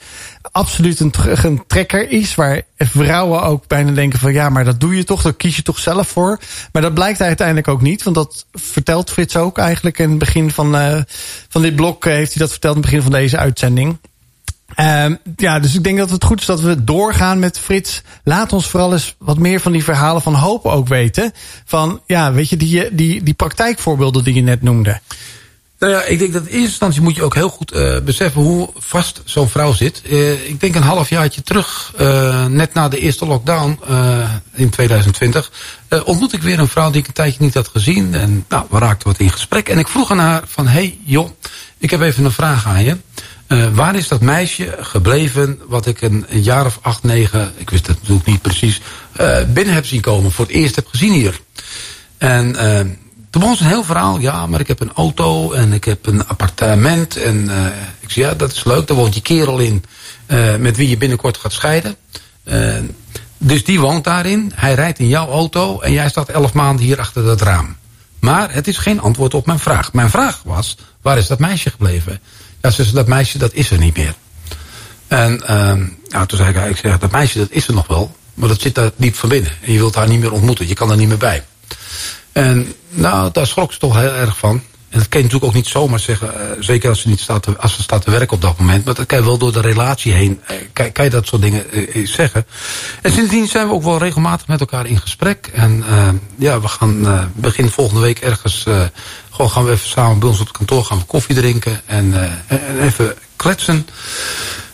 absoluut 0.53 1.01
een, 1.01 1.13
een 1.43 1.63
trekker 1.67 2.11
is. 2.11 2.35
Waar 2.35 2.63
vrouwen 2.77 3.43
ook 3.43 3.67
bijna 3.67 3.93
denken 3.93 4.19
van 4.19 4.33
ja, 4.33 4.49
maar 4.49 4.65
dat 4.65 4.81
doe 4.81 4.97
je 4.97 5.05
toch. 5.05 5.23
Dat 5.23 5.37
kies 5.37 5.57
je 5.57 5.63
toch 5.63 5.79
zelf 5.79 6.09
voor. 6.09 6.41
Maar 6.73 6.83
dat 6.83 6.95
blijkt 6.95 7.21
uiteindelijk 7.21 7.69
ook 7.69 7.83
niet. 7.83 8.03
Want 8.03 8.17
dat 8.17 8.47
vertelt 8.53 9.11
Frits 9.11 9.37
ook 9.37 9.59
eigenlijk 9.59 9.99
in 9.99 10.11
het 10.11 10.19
begin 10.19 10.51
van, 10.51 11.05
van 11.49 11.63
dit 11.63 11.77
blok. 11.77 12.05
heeft 12.05 12.33
hij 12.33 12.43
dat 12.43 12.51
verteld 12.51 12.77
in 12.77 12.81
het 12.81 12.91
begin 12.91 13.05
van 13.05 13.21
deze 13.21 13.37
uitzending. 13.37 13.99
Um, 14.77 15.19
ja, 15.37 15.59
dus 15.59 15.75
ik 15.75 15.85
denk 15.85 15.99
dat 15.99 16.11
het 16.11 16.25
goed 16.25 16.41
is 16.41 16.47
dat 16.47 16.61
we 16.61 16.85
doorgaan 16.85 17.39
met 17.39 17.59
Frits. 17.59 18.03
Laat 18.25 18.53
ons 18.53 18.67
vooral 18.67 18.93
eens 18.93 19.15
wat 19.19 19.39
meer 19.39 19.61
van 19.61 19.73
die 19.73 19.85
verhalen 19.85 20.23
van 20.23 20.35
hoop 20.35 20.67
ook 20.67 20.89
weten. 20.89 21.33
Van, 21.65 22.01
ja, 22.07 22.33
weet 22.33 22.49
je, 22.49 22.57
die, 22.57 22.95
die, 22.95 23.23
die 23.23 23.35
praktijkvoorbeelden 23.35 24.25
die 24.25 24.35
je 24.35 24.41
net 24.41 24.63
noemde. 24.63 25.01
Nou 25.81 25.93
ja, 25.93 26.03
ik 26.03 26.19
denk 26.19 26.33
dat 26.33 26.43
in 26.43 26.49
eerste 26.49 26.69
instantie 26.69 27.01
moet 27.01 27.17
je 27.17 27.23
ook 27.23 27.35
heel 27.35 27.49
goed 27.49 27.75
uh, 27.75 28.01
beseffen 28.01 28.43
hoe 28.43 28.71
vast 28.77 29.23
zo'n 29.25 29.49
vrouw 29.49 29.73
zit. 29.73 30.03
Uh, 30.05 30.49
ik 30.49 30.61
denk 30.61 30.75
een 30.75 30.83
halfjaartje 30.83 31.43
terug, 31.43 31.93
uh, 32.01 32.47
net 32.47 32.75
na 32.75 32.89
de 32.89 32.99
eerste 32.99 33.27
lockdown 33.27 33.79
in 34.55 34.71
2020, 34.71 35.51
ontmoet 36.05 36.33
ik 36.33 36.43
weer 36.43 36.59
een 36.59 36.69
vrouw 36.69 36.91
die 36.91 37.01
ik 37.01 37.07
een 37.07 37.13
tijdje 37.13 37.43
niet 37.43 37.55
had 37.55 37.69
gezien. 37.69 38.15
En 38.15 38.45
nou, 38.49 38.67
we 38.71 38.79
raakten 38.79 39.09
wat 39.09 39.19
in 39.19 39.31
gesprek. 39.31 39.69
En 39.69 39.79
ik 39.79 39.89
vroeg 39.89 40.11
aan 40.11 40.19
haar 40.19 40.43
van, 40.47 40.67
hey 40.67 40.99
joh, 41.05 41.31
ik 41.79 41.91
heb 41.91 42.01
even 42.01 42.25
een 42.25 42.33
vraag 42.33 42.67
aan 42.67 42.85
je. 42.85 42.97
Uh, 43.51 43.69
waar 43.73 43.95
is 43.95 44.09
dat 44.09 44.21
meisje 44.21 44.77
gebleven 44.81 45.61
wat 45.67 45.87
ik 45.87 46.01
een, 46.01 46.27
jaar 46.29 46.67
of 46.67 46.79
acht, 46.83 47.03
negen, 47.03 47.53
ik 47.57 47.71
wist 47.71 47.87
het 47.87 47.97
natuurlijk 48.01 48.27
niet 48.27 48.43
precies, 48.43 48.81
uh, 49.21 49.37
binnen 49.49 49.75
heb 49.75 49.87
zien 49.87 50.01
komen, 50.01 50.33
voor 50.33 50.45
het 50.45 50.55
eerst 50.55 50.77
heb 50.77 50.87
gezien 50.87 51.13
hier. 51.13 51.41
En 52.19 52.49
uh, 52.49 52.79
toen 53.31 53.41
begon 53.41 53.57
ze 53.57 53.63
een 53.63 53.69
heel 53.69 53.85
verhaal, 53.85 54.19
ja, 54.19 54.47
maar 54.47 54.61
ik 54.61 54.69
heb 54.69 54.81
een 54.81 54.93
auto 54.93 55.53
en 55.53 55.73
ik 55.73 55.85
heb 55.85 56.07
een 56.07 56.27
appartement. 56.27 57.17
En 57.17 57.51
ik 58.01 58.11
zei, 58.11 58.27
ja, 58.27 58.35
dat 58.35 58.53
is 58.53 58.65
leuk, 58.65 58.87
daar 58.87 58.97
woont 58.97 59.13
die 59.13 59.23
kerel 59.23 59.59
in 59.59 59.85
met 60.59 60.77
wie 60.77 60.89
je 60.89 60.97
binnenkort 60.97 61.37
gaat 61.37 61.53
scheiden. 61.53 61.97
dus 63.39 63.65
die 63.65 63.81
woont 63.81 64.05
daarin, 64.05 64.53
hij 64.55 64.75
rijdt 64.75 64.99
in 64.99 65.09
jouw 65.09 65.29
auto 65.29 65.81
en 65.81 65.93
jij 65.93 66.09
staat 66.09 66.29
elf 66.29 66.53
maanden 66.53 66.85
hier 66.85 66.99
achter 66.99 67.25
dat 67.25 67.41
raam. 67.41 67.77
Maar 68.21 68.55
het 68.55 68.69
is 68.69 68.79
geen 68.79 69.01
antwoord 69.01 69.35
op 69.35 69.47
mijn 69.47 69.59
vraag. 69.59 69.93
Mijn 69.93 70.11
vraag 70.11 70.43
was, 70.45 70.77
waar 71.03 71.19
is 71.19 71.27
dat 71.27 71.39
meisje 71.39 71.71
gebleven? 71.71 72.21
Ja, 72.61 72.71
ze 72.71 72.83
zei, 72.83 72.95
dat 72.95 73.07
meisje, 73.07 73.39
dat 73.39 73.53
is 73.53 73.71
er 73.71 73.79
niet 73.79 73.97
meer. 73.97 74.15
En 75.07 75.43
uh, 75.43 75.49
nou, 76.09 76.27
toen 76.27 76.39
zei 76.39 76.69
ik, 76.69 76.83
ik 76.83 77.01
dat 77.01 77.11
meisje, 77.11 77.39
dat 77.39 77.51
is 77.51 77.69
er 77.69 77.75
nog 77.75 77.87
wel. 77.87 78.17
Maar 78.35 78.49
dat 78.49 78.61
zit 78.61 78.75
daar 78.75 78.91
diep 78.97 79.15
van 79.15 79.29
binnen. 79.29 79.53
En 79.61 79.73
je 79.73 79.79
wilt 79.79 79.95
haar 79.95 80.09
niet 80.09 80.21
meer 80.21 80.33
ontmoeten. 80.33 80.69
Je 80.69 80.75
kan 80.75 80.91
er 80.91 80.97
niet 80.97 81.09
meer 81.09 81.17
bij. 81.17 81.45
En 82.33 82.75
nou, 82.89 83.31
daar 83.33 83.47
schrok 83.47 83.73
ze 83.73 83.79
toch 83.79 83.97
heel 83.97 84.13
erg 84.13 84.39
van. 84.39 84.63
En 84.89 84.99
dat 84.99 85.09
kan 85.09 85.21
je 85.21 85.27
natuurlijk 85.27 85.53
ook 85.53 85.63
niet 85.63 85.73
zomaar 85.73 85.99
zeggen. 85.99 86.33
Uh, 86.35 86.43
zeker 86.59 86.89
als 86.89 87.01
ze, 87.01 87.09
niet 87.09 87.21
staat 87.21 87.43
te, 87.43 87.59
als 87.59 87.75
ze 87.75 87.83
staat 87.83 88.03
te 88.03 88.11
werken 88.11 88.37
op 88.37 88.43
dat 88.43 88.59
moment. 88.59 88.85
Maar 88.85 88.95
dat 88.95 89.07
kan 89.07 89.19
je 89.19 89.25
wel 89.25 89.39
door 89.39 89.53
de 89.53 89.61
relatie 89.61 90.13
heen. 90.13 90.41
Uh, 90.51 90.57
kan, 90.73 90.93
kan, 90.93 91.05
je 91.05 91.11
dat 91.11 91.27
soort 91.27 91.43
dingen 91.43 91.65
uh, 91.71 92.07
zeggen. 92.07 92.47
En 93.03 93.13
sindsdien 93.13 93.47
zijn 93.47 93.67
we 93.67 93.73
ook 93.73 93.83
wel 93.83 93.99
regelmatig 93.99 94.47
met 94.47 94.61
elkaar 94.61 94.87
in 94.87 95.01
gesprek. 95.01 95.51
En 95.53 95.85
ja, 96.37 96.61
we 96.61 96.69
gaan 96.69 97.31
begin 97.35 97.71
volgende 97.71 98.01
week 98.01 98.19
ergens 98.19 98.67
gewoon 99.41 99.51
gaan 99.51 99.65
we 99.65 99.71
even 99.71 99.89
samen 99.89 100.19
bij 100.19 100.29
ons 100.29 100.41
op 100.41 100.47
het 100.47 100.57
kantoor 100.57 100.85
gaan 100.85 100.99
we 100.99 101.05
koffie 101.05 101.35
drinken 101.35 101.81
en, 101.87 102.15
en 102.47 102.81
even 102.81 103.15
kletsen. 103.37 103.87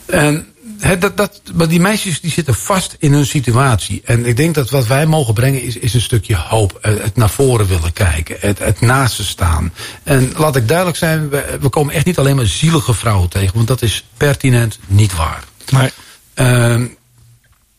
En 0.07 0.47
he, 0.79 0.99
dat, 0.99 1.17
dat, 1.17 1.41
maar 1.55 1.69
die 1.69 1.81
meisjes 1.81 2.21
die 2.21 2.31
zitten 2.31 2.55
vast 2.55 2.97
in 2.99 3.12
hun 3.12 3.27
situatie. 3.27 4.03
En 4.05 4.27
ik 4.27 4.37
denk 4.37 4.55
dat 4.55 4.71
wat 4.71 4.87
wij 4.87 5.07
mogen 5.07 5.35
brengen 5.35 5.62
is, 5.62 5.77
is 5.77 5.95
een 5.95 6.01
stukje 6.01 6.37
hoop. 6.37 6.79
Eh, 6.83 6.93
het 7.01 7.17
naar 7.17 7.31
voren 7.31 7.67
willen 7.67 7.93
kijken. 7.93 8.37
Het, 8.41 8.59
het 8.59 8.81
naast 8.81 9.14
ze 9.14 9.25
staan. 9.25 9.73
En 10.03 10.33
laat 10.37 10.57
ik 10.57 10.69
duidelijk 10.69 10.97
zijn, 10.97 11.29
we, 11.29 11.59
we 11.61 11.69
komen 11.69 11.95
echt 11.95 12.07
niet 12.07 12.19
alleen 12.19 12.37
maar 12.37 12.47
zielige 12.47 12.95
vrouwen 12.95 13.29
tegen. 13.29 13.55
Want 13.55 13.69
dat 13.69 13.83
is 13.83 14.05
pertinent 14.17 14.79
niet 14.87 15.17
waar. 15.17 15.45
Nee. 15.71 15.91
Uh, 16.35 16.89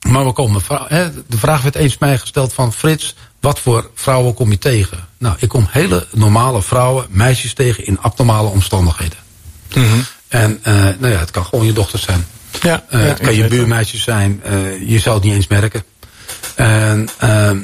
maar 0.07 0.25
we 0.25 0.31
komen, 0.31 0.61
de 1.27 1.37
vraag 1.37 1.61
werd 1.61 1.75
eens 1.75 1.97
mij 1.97 2.17
gesteld 2.17 2.53
van 2.53 2.73
Frits, 2.73 3.15
wat 3.39 3.59
voor 3.59 3.89
vrouwen 3.93 4.33
kom 4.33 4.51
je 4.51 4.57
tegen? 4.57 5.06
Nou, 5.19 5.35
ik 5.39 5.49
kom 5.49 5.67
hele 5.69 6.07
normale 6.11 6.61
vrouwen, 6.61 7.05
meisjes 7.09 7.53
tegen 7.53 7.85
in 7.85 7.99
abnormale 7.99 8.49
omstandigheden. 8.49 9.17
Mm 9.75 9.83
-hmm. 9.83 10.05
En 10.27 10.59
uh, 10.67 10.73
nou 10.73 11.07
ja, 11.07 11.19
het 11.19 11.31
kan 11.31 11.45
gewoon 11.45 11.65
je 11.65 11.73
dochter 11.73 11.99
zijn. 11.99 12.27
Ja, 12.61 12.83
uh, 12.93 13.01
ja, 13.01 13.07
het 13.07 13.19
kan 13.19 13.35
je 13.35 13.47
buurmeisjes 13.47 14.03
zijn. 14.03 14.41
Uh, 14.45 14.89
je 14.89 14.99
zou 14.99 15.15
het 15.15 15.23
niet 15.23 15.33
eens 15.33 15.47
merken. 15.47 15.83
En, 16.55 17.09
ehm, 17.17 17.57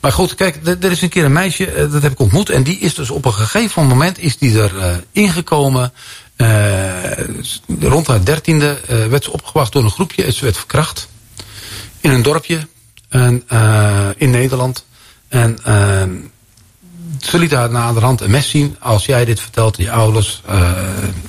maar 0.00 0.12
goed, 0.12 0.34
kijk, 0.34 0.66
er 0.66 0.90
is 0.90 1.02
een 1.02 1.08
keer 1.08 1.24
een 1.24 1.32
meisje, 1.32 1.88
dat 1.92 2.02
heb 2.02 2.12
ik 2.12 2.20
ontmoet. 2.20 2.50
En 2.50 2.62
die 2.62 2.78
is 2.78 2.94
dus 2.94 3.10
op 3.10 3.24
een 3.24 3.32
gegeven 3.32 3.86
moment 3.86 4.18
is 4.18 4.38
die 4.38 4.62
er 4.62 5.02
ingekomen. 5.12 5.92
rond 7.78 8.06
haar 8.06 8.24
dertiende 8.24 8.80
werd 8.86 9.24
ze 9.24 9.32
opgewacht 9.32 9.72
door 9.72 9.84
een 9.84 9.90
groepje. 9.90 10.24
En 10.24 10.32
ze 10.32 10.44
werd 10.44 10.56
verkracht. 10.56 11.08
In 12.00 12.10
een 12.10 12.22
dorpje. 12.22 12.66
En, 13.08 13.44
in 14.16 14.30
Nederland. 14.30 14.84
En 15.28 15.58
uh, 15.66 16.02
ze 17.24 17.38
liet 17.38 17.52
haar 17.52 17.70
na 17.70 17.92
de 17.92 18.00
hand 18.00 18.20
een 18.20 18.30
mes 18.30 18.50
zien. 18.50 18.76
Als 18.80 19.06
jij 19.06 19.24
dit 19.24 19.40
vertelt 19.40 19.78
aan 19.78 19.84
je 19.84 19.90
ouders 19.90 20.42
uh, 20.50 20.70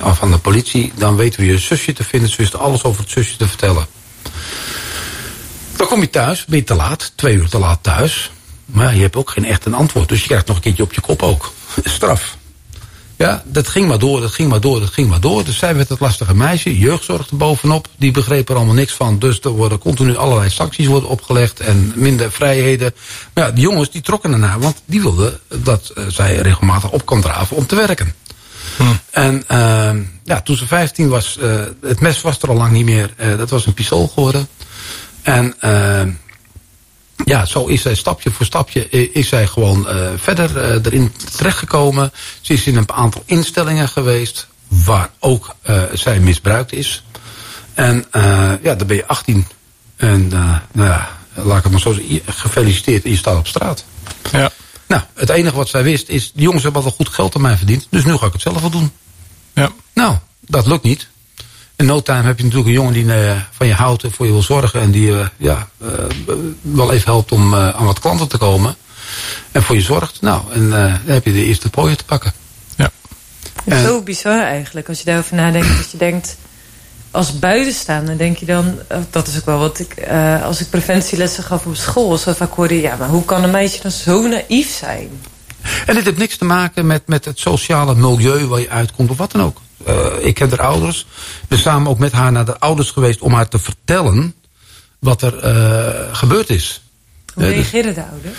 of 0.01 0.23
aan 0.23 0.31
de 0.31 0.37
politie... 0.37 0.91
dan 0.95 1.15
weten 1.15 1.39
we 1.39 1.45
je 1.45 1.57
zusje 1.57 1.93
te 1.93 2.03
vinden. 2.03 2.29
Ze 2.29 2.37
wisten 2.37 2.59
alles 2.59 2.83
over 2.83 3.01
het 3.01 3.11
zusje 3.11 3.37
te 3.37 3.47
vertellen. 3.47 3.85
Dan 5.75 5.87
kom 5.87 6.01
je 6.01 6.09
thuis, 6.09 6.45
ben 6.45 6.57
je 6.57 6.63
te 6.63 6.75
laat. 6.75 7.11
Twee 7.15 7.35
uur 7.35 7.49
te 7.49 7.59
laat 7.59 7.79
thuis. 7.81 8.31
Maar 8.65 8.95
je 8.95 9.01
hebt 9.01 9.15
ook 9.15 9.29
geen 9.29 9.45
echt 9.45 9.65
een 9.65 9.73
antwoord. 9.73 10.09
Dus 10.09 10.19
je 10.21 10.27
krijgt 10.27 10.47
nog 10.47 10.55
een 10.55 10.61
keertje 10.61 10.83
op 10.83 10.93
je 10.93 11.01
kop 11.01 11.21
ook. 11.21 11.53
Straf. 11.83 12.37
Ja, 13.23 13.43
dat 13.45 13.67
ging 13.67 13.87
maar 13.87 13.99
door, 13.99 14.21
dat 14.21 14.31
ging 14.31 14.49
maar 14.49 14.61
door, 14.61 14.79
dat 14.79 14.89
ging 14.89 15.09
maar 15.09 15.19
door. 15.19 15.43
Dus 15.43 15.57
zij 15.57 15.75
werd 15.75 15.89
het 15.89 15.99
lastige 15.99 16.35
meisje, 16.35 16.77
jeugdzorg 16.77 17.29
er 17.29 17.37
bovenop. 17.37 17.87
Die 17.97 18.11
begreep 18.11 18.49
er 18.49 18.55
allemaal 18.55 18.73
niks 18.73 18.93
van. 18.93 19.19
Dus 19.19 19.39
er 19.39 19.49
worden 19.49 19.77
continu 19.77 20.17
allerlei 20.17 20.49
sancties 20.49 20.87
worden 20.87 21.09
opgelegd 21.09 21.59
en 21.59 21.93
minder 21.95 22.31
vrijheden. 22.31 22.93
Maar 23.33 23.43
ja, 23.43 23.51
die 23.51 23.63
jongens 23.63 23.91
die 23.91 24.01
trokken 24.01 24.31
ernaar, 24.31 24.59
want 24.59 24.81
die 24.85 25.01
wilden 25.01 25.39
dat 25.47 25.91
uh, 25.97 26.03
zij 26.07 26.35
regelmatig 26.35 26.91
op 26.91 27.05
kan 27.05 27.21
draven 27.21 27.57
om 27.57 27.65
te 27.65 27.75
werken. 27.75 28.13
Hm. 28.77 28.83
En 29.11 29.43
uh, 29.51 30.03
ja, 30.23 30.41
toen 30.41 30.55
ze 30.55 30.67
15 30.67 31.09
was, 31.09 31.37
uh, 31.41 31.61
het 31.81 31.99
mes 31.99 32.21
was 32.21 32.39
er 32.41 32.49
al 32.49 32.55
lang 32.55 32.71
niet 32.71 32.85
meer. 32.85 33.13
Uh, 33.17 33.37
dat 33.37 33.49
was 33.49 33.65
een 33.65 33.73
pistool 33.73 34.07
geworden. 34.07 34.47
En 35.21 35.55
ja, 37.23 37.45
zo 37.45 37.65
is 37.65 37.81
zij 37.81 37.95
stapje 37.95 38.31
voor 38.31 38.45
stapje 38.45 38.89
is 38.89 39.27
zij 39.27 39.47
gewoon 39.47 39.87
uh, 39.89 40.09
verder 40.15 40.57
uh, 40.57 40.85
erin 40.85 41.13
terechtgekomen. 41.35 42.11
Ze 42.41 42.53
is 42.53 42.67
in 42.67 42.77
een 42.77 42.91
aantal 42.91 43.23
instellingen 43.25 43.89
geweest 43.89 44.47
waar 44.67 45.09
ook 45.19 45.55
uh, 45.69 45.83
zij 45.93 46.19
misbruikt 46.19 46.73
is. 46.73 47.03
En 47.73 48.05
ja, 48.61 48.75
dan 48.75 48.87
ben 48.87 48.95
je 48.95 49.07
18. 49.07 49.47
En 49.95 50.27
nou 50.27 50.89
ja, 50.89 51.09
laat 51.33 51.57
ik 51.57 51.63
het 51.63 51.71
maar 51.71 51.81
zo 51.81 51.93
zeggen, 51.93 52.21
gefeliciteerd, 52.25 53.03
je 53.03 53.17
staat 53.17 53.37
op 53.37 53.47
straat. 53.47 53.85
Ja. 54.31 54.51
Nou, 54.87 55.01
het 55.13 55.29
enige 55.29 55.55
wat 55.55 55.69
zij 55.69 55.83
wist 55.83 56.09
is, 56.09 56.31
die 56.33 56.43
jongens 56.43 56.63
hebben 56.63 56.83
al 56.83 56.91
goed 56.91 57.09
geld 57.09 57.35
aan 57.35 57.41
mij 57.41 57.57
verdiend. 57.57 57.87
Dus 57.89 58.03
nu 58.03 58.17
ga 58.17 58.25
ik 58.25 58.33
het 58.33 58.41
zelf 58.41 58.61
wel 58.61 58.69
doen. 58.69 58.91
Ja. 59.53 59.71
Nou, 59.93 60.17
dat 60.39 60.67
lukt 60.67 60.83
niet. 60.83 61.07
In 61.75 61.85
no 61.85 62.01
time 62.01 62.23
heb 62.23 62.37
je 62.37 62.43
natuurlijk 62.43 62.69
een 62.69 62.75
jongen 62.75 62.93
die 62.93 63.03
uh, 63.03 63.31
van 63.51 63.67
je 63.67 63.73
houdt 63.73 64.03
en 64.03 64.11
voor 64.11 64.25
je 64.25 64.31
wil 64.31 64.41
zorgen. 64.41 64.81
En 64.81 64.91
die 64.91 65.07
uh, 65.07 65.25
ja, 65.37 65.67
uh, 65.81 65.89
wel 66.61 66.91
even 66.91 67.11
helpt 67.11 67.31
om 67.31 67.55
aan 67.55 67.85
wat 67.85 67.99
klanten 67.99 68.27
te 68.27 68.37
komen. 68.37 68.75
En 69.51 69.63
voor 69.63 69.75
je 69.75 69.81
zorgt. 69.81 70.21
Nou, 70.21 70.41
en 70.51 70.69
dan 70.69 70.99
heb 71.05 71.25
je 71.25 71.31
de 71.31 71.45
eerste 71.45 71.69
pooien 71.69 71.97
te 71.97 72.05
pakken. 72.05 72.33
Ja. 73.65 73.81
Zo 73.81 74.01
bizar 74.01 74.41
eigenlijk. 74.43 74.89
Als 74.89 74.99
je 74.99 75.05
daarover 75.05 75.35
nadenkt. 75.35 75.77
Dat 75.77 75.91
je 75.91 75.97
denkt, 75.97 76.37
als 77.11 77.39
buitenstaander 77.39 78.17
denk 78.17 78.37
je 78.37 78.45
dan... 78.45 78.79
Dat 79.09 79.27
is 79.27 79.37
ook 79.37 79.45
wel 79.45 79.59
wat 79.59 79.79
ik... 79.79 80.07
als 80.43 80.59
ik 80.59 80.69
preventielessen 80.69 81.43
gaf 81.43 81.65
op 81.65 81.75
school. 81.75 82.17
Zo 82.17 82.33
vaak 82.33 82.53
hoorde 82.53 82.81
ja, 82.81 82.95
maar 82.95 83.09
hoe 83.09 83.25
kan 83.25 83.43
een 83.43 83.51
meisje 83.51 83.81
dan 83.81 83.91
zo 83.91 84.27
naïef 84.27 84.77
zijn? 84.77 85.09
En 85.85 85.95
dit 85.95 86.05
heeft 86.05 86.17
niks 86.17 86.37
te 86.37 86.45
maken 86.45 86.87
met, 86.87 87.07
met 87.07 87.25
het 87.25 87.39
sociale 87.39 87.95
milieu 87.95 88.45
waar 88.45 88.59
je 88.59 88.69
uitkomt 88.69 89.09
of 89.09 89.17
wat 89.17 89.31
dan 89.31 89.41
ook. 89.41 89.61
Uh, 89.87 90.25
ik 90.25 90.33
ken 90.33 90.49
haar 90.49 90.61
ouders. 90.61 90.99
Ik 91.41 91.47
ben 91.47 91.59
samen 91.59 91.91
ook 91.91 91.99
met 91.99 92.11
haar 92.11 92.31
naar 92.31 92.45
de 92.45 92.59
ouders 92.59 92.91
geweest 92.91 93.21
om 93.21 93.33
haar 93.33 93.47
te 93.47 93.59
vertellen 93.59 94.35
wat 94.99 95.21
er 95.21 95.43
uh, 95.43 96.15
gebeurd 96.15 96.49
is. 96.49 96.81
Hoe 97.33 97.43
Ja, 97.43 97.49
dus- 97.49 97.57
reageren 97.57 97.93
de 97.93 98.05
ouders? 98.05 98.37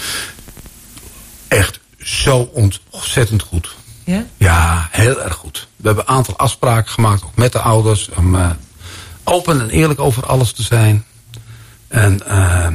Echt 1.49 1.81
zo 1.99 2.51
ontzettend 2.91 3.43
goed. 3.43 3.75
Ja? 4.05 4.27
Ja, 4.37 4.89
heel 4.91 5.23
erg 5.23 5.35
goed. 5.35 5.69
We 5.77 5.87
hebben 5.87 6.05
een 6.07 6.15
aantal 6.15 6.37
afspraken 6.37 6.93
gemaakt, 6.93 7.25
ook 7.25 7.37
met 7.37 7.53
de 7.53 7.59
ouders. 7.59 8.09
Om 8.17 8.35
eh, 8.35 8.51
open 9.25 9.61
en 9.61 9.71
eerlijk 9.71 10.01
over 10.01 10.27
alles 10.27 10.53
te 10.53 10.63
zijn. 10.63 11.05
En 11.89 12.27
eh, 12.27 12.69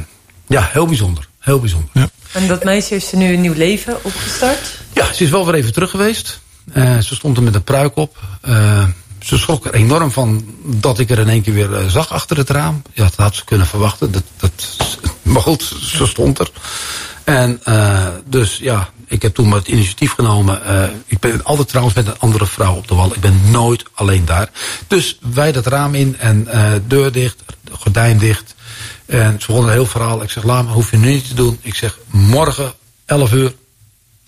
ja, 0.46 0.68
heel 0.72 0.86
bijzonder. 0.86 1.28
Heel 1.38 1.60
bijzonder. 1.60 1.90
Ja. 1.92 2.08
En 2.32 2.46
dat 2.46 2.64
meisje 2.64 2.94
heeft 2.94 3.06
ze 3.06 3.16
nu 3.16 3.32
een 3.32 3.40
nieuw 3.40 3.54
leven 3.54 4.04
opgestart? 4.04 4.78
ze 5.14 5.24
is 5.24 5.30
wel 5.30 5.46
weer 5.46 5.54
even 5.54 5.72
terug 5.72 5.90
geweest. 5.90 6.40
Eh, 6.72 6.98
ze 6.98 7.14
stond 7.14 7.36
er 7.36 7.42
met 7.42 7.54
een 7.54 7.64
pruik 7.64 7.96
op. 7.96 8.18
Eh, 8.40 8.84
ze 9.20 9.38
schrok 9.38 9.66
er 9.66 9.74
enorm 9.74 10.10
van 10.10 10.54
dat 10.64 10.98
ik 10.98 11.10
er 11.10 11.18
in 11.18 11.28
één 11.28 11.42
keer 11.42 11.54
weer 11.54 11.74
eh, 11.74 11.86
zag 11.86 12.12
achter 12.12 12.36
het 12.36 12.50
raam. 12.50 12.82
Ja, 12.92 13.04
dat 13.04 13.16
had 13.16 13.34
ze 13.34 13.44
kunnen 13.44 13.66
verwachten. 13.66 14.12
Dat, 14.12 14.22
dat, 14.36 14.76
maar 15.22 15.42
goed, 15.42 15.74
ze 15.80 16.06
stond 16.06 16.38
er. 16.38 16.50
En 17.24 17.60
dus 18.26 18.58
ja, 18.58 18.88
ik 19.06 19.22
heb 19.22 19.34
toen 19.34 19.48
maar 19.48 19.58
het 19.58 19.68
initiatief 19.68 20.12
genomen. 20.12 20.60
Ik 21.06 21.18
ben 21.18 21.44
altijd 21.44 21.68
trouwens 21.68 21.96
met 21.96 22.06
een 22.06 22.18
andere 22.18 22.46
vrouw 22.46 22.74
op 22.74 22.88
de 22.88 22.94
wal. 22.94 23.14
Ik 23.14 23.20
ben 23.20 23.40
nooit 23.50 23.84
alleen 23.94 24.24
daar. 24.24 24.50
Dus 24.86 25.18
wij 25.34 25.52
dat 25.52 25.66
raam 25.66 25.94
in 25.94 26.18
en 26.18 26.48
deur 26.86 27.12
dicht, 27.12 27.42
gordijn 27.70 28.18
dicht. 28.18 28.54
En 29.06 29.40
ze 29.40 29.46
begon 29.46 29.64
een 29.64 29.72
heel 29.72 29.86
verhaal. 29.86 30.22
Ik 30.22 30.30
zeg, 30.30 30.44
laat 30.44 30.64
maar, 30.64 30.74
hoef 30.74 30.90
je 30.90 30.96
nu 30.96 31.08
niet 31.08 31.28
te 31.28 31.34
doen. 31.34 31.58
Ik 31.62 31.74
zeg, 31.74 31.98
morgen 32.10 32.72
11 33.04 33.32
uur 33.32 33.54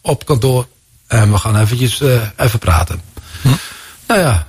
op 0.00 0.24
kantoor. 0.24 0.66
En 1.12 1.30
we 1.30 1.38
gaan 1.38 1.56
eventjes 1.56 2.02
even 2.36 2.58
praten. 2.58 3.02
Hm? 3.42 3.48
Nou 4.06 4.20
ja, 4.20 4.46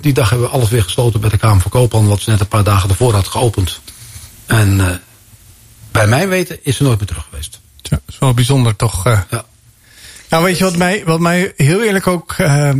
die 0.00 0.12
dag 0.12 0.30
hebben 0.30 0.48
we 0.48 0.54
alles 0.54 0.68
weer 0.68 0.82
gesloten 0.82 1.20
bij 1.20 1.30
de 1.30 1.36
Kamer 1.36 1.62
van 1.62 1.70
Koophandel. 1.70 2.10
Wat 2.10 2.20
ze 2.20 2.30
net 2.30 2.40
een 2.40 2.48
paar 2.48 2.64
dagen 2.64 2.88
ervoor 2.88 3.14
had 3.14 3.28
geopend. 3.28 3.80
En 4.46 5.00
bij 5.90 6.06
mijn 6.06 6.28
weten 6.28 6.58
is 6.62 6.76
ze 6.76 6.82
nooit 6.82 6.98
meer 6.98 7.06
terug 7.06 7.26
geweest. 7.30 7.60
Ja, 7.82 7.88
dat 7.90 8.00
is 8.06 8.18
wel 8.18 8.34
bijzonder 8.34 8.76
toch. 8.76 9.04
Ja. 9.04 9.44
Nou, 10.28 10.44
weet 10.44 10.58
je 10.58 10.64
wat 10.64 10.76
mij, 10.76 11.02
wat 11.04 11.20
mij 11.20 11.52
heel 11.56 11.82
eerlijk 11.82 12.06
ook 12.06 12.34
uh, 12.38 12.70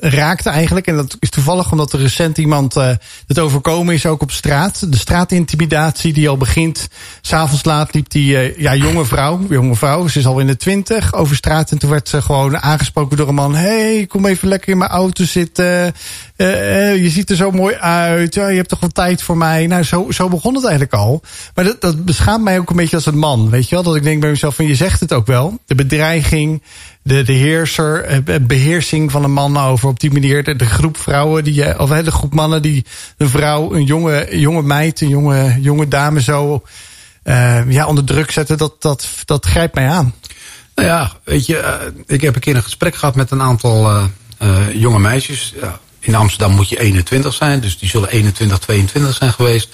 raakte 0.00 0.50
eigenlijk. 0.50 0.86
En 0.86 0.96
dat 0.96 1.16
is 1.20 1.30
toevallig 1.30 1.70
omdat 1.70 1.92
er 1.92 2.00
recent 2.00 2.38
iemand 2.38 2.76
uh, 2.76 2.90
het 3.26 3.38
overkomen 3.38 3.94
is, 3.94 4.06
ook 4.06 4.22
op 4.22 4.30
straat. 4.30 4.92
De 4.92 4.98
straatintimidatie 4.98 6.12
die 6.12 6.28
al 6.28 6.36
begint. 6.36 6.88
S'avonds 7.20 7.64
laat 7.64 7.94
liep 7.94 8.10
die 8.10 8.60
ja, 8.60 8.74
jonge 8.74 9.04
vrouw, 9.04 9.40
jonge 9.48 9.74
vrouw, 9.74 10.08
ze 10.08 10.18
is 10.18 10.26
al 10.26 10.38
in 10.38 10.46
de 10.46 10.56
twintig, 10.56 11.14
over 11.14 11.36
straat. 11.36 11.70
En 11.70 11.78
toen 11.78 11.90
werd 11.90 12.08
ze 12.08 12.22
gewoon 12.22 12.58
aangesproken 12.58 13.16
door 13.16 13.28
een 13.28 13.34
man. 13.34 13.54
hey, 13.54 14.06
kom 14.08 14.26
even 14.26 14.48
lekker 14.48 14.70
in 14.70 14.78
mijn 14.78 14.90
auto 14.90 15.24
zitten. 15.24 15.94
Uh, 16.38 17.02
je 17.02 17.10
ziet 17.10 17.30
er 17.30 17.36
zo 17.36 17.50
mooi 17.50 17.74
uit. 17.74 18.34
Ja, 18.34 18.48
je 18.48 18.56
hebt 18.56 18.68
toch 18.68 18.80
wel 18.80 18.90
tijd 18.90 19.22
voor 19.22 19.36
mij. 19.36 19.66
Nou, 19.66 19.82
zo, 19.82 20.10
zo 20.10 20.28
begon 20.28 20.54
het 20.54 20.62
eigenlijk 20.62 20.94
al. 20.94 21.22
Maar 21.54 21.64
dat, 21.64 21.80
dat 21.80 22.04
beschaamt 22.04 22.44
mij 22.44 22.58
ook 22.58 22.70
een 22.70 22.76
beetje 22.76 22.96
als 22.96 23.06
een 23.06 23.18
man. 23.18 23.50
Weet 23.50 23.68
je 23.68 23.74
wel? 23.74 23.84
Dat 23.84 23.96
ik 23.96 24.02
denk 24.02 24.20
bij 24.20 24.30
mezelf 24.30 24.54
van 24.54 24.66
je 24.66 24.74
zegt 24.74 25.00
het 25.00 25.12
ook 25.12 25.26
wel. 25.26 25.58
De 25.66 25.74
bedreiging, 25.74 26.62
de, 27.02 27.22
de 27.22 27.32
heerser, 27.32 28.22
beheersing 28.46 29.10
van 29.10 29.24
een 29.24 29.32
man 29.32 29.56
over 29.56 29.88
op 29.88 30.00
die 30.00 30.12
manier. 30.12 30.44
De, 30.44 30.56
de 30.56 30.64
groep 30.64 30.96
vrouwen, 30.96 31.44
die, 31.44 31.78
of 31.78 31.90
de 31.90 32.10
groep 32.10 32.34
mannen 32.34 32.62
die 32.62 32.84
een 33.16 33.28
vrouw, 33.28 33.74
een 33.74 33.84
jonge, 33.84 34.28
jonge 34.30 34.62
meid, 34.62 35.00
een 35.00 35.08
jonge, 35.08 35.56
jonge 35.60 35.88
dame 35.88 36.22
zo 36.22 36.62
ja, 37.68 37.86
onder 37.86 38.04
druk 38.04 38.30
zetten. 38.30 38.58
Dat, 38.58 38.82
dat, 38.82 39.08
dat 39.24 39.46
grijpt 39.46 39.74
mij 39.74 39.88
aan. 39.88 40.14
Nou 40.74 40.88
ja, 40.88 41.12
weet 41.24 41.46
je, 41.46 41.92
ik 42.06 42.20
heb 42.20 42.34
een 42.34 42.40
keer 42.40 42.56
een 42.56 42.62
gesprek 42.62 42.94
gehad 42.94 43.14
met 43.14 43.30
een 43.30 43.42
aantal 43.42 44.08
jonge 44.72 44.98
meisjes. 44.98 45.54
Ja, 45.60 45.80
in 46.08 46.14
Amsterdam 46.14 46.54
moet 46.54 46.68
je 46.68 46.80
21 46.80 47.34
zijn, 47.34 47.60
dus 47.60 47.78
die 47.78 47.88
zullen 47.88 48.08
21, 48.08 48.58
22 48.58 49.14
zijn 49.14 49.32
geweest. 49.32 49.68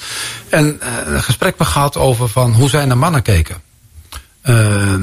En 0.48 0.80
uh, 0.82 1.14
een 1.14 1.22
gesprek 1.22 1.58
me 1.58 1.64
gehad 1.64 1.96
over 1.96 2.28
van 2.28 2.52
hoe 2.52 2.68
zij 2.68 2.84
naar 2.84 2.98
mannen 2.98 3.22
keken. 3.22 3.62
Uh, 4.44 4.94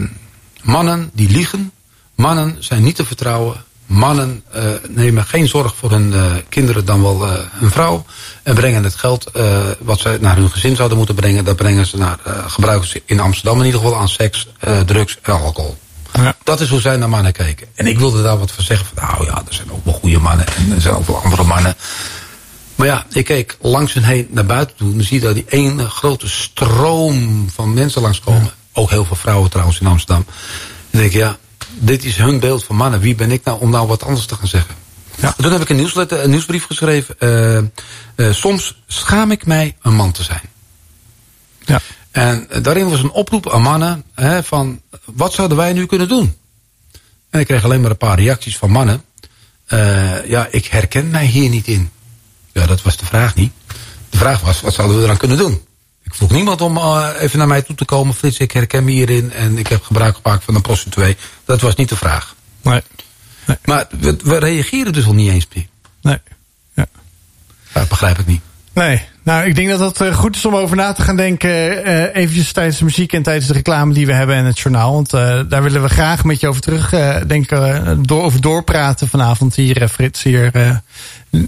mannen 0.61 1.09
die 1.13 1.29
liegen, 1.29 1.71
mannen 2.15 2.55
zijn 2.59 2.83
niet 2.83 2.95
te 2.95 3.05
vertrouwen. 3.05 3.63
Mannen 3.85 4.43
uh, 4.55 4.63
nemen 4.89 5.25
geen 5.25 5.47
zorg 5.47 5.75
voor 5.75 5.91
hun 5.91 6.13
kinderen 6.49 6.85
dan 6.85 7.01
wel 7.01 7.27
hun 7.51 7.71
vrouw. 7.71 8.05
En 8.43 8.55
brengen 8.55 8.83
het 8.83 8.95
geld 8.95 9.31
wat 9.79 9.99
zij 9.99 10.17
naar 10.21 10.35
hun 10.35 10.51
gezin 10.51 10.75
zouden 10.75 10.97
moeten 10.97 11.15
brengen... 11.15 11.45
dat 11.45 11.55
brengen 11.55 11.85
ze 11.85 11.97
naar, 11.97 12.17
gebruiken 12.47 12.87
ze 12.87 13.01
in 13.05 13.19
Amsterdam 13.19 13.59
in 13.59 13.65
ieder 13.65 13.81
geval 13.81 13.99
aan 13.99 14.09
seks, 14.09 14.47
drugs 14.85 15.17
en 15.21 15.33
alcohol. 15.33 15.77
Ja. 16.13 16.35
Dat 16.43 16.61
is 16.61 16.69
hoe 16.69 16.81
zij 16.81 16.97
naar 16.97 17.09
mannen 17.09 17.31
kijken. 17.31 17.67
En 17.75 17.87
ik 17.87 17.99
wilde 17.99 18.23
daar 18.23 18.37
wat 18.37 18.51
van 18.51 18.63
zeggen. 18.63 18.87
Van, 18.93 19.07
nou 19.07 19.25
ja, 19.25 19.43
er 19.47 19.53
zijn 19.53 19.71
ook 19.71 19.85
wel 19.85 19.93
goede 19.93 20.19
mannen. 20.19 20.47
En 20.47 20.71
er 20.71 20.81
zijn 20.81 20.95
ook 20.95 21.07
wel 21.07 21.23
andere 21.23 21.43
mannen. 21.43 21.75
Maar 22.75 22.87
ja, 22.87 23.05
ik 23.09 23.25
keek 23.25 23.57
langs 23.61 23.93
hun 23.93 24.03
heen 24.03 24.27
naar 24.29 24.45
buiten 24.45 24.75
toe. 24.75 24.91
En 24.91 24.97
dan 24.97 25.05
zie 25.05 25.19
je 25.19 25.25
daar 25.25 25.33
die 25.33 25.45
ene 25.49 25.89
grote 25.89 26.29
stroom 26.29 27.49
van 27.49 27.73
mensen 27.73 28.01
langskomen. 28.01 28.43
Ja. 28.43 28.51
Ook 28.73 28.89
heel 28.89 29.05
veel 29.05 29.15
vrouwen 29.15 29.49
trouwens 29.49 29.79
in 29.79 29.87
Amsterdam. 29.87 30.25
En 30.27 30.33
dan 30.91 31.01
denk 31.01 31.13
ik, 31.13 31.19
ja, 31.19 31.37
dit 31.73 32.03
is 32.03 32.17
hun 32.17 32.39
beeld 32.39 32.63
van 32.63 32.75
mannen. 32.75 32.99
Wie 32.99 33.15
ben 33.15 33.31
ik 33.31 33.43
nou 33.43 33.61
om 33.61 33.69
nou 33.69 33.87
wat 33.87 34.03
anders 34.03 34.25
te 34.25 34.35
gaan 34.35 34.47
zeggen? 34.47 34.75
Ja. 35.15 35.33
Toen 35.37 35.51
heb 35.51 35.61
ik 35.61 35.69
een, 35.69 35.75
nieuwsletter, 35.75 36.23
een 36.23 36.29
nieuwsbrief 36.29 36.65
geschreven. 36.65 37.15
Uh, 37.19 37.57
uh, 38.15 38.33
soms 38.33 38.81
schaam 38.87 39.31
ik 39.31 39.45
mij 39.45 39.75
een 39.81 39.95
man 39.95 40.11
te 40.11 40.23
zijn. 40.23 40.49
Ja. 41.65 41.79
En 42.11 42.47
daarin 42.61 42.89
was 42.89 43.03
een 43.03 43.11
oproep 43.11 43.49
aan 43.49 43.61
mannen 43.61 44.03
hè, 44.13 44.43
van 44.43 44.81
wat 45.05 45.33
zouden 45.33 45.57
wij 45.57 45.73
nu 45.73 45.85
kunnen 45.85 46.07
doen? 46.07 46.37
En 47.29 47.39
ik 47.39 47.45
kreeg 47.45 47.63
alleen 47.63 47.81
maar 47.81 47.91
een 47.91 47.97
paar 47.97 48.19
reacties 48.19 48.57
van 48.57 48.71
mannen. 48.71 49.03
Uh, 49.67 50.29
ja, 50.29 50.47
ik 50.51 50.65
herken 50.65 51.09
mij 51.09 51.25
hier 51.25 51.49
niet 51.49 51.67
in. 51.67 51.91
Ja, 52.51 52.65
dat 52.65 52.81
was 52.81 52.97
de 52.97 53.05
vraag 53.05 53.35
niet. 53.35 53.51
De 54.09 54.17
vraag 54.17 54.41
was, 54.41 54.61
wat 54.61 54.73
zouden 54.73 54.97
we 54.97 55.03
eraan 55.03 55.17
kunnen 55.17 55.37
doen? 55.37 55.65
Ik 56.03 56.15
vroeg 56.15 56.31
niemand 56.31 56.61
om 56.61 56.77
uh, 56.77 57.09
even 57.19 57.37
naar 57.37 57.47
mij 57.47 57.61
toe 57.61 57.75
te 57.75 57.85
komen. 57.85 58.13
Frits, 58.13 58.37
ik 58.37 58.51
herken 58.51 58.83
me 58.83 58.91
hierin 58.91 59.31
en 59.31 59.57
ik 59.57 59.67
heb 59.67 59.83
gebruik 59.83 60.15
gemaakt 60.15 60.43
van 60.43 60.55
een 60.55 60.61
prostituee. 60.61 61.17
Dat 61.45 61.61
was 61.61 61.75
niet 61.75 61.89
de 61.89 61.95
vraag. 61.95 62.35
Nee. 62.61 62.81
nee. 63.45 63.57
Maar 63.65 63.87
we, 63.99 64.15
we, 64.23 64.37
reageren 64.37 64.93
dus 64.93 65.05
al 65.05 65.13
niet 65.13 65.29
eens 65.29 65.47
meer. 65.53 65.67
Nee. 66.01 66.17
Ja. 66.75 66.87
Dat 67.73 67.89
begrijp 67.89 68.19
ik 68.19 68.25
niet. 68.25 68.41
Nee, 68.73 69.07
nou 69.23 69.45
ik 69.45 69.55
denk 69.55 69.69
dat 69.69 69.97
het 69.97 70.15
goed 70.15 70.35
is 70.35 70.45
om 70.45 70.55
over 70.55 70.75
na 70.75 70.93
te 70.93 71.01
gaan 71.01 71.15
denken. 71.15 71.49
Uh, 71.49 72.15
eventjes 72.15 72.51
tijdens 72.51 72.77
de 72.77 72.83
muziek 72.83 73.13
en 73.13 73.23
tijdens 73.23 73.47
de 73.47 73.53
reclame 73.53 73.93
die 73.93 74.05
we 74.05 74.13
hebben 74.13 74.35
en 74.35 74.45
het 74.45 74.59
journaal. 74.59 74.93
Want 74.93 75.13
uh, 75.13 75.39
daar 75.49 75.63
willen 75.63 75.81
we 75.81 75.89
graag 75.89 76.23
met 76.23 76.39
je 76.39 76.47
over 76.47 76.61
terug 76.61 76.93
uh, 76.93 77.15
denken, 77.27 78.03
door, 78.03 78.23
over 78.23 78.41
doorpraten 78.41 79.07
vanavond 79.07 79.55
hier, 79.55 79.87
Frits, 79.87 80.23
hier, 80.23 80.81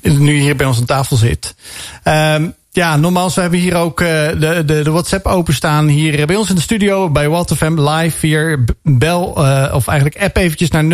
nu 0.01 0.39
hier 0.39 0.55
bij 0.55 0.65
ons 0.65 0.77
aan 0.77 0.85
tafel 0.85 1.15
zit. 1.15 1.55
Um, 2.03 2.53
ja, 2.71 2.97
nogmaals, 2.97 3.35
we 3.35 3.41
hebben 3.41 3.59
hier 3.59 3.75
ook 3.75 3.97
de, 3.97 4.63
de, 4.65 4.81
de 4.83 4.91
WhatsApp 4.91 5.25
openstaan. 5.25 5.87
Hier 5.87 6.25
bij 6.25 6.35
ons 6.35 6.49
in 6.49 6.55
de 6.55 6.61
studio 6.61 7.09
bij 7.09 7.29
WattFM 7.29 7.79
live. 7.79 8.25
Hier 8.27 8.63
bel, 8.83 9.25
of 9.73 9.87
eigenlijk 9.87 10.21
app 10.21 10.37
eventjes 10.37 10.69
naar 10.69 10.83
0639392050. 10.83 10.87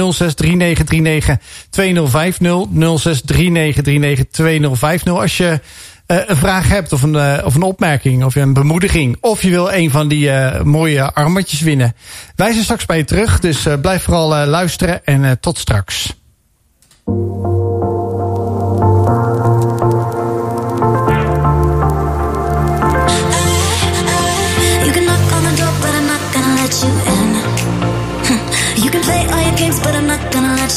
0639392050 5.01 5.03
als 5.03 5.37
je 5.37 5.59
een 6.09 6.35
vraag 6.35 6.67
hebt 6.67 6.93
of 6.93 7.01
een, 7.01 7.13
uh, 7.13 7.37
of 7.43 7.55
een 7.55 7.61
opmerking 7.61 8.23
of 8.23 8.35
een 8.35 8.53
bemoediging. 8.53 9.17
Of 9.21 9.41
je 9.41 9.49
wil 9.49 9.73
een 9.73 9.91
van 9.91 10.07
die 10.07 10.29
uh, 10.29 10.61
mooie 10.61 11.13
armbandjes 11.13 11.61
winnen. 11.61 11.93
Wij 12.35 12.51
zijn 12.51 12.63
straks 12.63 12.85
bij 12.85 12.97
je 12.97 13.05
terug, 13.05 13.39
dus 13.39 13.67
blijf 13.81 14.03
vooral 14.03 14.45
luisteren 14.45 15.05
en 15.05 15.39
tot 15.39 15.57
straks. 15.57 16.17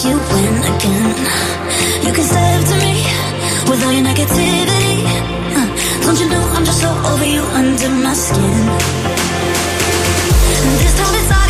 You 0.02 0.31
over 7.10 7.26
you 7.26 7.42
under 7.60 7.90
my 7.90 8.14
skin? 8.14 8.56
This 10.80 10.94
time 10.98 11.14
it's 11.20 11.30
not 11.30 11.41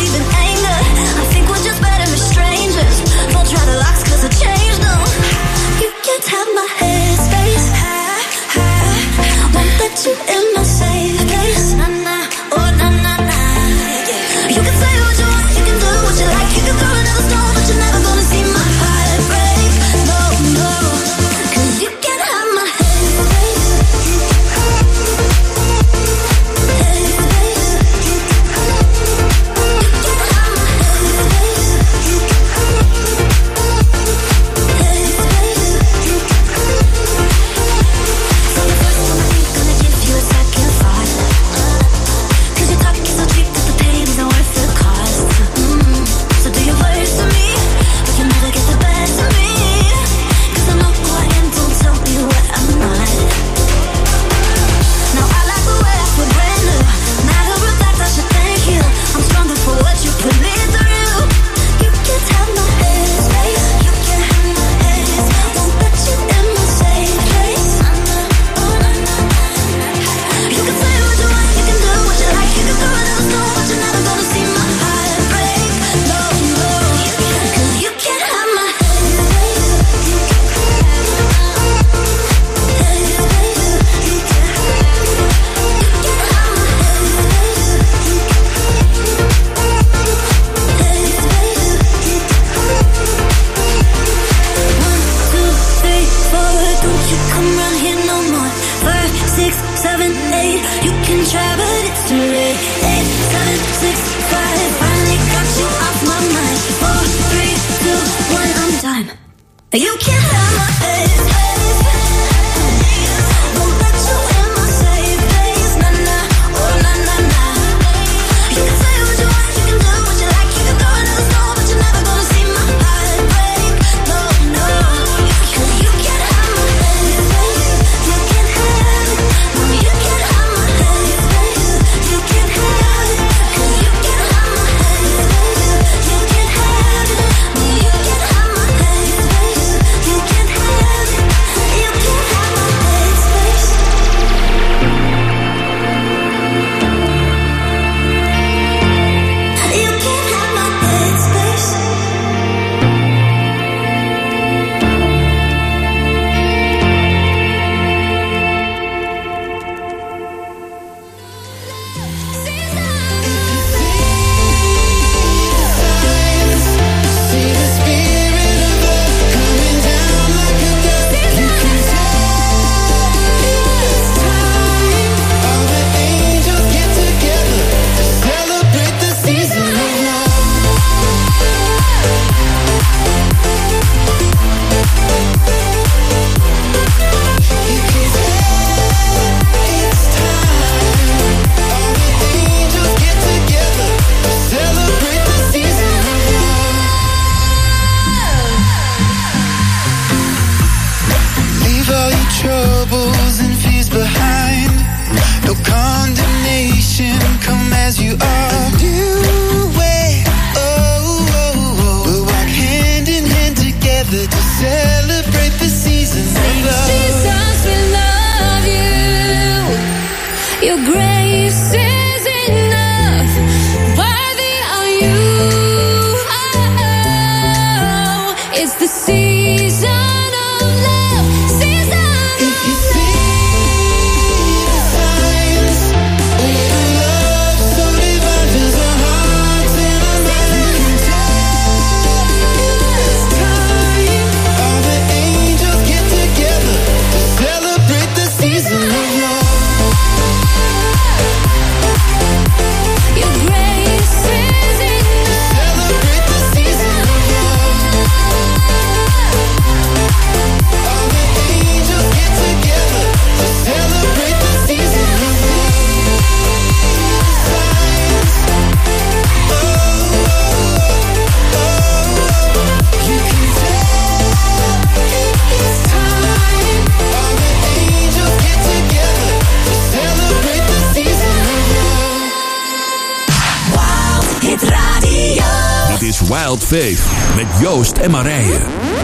en 288.03 288.11
Marije. 288.11 288.59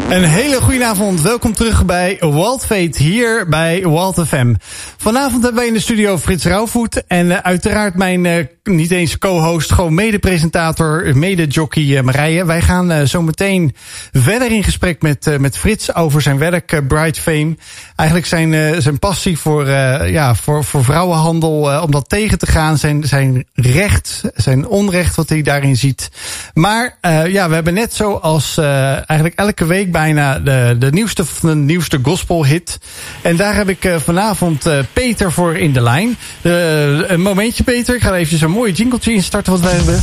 Een 0.10 0.24
hele 0.24 0.62
goede 0.62 0.86
avond. 0.86 1.22
Welkom 1.22 1.54
terug 1.54 1.86
bij 1.86 2.18
Walt 2.20 2.66
Fate 2.66 3.04
hier 3.04 3.50
bij 3.50 3.82
Walt 3.82 4.28
FM. 4.28 4.54
Vanavond 4.97 5.43
hebben 5.43 5.56
wij 5.56 5.68
in 5.68 5.74
de 5.74 5.80
studio 5.80 6.18
Frits 6.18 6.45
Rauwvoet. 6.45 7.04
En 7.08 7.32
eh, 7.32 7.38
uiteraard 7.38 7.95
mijn 7.95 8.26
eh, 8.26 8.45
niet 8.64 8.91
eens 8.91 9.18
co-host, 9.18 9.72
gewoon 9.72 9.93
mede-presentator, 9.93 11.18
mede-jockey 11.18 11.97
eh, 11.97 12.04
Marije. 12.04 12.45
Wij 12.45 12.62
gaan 12.62 13.08
zo 13.08 13.22
meteen 13.22 13.76
verder 14.12 14.52
in 14.52 14.64
gesprek 14.64 15.02
met, 15.02 15.39
met 15.39 15.58
Frits 15.58 15.95
over 15.95 16.22
zijn 16.22 16.38
werk 16.38 16.88
Bright 16.88 17.20
Fame. 17.20 17.56
Eigenlijk 18.00 18.28
zijn, 18.28 18.54
eh, 18.54 18.80
zijn 18.80 19.00
passie 19.00 19.38
voor, 19.38 19.68
eh, 19.68 20.12
ja, 20.12 20.36
voor, 20.36 20.64
voor 20.64 20.84
vrouwenhandel, 20.84 21.72
eh, 21.72 21.82
om 21.84 21.91
dat 21.91 22.10
tegen 22.10 22.38
te 22.38 22.45
gaan. 22.45 22.78
Zijn, 22.78 23.04
zijn 23.04 23.45
recht, 23.54 24.22
zijn 24.36 24.68
onrecht 24.68 25.16
wat 25.16 25.30
hij 25.30 25.41
daarin 25.41 25.76
ziet. 25.76 26.10
Maar 26.54 26.97
ja, 27.28 27.47
we 27.47 27.54
hebben 27.54 27.74
net 27.74 27.93
zoals 27.93 28.58
eigenlijk 28.58 29.36
elke 29.36 29.66
week 29.66 29.91
bijna 29.91 30.39
de, 30.39 30.76
de 30.80 30.91
nieuwste 30.91 31.24
de 31.41 31.56
nieuwste 31.56 32.00
gospelhit. 32.02 32.80
En 33.22 33.36
daar 33.36 33.56
heb 33.56 33.70
ik 33.70 33.93
vanavond 34.04 34.66
Peter 34.93 35.32
voor 35.32 35.58
in 35.58 35.74
de 35.74 35.82
lijn. 35.82 36.18
Een 36.41 37.22
momentje 37.22 37.64
Peter, 37.64 37.95
ik 37.95 38.02
ga 38.02 38.16
even 38.16 38.43
een 38.43 38.52
mooie 38.52 38.72
jingletje 38.72 39.14
instarten 39.14 39.52
wat 39.52 39.62
wij 39.62 39.74
hebben. 39.74 40.02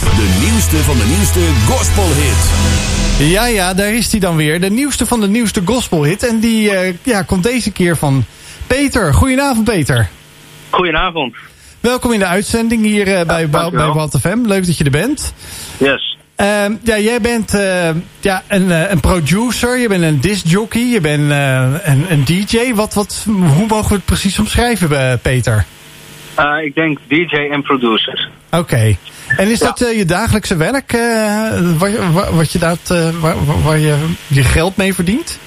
De 0.00 0.38
nieuwste 0.40 0.76
van 0.76 0.96
de 0.96 1.06
nieuwste 1.06 1.40
gospelhit. 1.66 3.05
Ja, 3.18 3.46
ja, 3.46 3.74
daar 3.74 3.94
is 3.94 4.10
hij 4.10 4.20
dan 4.20 4.36
weer. 4.36 4.60
De 4.60 4.70
nieuwste 4.70 5.06
van 5.06 5.20
de 5.20 5.28
nieuwste 5.28 5.62
gospelhit. 5.64 6.26
En 6.26 6.40
die 6.40 6.70
eh, 6.70 6.94
ja, 7.02 7.22
komt 7.22 7.42
deze 7.42 7.72
keer 7.72 7.96
van 7.96 8.24
Peter. 8.66 9.14
Goedenavond 9.14 9.64
Peter. 9.64 10.08
Goedenavond. 10.70 11.34
Welkom 11.80 12.12
in 12.12 12.18
de 12.18 12.26
uitzending 12.26 12.82
hier 12.82 13.06
eh, 13.06 13.26
bij, 13.26 13.48
bij, 13.48 14.08
FM. 14.20 14.38
Leuk 14.46 14.66
dat 14.66 14.78
je 14.78 14.84
er 14.84 14.90
bent. 14.90 15.34
Yes. 15.78 16.16
Ehm, 16.36 16.74
ja, 16.82 16.98
jij 16.98 17.20
bent 17.20 17.54
eh, 17.54 17.90
ja, 18.20 18.42
een, 18.48 18.90
een 18.90 19.00
producer, 19.00 19.78
je 19.78 19.88
bent 19.88 20.02
een 20.02 20.20
discjockey, 20.20 20.82
je 20.82 21.00
bent 21.00 21.30
een, 21.84 22.12
een 22.12 22.24
DJ. 22.24 22.74
Wat, 22.74 22.94
wat, 22.94 23.26
hoe 23.26 23.66
mogen 23.66 23.88
we 23.88 23.94
het 23.94 24.04
precies 24.04 24.38
omschrijven, 24.38 25.20
Peter? 25.20 25.64
Ik 26.64 26.74
denk 26.74 26.98
DJ 27.08 27.34
en 27.50 27.62
producer. 27.62 28.28
Oké. 28.50 28.96
En 29.36 29.48
is 29.48 29.58
dat 29.58 29.80
eh, 29.80 29.96
je 29.96 30.04
dagelijkse 30.04 30.56
werk, 30.56 30.92
eh, 30.92 31.00
waar- 31.78 32.34
wat 32.34 32.52
je 32.52 32.58
dat, 32.58 32.90
eh, 32.90 33.10
waar, 33.20 33.62
waar- 33.64 33.78
je 33.78 34.14
je 34.26 34.42
geld 34.42 34.76
mee 34.76 34.94
verdient? 34.94 35.40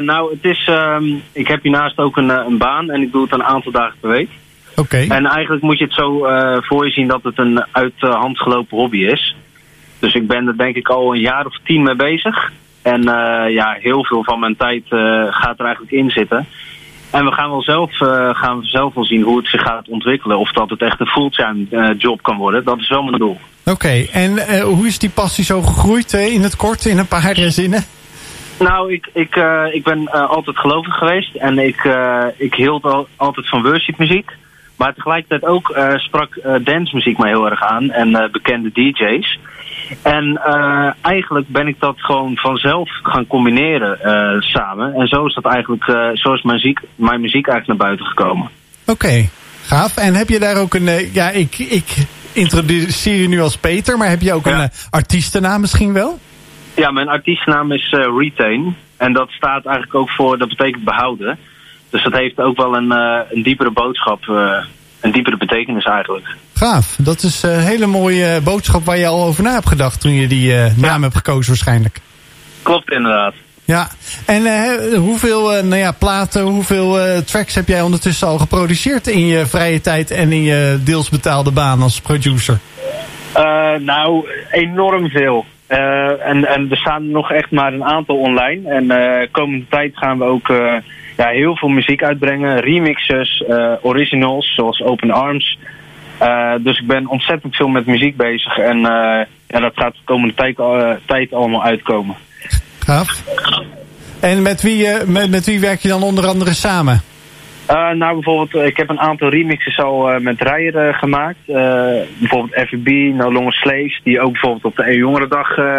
Nou, 0.00 0.30
het 0.30 0.44
is, 0.44 0.66
ehm, 0.68 1.04
ik 1.32 1.48
heb 1.48 1.62
hiernaast 1.62 1.98
ook 1.98 2.16
een, 2.16 2.28
een 2.28 2.58
baan 2.58 2.90
en 2.90 3.02
ik 3.02 3.12
doe 3.12 3.22
het 3.22 3.32
een 3.32 3.42
aantal 3.42 3.72
dagen 3.72 3.96
per 4.00 4.10
week. 4.10 4.28
Oké. 4.76 4.96
En 5.08 5.26
eigenlijk 5.26 5.62
moet 5.62 5.78
je 5.78 5.84
het 5.84 5.94
zo 5.94 6.26
voor 6.60 6.84
je 6.86 6.90
zien 6.92 7.08
dat 7.08 7.22
het 7.22 7.38
een 7.38 7.64
uit 7.72 7.92
de 7.98 8.06
hand 8.06 8.38
gelopen 8.38 8.76
hobby 8.76 8.98
is. 8.98 9.36
Dus 9.98 10.14
ik 10.14 10.26
ben 10.26 10.46
er 10.46 10.56
denk 10.56 10.76
ik 10.76 10.88
al 10.88 11.14
een 11.14 11.20
jaar 11.20 11.46
of 11.46 11.58
tien 11.64 11.82
mee 11.82 11.94
bezig. 11.94 12.52
En 12.82 13.02
ja, 13.50 13.76
heel 13.80 14.04
veel 14.04 14.24
van 14.24 14.40
mijn 14.40 14.56
tijd 14.56 14.82
gaat 15.30 15.58
er 15.58 15.64
eigenlijk 15.64 15.92
in 15.92 16.10
zitten. 16.10 16.46
En 17.10 17.24
we 17.24 17.32
gaan 17.32 17.50
wel 17.50 17.62
zelf, 17.62 18.00
eh, 18.00 18.34
gaan 18.34 18.62
zelf 18.62 18.94
wel 18.94 19.04
zien 19.04 19.22
hoe 19.22 19.36
het 19.36 19.46
zich 19.46 19.62
gaat 19.62 19.88
ontwikkelen. 19.88 20.38
Of 20.38 20.52
dat 20.52 20.70
het 20.70 20.82
echt 20.82 21.00
een 21.00 21.06
fulltime 21.06 21.66
eh, 21.70 21.98
job 21.98 22.22
kan 22.22 22.36
worden. 22.36 22.64
Dat 22.64 22.78
is 22.78 22.88
wel 22.88 23.02
mijn 23.02 23.18
doel. 23.18 23.38
Oké, 23.64 24.06
en 24.12 24.38
eh, 24.38 24.62
hoe 24.62 24.86
is 24.86 24.98
die 24.98 25.10
passie 25.10 25.44
zo 25.44 25.62
gegroeid 25.62 26.12
in 26.12 26.42
het 26.42 26.56
kort, 26.56 26.84
in 26.84 26.98
een 26.98 27.06
paar 27.06 27.34
zinnen? 27.34 27.84
Nou, 28.58 28.92
ik, 28.92 29.08
ik, 29.12 29.36
ik 29.72 29.84
ben 29.84 30.28
altijd 30.28 30.58
gelovig 30.58 30.94
geweest. 30.94 31.34
En 31.34 31.58
ik, 31.58 31.88
ik 32.36 32.54
hield 32.54 32.84
al, 32.84 33.08
altijd 33.16 33.48
van 33.48 33.62
worshipmuziek. 33.62 34.30
Maar 34.76 34.94
tegelijkertijd 34.94 35.44
ook 35.44 35.76
sprak 35.96 36.40
dancemuziek 36.60 37.18
mij 37.18 37.30
heel 37.30 37.50
erg 37.50 37.62
aan. 37.62 37.90
En 37.90 38.28
bekende 38.32 38.70
DJ's. 38.72 39.38
En 40.02 40.40
eh, 40.44 40.90
eigenlijk 41.00 41.48
ben 41.48 41.66
ik 41.66 41.80
dat 41.80 41.94
gewoon 41.98 42.36
vanzelf 42.36 42.90
gaan 43.02 43.26
combineren 43.26 44.00
eh, 44.00 44.40
samen. 44.40 44.94
En 44.94 45.06
zo 45.08 45.26
is 45.26 45.34
dat 45.34 45.44
eigenlijk, 45.44 45.86
eh, 45.86 46.08
zo 46.14 46.32
is 46.32 46.42
mijn 46.42 46.56
muziek, 46.56 46.80
mijn 46.94 47.20
muziek 47.20 47.46
eigenlijk 47.48 47.78
naar 47.78 47.88
buiten 47.88 48.06
gekomen. 48.06 48.50
Oké, 48.86 49.28
gaaf. 49.62 49.96
En 49.96 50.14
heb 50.14 50.28
je 50.28 50.38
daar 50.38 50.56
ook 50.56 50.74
een... 50.74 51.10
ja, 51.12 51.30
ik, 51.30 51.58
ik 51.58 52.06
introduceer 52.32 53.20
je 53.20 53.28
nu 53.28 53.40
als 53.40 53.56
Peter, 53.56 53.98
maar 53.98 54.08
heb 54.08 54.20
je 54.20 54.32
ook 54.32 54.46
Ja. 54.46 54.62
een 54.62 54.70
artiestennaam 54.90 55.60
misschien 55.60 55.92
wel? 55.92 56.18
Ja, 56.76 56.90
mijn 56.90 57.08
artiestennaam 57.08 57.72
is 57.72 57.90
Retain. 58.18 58.76
En 58.96 59.12
dat 59.12 59.30
staat 59.30 59.64
eigenlijk 59.64 59.94
ook 59.94 60.10
voor, 60.10 60.38
dat 60.38 60.48
betekent 60.48 60.84
behouden. 60.84 61.38
Dus 61.90 62.02
dat 62.02 62.12
heeft 62.12 62.40
ook 62.40 62.56
wel 62.56 62.76
een, 62.76 62.90
een 63.30 63.42
diepere 63.42 63.70
boodschap, 63.70 64.24
een 65.00 65.12
diepere 65.12 65.36
betekenis 65.36 65.84
eigenlijk. 65.84 66.26
Gaaf. 66.54 66.96
Dat 66.98 67.22
is 67.22 67.42
een 67.42 67.60
hele 67.60 67.86
mooie 67.86 68.40
boodschap 68.44 68.84
waar 68.84 68.98
je 68.98 69.06
al 69.06 69.24
over 69.24 69.42
na 69.42 69.52
hebt 69.52 69.68
gedacht 69.68 70.00
toen 70.00 70.12
je 70.12 70.28
die 70.28 70.56
eh, 70.56 70.76
naam 70.76 71.02
hebt 71.02 71.16
gekozen 71.16 71.48
waarschijnlijk. 71.48 72.00
Klopt 72.62 72.90
inderdaad. 72.92 73.34
Ja, 73.64 73.88
en 74.26 74.46
eh, 74.46 74.98
hoeveel 74.98 75.56
eh, 75.56 75.62
nou 75.62 75.80
ja, 75.80 75.92
platen, 75.92 76.42
hoeveel 76.42 77.00
eh, 77.00 77.18
tracks 77.18 77.54
heb 77.54 77.68
jij 77.68 77.82
ondertussen 77.82 78.28
al 78.28 78.38
geproduceerd 78.38 79.06
in 79.06 79.26
je 79.26 79.46
vrije 79.46 79.80
tijd 79.80 80.10
en 80.10 80.32
in 80.32 80.42
je 80.42 80.78
deels 80.84 81.08
betaalde 81.08 81.50
baan 81.50 81.82
als 81.82 82.00
producer? 82.00 82.58
Eh, 83.32 83.74
nou, 83.78 84.28
enorm 84.50 85.08
veel. 85.08 85.44
Eh, 85.66 86.26
en, 86.26 86.44
en 86.44 86.70
er 86.70 86.76
staan 86.76 87.10
nog 87.10 87.30
echt 87.32 87.50
maar 87.50 87.72
een 87.72 87.84
aantal 87.84 88.16
online. 88.16 88.70
En 88.70 88.90
eh 88.90 89.28
komende 89.30 89.64
tijd 89.68 89.96
gaan 89.96 90.18
we 90.18 90.24
ook 90.24 90.48
eh, 90.48 90.74
ja, 91.16 91.28
heel 91.28 91.56
veel 91.56 91.68
muziek 91.68 92.02
uitbrengen. 92.02 92.60
Remixes, 92.60 93.44
eh, 93.48 93.72
originals, 93.80 94.54
zoals 94.54 94.82
Open 94.82 95.10
Arms. 95.10 95.58
Eh, 96.18 96.52
dus 96.60 96.78
ik 96.78 96.86
ben 96.86 97.06
ontzettend 97.06 97.56
veel 97.56 97.68
met 97.68 97.86
muziek 97.86 98.16
bezig. 98.16 98.58
En 98.58 98.76
eh, 98.76 99.26
ja, 99.46 99.60
dat 99.60 99.72
gaat 99.74 99.92
de 99.92 100.00
komende 100.04 100.34
tijd, 100.34 100.56
tijd 101.04 101.32
allemaal 101.32 101.64
uitkomen. 101.64 102.16
Gaaf. 102.78 103.22
En 104.20 104.42
met 104.42 104.62
wie, 104.62 104.88
met, 105.06 105.30
met 105.30 105.46
wie 105.46 105.60
werk 105.60 105.80
je 105.80 105.88
dan 105.88 106.02
onder 106.02 106.26
andere 106.26 106.54
samen? 106.54 107.00
Nou, 107.94 108.12
bijvoorbeeld, 108.12 108.66
ik 108.66 108.76
heb 108.76 108.88
een 108.88 109.00
aantal 109.00 109.28
remixes 109.28 109.78
al 109.78 110.20
met 110.20 110.42
Rijer 110.42 110.94
gemaakt. 110.94 111.38
Bijvoorbeeld 112.18 112.68
FB, 112.68 112.88
No 113.14 113.32
Longer 113.32 113.52
Slaves, 113.52 114.00
die 114.04 114.20
ook 114.20 114.32
bijvoorbeeld 114.32 114.64
op 114.64 114.76
de 114.76 114.86
EU-jongerendag 114.86 115.56
eh 115.56 115.74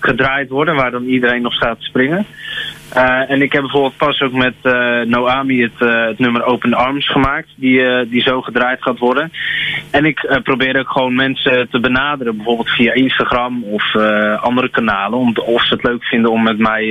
gedraaid 0.00 0.48
worden, 0.48 0.74
waar 0.74 0.90
dan 0.90 1.04
iedereen 1.04 1.42
nog 1.42 1.52
staat 1.52 1.78
te 1.78 1.84
springen. 1.84 2.26
Eh, 2.94 3.30
en 3.30 3.42
ik 3.42 3.52
heb 3.52 3.62
bijvoorbeeld 3.62 3.96
pas 3.96 4.20
ook 4.20 4.32
met 4.32 4.54
eh, 4.62 5.00
Noami 5.00 5.62
het, 5.62 5.78
eh, 5.78 6.06
het 6.06 6.18
nummer 6.18 6.44
Open 6.44 6.74
Arms 6.74 7.08
gemaakt, 7.10 7.48
die, 7.56 8.08
die 8.08 8.22
zo 8.22 8.40
gedraaid 8.40 8.82
gaat 8.82 8.98
worden. 8.98 9.32
En 9.90 10.04
ik 10.04 10.40
probeer 10.42 10.78
ook 10.78 10.90
gewoon 10.90 11.14
mensen 11.14 11.68
te 11.70 11.80
benaderen, 11.80 12.36
bijvoorbeeld 12.36 12.68
via 12.68 12.92
Instagram 12.92 13.64
of 13.64 13.96
andere 14.40 14.68
kanalen, 14.70 15.18
om, 15.18 15.36
of 15.36 15.64
ze 15.66 15.74
het 15.74 15.82
leuk 15.82 16.04
vinden 16.04 16.30
om 16.30 16.42
met 16.42 16.58
mij 16.58 16.84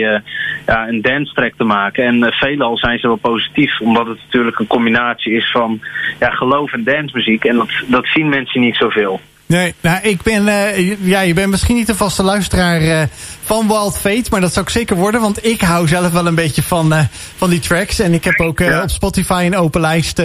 ja, 0.65 0.87
een 0.87 1.01
dance 1.01 1.33
track 1.33 1.53
te 1.57 1.63
maken. 1.63 2.03
En 2.03 2.15
uh, 2.15 2.31
veelal 2.31 2.77
zijn 2.77 2.99
ze 2.99 3.07
wel 3.07 3.15
positief, 3.15 3.79
omdat 3.79 4.07
het 4.07 4.17
natuurlijk 4.23 4.59
een 4.59 4.67
combinatie 4.67 5.33
is 5.33 5.51
van 5.51 5.79
ja, 6.19 6.29
geloof 6.29 6.73
en 6.73 6.83
dancemuziek. 6.83 7.45
En 7.45 7.55
dat, 7.55 7.69
dat 7.87 8.05
zien 8.05 8.29
mensen 8.29 8.61
niet 8.61 8.75
zoveel. 8.75 9.19
Nee, 9.49 9.73
nou, 9.81 9.97
ik 10.01 10.21
ben, 10.21 10.47
eh, 10.47 10.95
ja, 11.07 11.21
je 11.21 11.33
bent 11.33 11.49
misschien 11.49 11.75
niet 11.75 11.87
de 11.87 11.95
vaste 11.95 12.23
luisteraar 12.23 12.81
eh, 12.81 13.01
van 13.43 13.67
Wild 13.67 13.97
Fate, 13.97 14.23
maar 14.31 14.41
dat 14.41 14.53
zou 14.53 14.65
ik 14.65 14.71
zeker 14.71 14.95
worden, 14.95 15.21
want 15.21 15.45
ik 15.45 15.61
hou 15.61 15.87
zelf 15.87 16.11
wel 16.11 16.27
een 16.27 16.35
beetje 16.35 16.63
van, 16.63 16.93
eh, 16.93 17.03
van 17.37 17.49
die 17.49 17.59
tracks. 17.59 17.99
En 17.99 18.13
ik 18.13 18.23
heb 18.23 18.39
ook 18.39 18.59
Ja. 18.59 18.81
op 18.81 18.89
Spotify 18.89 19.43
een 19.45 19.57
open 19.57 19.81
lijst, 19.81 20.17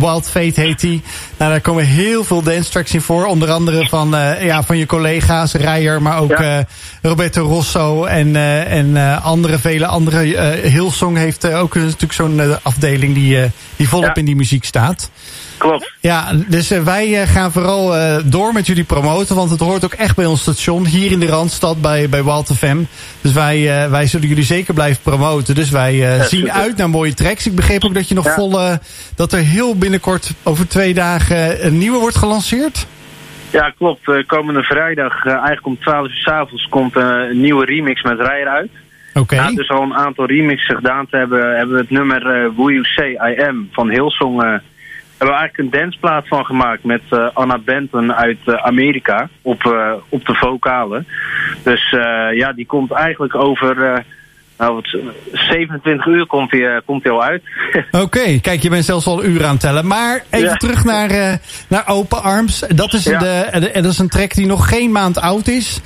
Wild 0.00 0.28
Fate 0.30 0.60
heet 0.60 0.80
die. 0.80 1.02
Nou, 1.36 1.50
daar 1.50 1.60
komen 1.60 1.84
heel 1.84 2.24
veel 2.24 2.42
dance 2.42 2.70
tracks 2.70 2.94
in 2.94 3.00
voor, 3.00 3.24
onder 3.26 3.50
andere 3.50 3.88
van, 3.88 4.08
ja, 4.40 4.62
van 4.62 4.78
je 4.78 4.86
collega's, 4.86 5.52
Rijer, 5.52 6.02
maar 6.02 6.18
ook 6.18 6.38
Ja. 6.38 6.64
Roberto 7.02 7.46
Rosso 7.46 8.04
en, 8.04 8.36
en 8.66 9.22
andere, 9.22 9.58
vele 9.58 9.86
andere. 9.86 10.18
Hillsong 10.62 11.16
heeft 11.16 11.44
ook 11.52 11.74
natuurlijk 11.74 12.12
zo'n 12.12 12.62
afdeling 12.62 13.14
die, 13.14 13.38
die 13.76 13.88
volop 13.88 14.04
Ja. 14.06 14.14
in 14.14 14.24
die 14.24 14.36
muziek 14.36 14.64
staat. 14.64 15.10
Klopt. 15.62 15.92
Ja, 16.00 16.32
dus 16.48 16.70
eh, 16.70 16.82
wij 16.82 17.20
eh, 17.20 17.28
gaan 17.28 17.52
vooral 17.52 17.96
eh, 17.96 18.16
door 18.24 18.52
met 18.52 18.66
jullie 18.66 18.84
promoten. 18.84 19.36
Want 19.36 19.50
het 19.50 19.60
hoort 19.60 19.84
ook 19.84 19.92
echt 19.92 20.16
bij 20.16 20.26
ons 20.26 20.40
station. 20.40 20.86
Hier 20.86 21.10
in 21.10 21.20
de 21.20 21.26
Randstad 21.26 21.80
bij, 21.80 22.08
bij 22.08 22.22
Walt 22.22 22.52
FM. 22.56 22.76
Dus 23.20 23.32
wij, 23.32 23.88
wij 23.90 24.06
zullen 24.06 24.28
jullie 24.28 24.44
zeker 24.44 24.74
blijven 24.74 25.02
promoten. 25.02 25.54
Dus 25.54 25.70
wij 25.70 26.20
zien 26.28 26.40
super. 26.40 26.52
uit 26.52 26.76
naar 26.76 26.90
mooie 26.90 27.14
tracks. 27.14 27.46
Ik 27.46 27.54
begreep 27.54 27.84
ook 27.84 27.94
dat 27.94 28.08
je 28.08 28.14
nog 28.14 28.24
Ja. 28.24 28.34
vol... 28.34 28.58
dat 29.16 29.32
er 29.32 29.38
heel 29.38 29.76
binnenkort 29.76 30.30
over 30.42 30.68
twee 30.68 30.94
dagen 30.94 31.66
een 31.66 31.78
nieuwe 31.78 31.98
wordt 31.98 32.16
gelanceerd. 32.16 32.86
Ja, 33.50 33.70
klopt. 33.78 34.24
Komende 34.26 34.62
vrijdag, 34.62 35.26
eigenlijk 35.26 35.66
om 35.66 35.78
12 35.78 36.06
uur 36.06 36.16
s 36.16 36.26
avonds, 36.26 36.68
komt 36.68 36.96
een 36.96 37.40
nieuwe 37.40 37.64
remix 37.64 38.02
met 38.02 38.20
Rijer 38.20 38.48
uit. 38.48 38.70
Oké. 39.14 39.36
Na 39.36 39.50
dus 39.50 39.70
al 39.70 39.82
een 39.82 39.94
aantal 39.94 40.26
remixen 40.26 40.74
gedaan 40.74 41.06
te 41.06 41.16
hebben, 41.16 41.56
hebben 41.56 41.74
we 41.74 41.80
het 41.80 41.90
nummer 41.90 42.22
You 42.56 42.84
Say 42.84 43.10
I 43.10 43.42
Am 43.42 43.68
van 43.72 43.90
Hillsong... 43.90 44.60
hebben 45.22 45.40
we 45.40 45.40
eigenlijk 45.40 45.74
een 45.74 45.80
danceplaat 45.80 46.28
van 46.28 46.44
gemaakt 46.44 46.84
met 46.84 47.02
eh, 47.10 47.28
Anna 47.32 47.58
Benton 47.58 48.12
uit 48.12 48.38
eh, 48.44 48.54
Amerika 48.54 49.28
op, 49.42 49.64
eh, 49.64 49.92
op 50.08 50.26
de 50.26 50.34
vocalen. 50.34 51.06
Dus 51.62 51.90
ja, 52.34 52.52
die 52.52 52.66
komt 52.66 52.90
eigenlijk 52.90 53.34
over 53.34 54.04
nou, 54.58 54.74
wat, 54.74 54.96
27 55.32 56.06
uur 56.06 56.26
komt 56.26 56.52
eh, 56.52 56.76
komt 56.84 57.02
die 57.02 57.12
al 57.12 57.22
uit. 57.22 57.42
Oké, 58.04 58.38
kijk, 58.40 58.62
je 58.62 58.68
bent 58.68 58.84
zelfs 58.84 59.06
al 59.06 59.24
uren 59.24 59.46
aan 59.46 59.52
het 59.52 59.60
tellen. 59.60 59.86
Maar 59.86 60.24
even 60.30 60.48
Ja. 60.48 60.56
terug 60.56 60.84
naar, 60.84 61.38
naar 61.68 61.84
Open 61.86 62.22
Arms. 62.22 62.64
Dat 62.68 62.92
is, 62.92 63.04
Ja. 63.04 63.18
de, 63.18 63.60
de, 63.60 63.70
dat 63.80 63.92
is 63.92 63.98
een 63.98 64.08
track 64.08 64.34
die 64.34 64.46
nog 64.46 64.68
geen 64.68 64.92
maand 64.92 65.20
oud 65.20 65.46
is. 65.48 65.80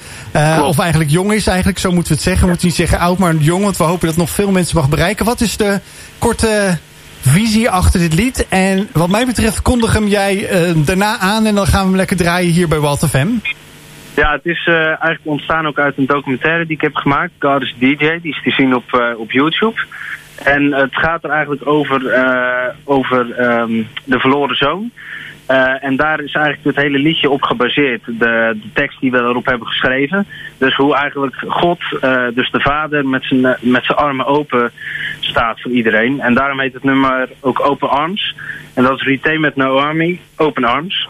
Of 0.63 0.79
eigenlijk 0.79 1.11
jong 1.11 1.33
is, 1.33 1.47
eigenlijk. 1.47 1.79
Zo 1.79 1.91
moeten 1.91 2.09
we 2.09 2.15
het 2.15 2.25
zeggen. 2.25 2.43
We 2.43 2.49
moeten 2.49 2.67
niet 2.67 2.77
zeggen 2.77 2.99
oud, 2.99 3.19
maar 3.19 3.35
jong. 3.35 3.63
Want 3.63 3.77
we 3.77 3.85
hopen 3.85 4.07
dat 4.07 4.17
nog 4.17 4.31
veel 4.31 4.51
mensen 4.51 4.77
mag 4.77 4.89
bereiken. 4.89 5.25
Wat 5.25 5.41
is 5.41 5.57
de 5.57 5.81
korte 6.19 6.79
visie 7.27 7.71
achter 7.71 8.01
dit 8.01 8.15
lied? 8.15 8.47
En 8.49 8.89
wat 8.93 9.09
mij 9.09 9.27
betreft 9.27 9.63
kondig 9.63 9.93
hem 9.93 10.07
jij 10.07 10.49
eh, 10.49 10.73
daarna 10.77 11.19
aan. 11.19 11.47
En 11.47 11.55
dan 11.55 11.67
gaan 11.67 11.81
we 11.81 11.87
hem 11.87 11.97
lekker 11.97 12.17
draaien 12.17 12.53
hier 12.53 12.69
bij 12.69 12.79
Walt 12.79 13.07
FM. 13.09 13.29
Ja, 14.15 14.33
het 14.33 14.45
is 14.47 14.67
eh, 14.67 14.75
eigenlijk 14.77 15.21
ontstaan 15.23 15.67
ook 15.67 15.79
uit 15.79 15.99
een 15.99 16.07
documentaire 16.07 16.67
die 16.67 16.77
ik 16.77 16.83
heb 16.83 16.95
gemaakt. 16.95 17.33
God 17.39 17.63
is 17.63 17.75
DJ, 17.79 17.97
die 17.97 18.33
is 18.33 18.43
te 18.43 18.51
zien 18.51 18.75
op, 18.75 18.93
eh, 18.93 19.19
op 19.19 19.31
YouTube. 19.31 19.85
En 20.43 20.73
het 20.73 20.95
gaat 20.95 21.25
er 21.25 21.31
eigenlijk 21.31 21.67
over, 21.67 22.01
over 22.85 23.33
ehm, 23.33 23.83
de 24.05 24.19
verloren 24.19 24.57
zoon. 24.57 24.91
Eh, 25.47 25.85
en 25.85 25.97
daar 25.97 26.21
is 26.21 26.33
eigenlijk 26.33 26.77
het 26.77 26.85
hele 26.85 26.99
liedje 26.99 27.31
op 27.31 27.43
gebaseerd. 27.43 28.05
De, 28.05 28.59
de 28.63 28.73
tekst 28.73 29.01
die 29.01 29.11
we 29.11 29.19
erop 29.19 29.47
hebben 29.47 29.67
geschreven. 29.67 30.27
Dus 30.59 30.75
hoe 30.75 30.95
eigenlijk 30.95 31.37
God, 31.49 31.79
eh, 32.01 32.27
dus 32.35 32.51
de 32.51 32.61
vader, 32.61 33.07
met 33.07 33.25
zijn, 33.25 33.57
met 33.61 33.85
zijn 33.85 33.99
armen 33.99 34.27
open 34.27 34.73
staat 35.21 35.61
voor 35.61 35.71
iedereen. 35.71 36.21
En 36.21 36.35
daarom 36.35 36.61
heet 36.61 36.75
het 36.75 36.85
nummer 36.85 37.29
ook 37.41 37.61
Open 37.61 37.89
Arms. 37.89 38.35
En 38.75 38.83
dat 38.83 38.93
is 38.93 39.07
Retain 39.07 39.41
met 39.41 39.57
No 39.57 39.77
Army, 39.77 40.21
Open 40.37 40.65
Arms. 40.65 41.09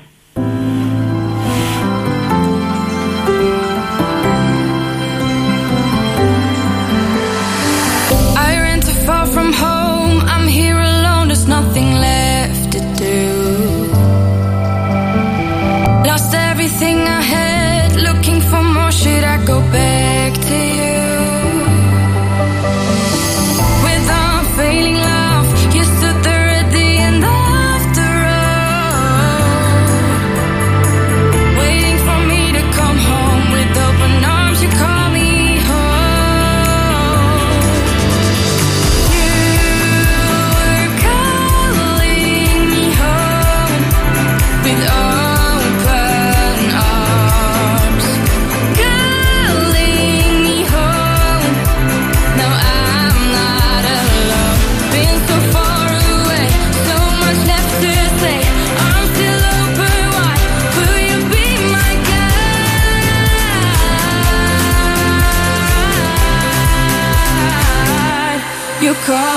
You 69.06 69.35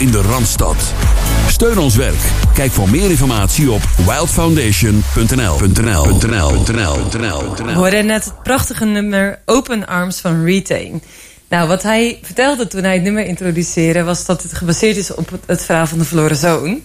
in 0.00 0.10
de 0.10 0.20
Randstad. 0.22 0.76
Steun 1.48 1.78
ons 1.78 1.96
werk. 1.96 2.20
Kijk 2.54 2.70
voor 2.72 2.88
meer 2.88 3.10
informatie 3.10 3.70
op 3.70 3.82
wildfoundation.nl. 4.06 5.58
.nl, 5.82 6.18
.nl, 6.26 6.62
.nl, 7.18 7.54
We 7.64 7.72
hoorden 7.72 8.06
net 8.06 8.24
het 8.24 8.42
prachtige 8.42 8.84
nummer 8.84 9.38
Open 9.44 9.86
Arms 9.86 10.20
van 10.20 10.44
Retain. 10.44 11.02
Nou, 11.48 11.68
wat 11.68 11.82
hij 11.82 12.18
vertelde 12.22 12.66
toen 12.66 12.82
hij 12.84 12.92
het 12.94 13.02
nummer 13.02 13.24
introduceerde... 13.26 14.02
was 14.02 14.24
dat 14.26 14.42
het 14.42 14.52
gebaseerd 14.54 14.96
is 14.96 15.14
op 15.14 15.30
het- 15.30 15.40
het 15.46 15.64
verhaal 15.64 15.86
van 15.86 15.98
de 15.98 16.04
verloren 16.04 16.36
zoon. 16.36 16.80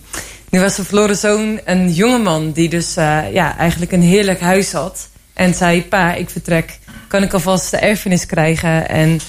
Nu 0.49 0.59
was 0.59 0.75
de 0.75 0.83
verloren 0.85 1.17
zoon 1.17 1.59
een 1.65 1.91
jongeman... 1.93 2.51
die 2.51 2.69
dus 2.69 2.95
eh, 2.95 3.33
ja, 3.33 3.57
eigenlijk 3.57 3.91
een 3.91 4.01
heerlijk 4.01 4.39
huis 4.39 4.71
had. 4.71 5.07
En 5.33 5.53
zei, 5.53 5.83
pa, 5.85 6.13
ik 6.13 6.29
vertrek. 6.29 6.79
Kan 7.07 7.23
ik 7.23 7.33
alvast 7.33 7.71
de 7.71 7.77
erfenis 7.77 8.25
krijgen? 8.25 8.89
En 8.89 9.19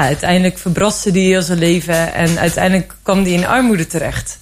uiteindelijk 0.00 0.58
verbraste 0.58 1.10
hij 1.10 1.20
heel 1.20 1.42
zijn 1.42 1.58
leven... 1.58 2.14
en 2.14 2.38
uiteindelijk 2.38 2.94
kwam 3.02 3.22
hij 3.22 3.32
in 3.32 3.46
armoede 3.46 3.86
terecht. 3.86 4.38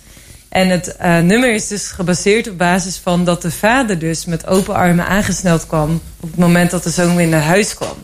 En 0.48 0.68
het 0.68 0.96
eh, 0.96 1.18
nummer 1.18 1.54
is 1.54 1.68
dus 1.68 1.86
gebaseerd 1.88 2.48
op 2.48 2.58
basis 2.58 2.96
van 2.96 3.24
dat 3.24 3.42
de 3.42 3.50
vader 3.50 3.98
dus 3.98 4.24
met 4.24 4.46
open 4.46 4.74
armen 4.74 5.06
aangesneld 5.06 5.66
kwam 5.66 6.00
op 6.20 6.30
het 6.30 6.38
moment 6.38 6.70
dat 6.70 6.82
de 6.82 6.90
zoon 6.90 7.16
weer 7.16 7.28
naar 7.28 7.42
huis 7.42 7.74
kwam. 7.74 7.96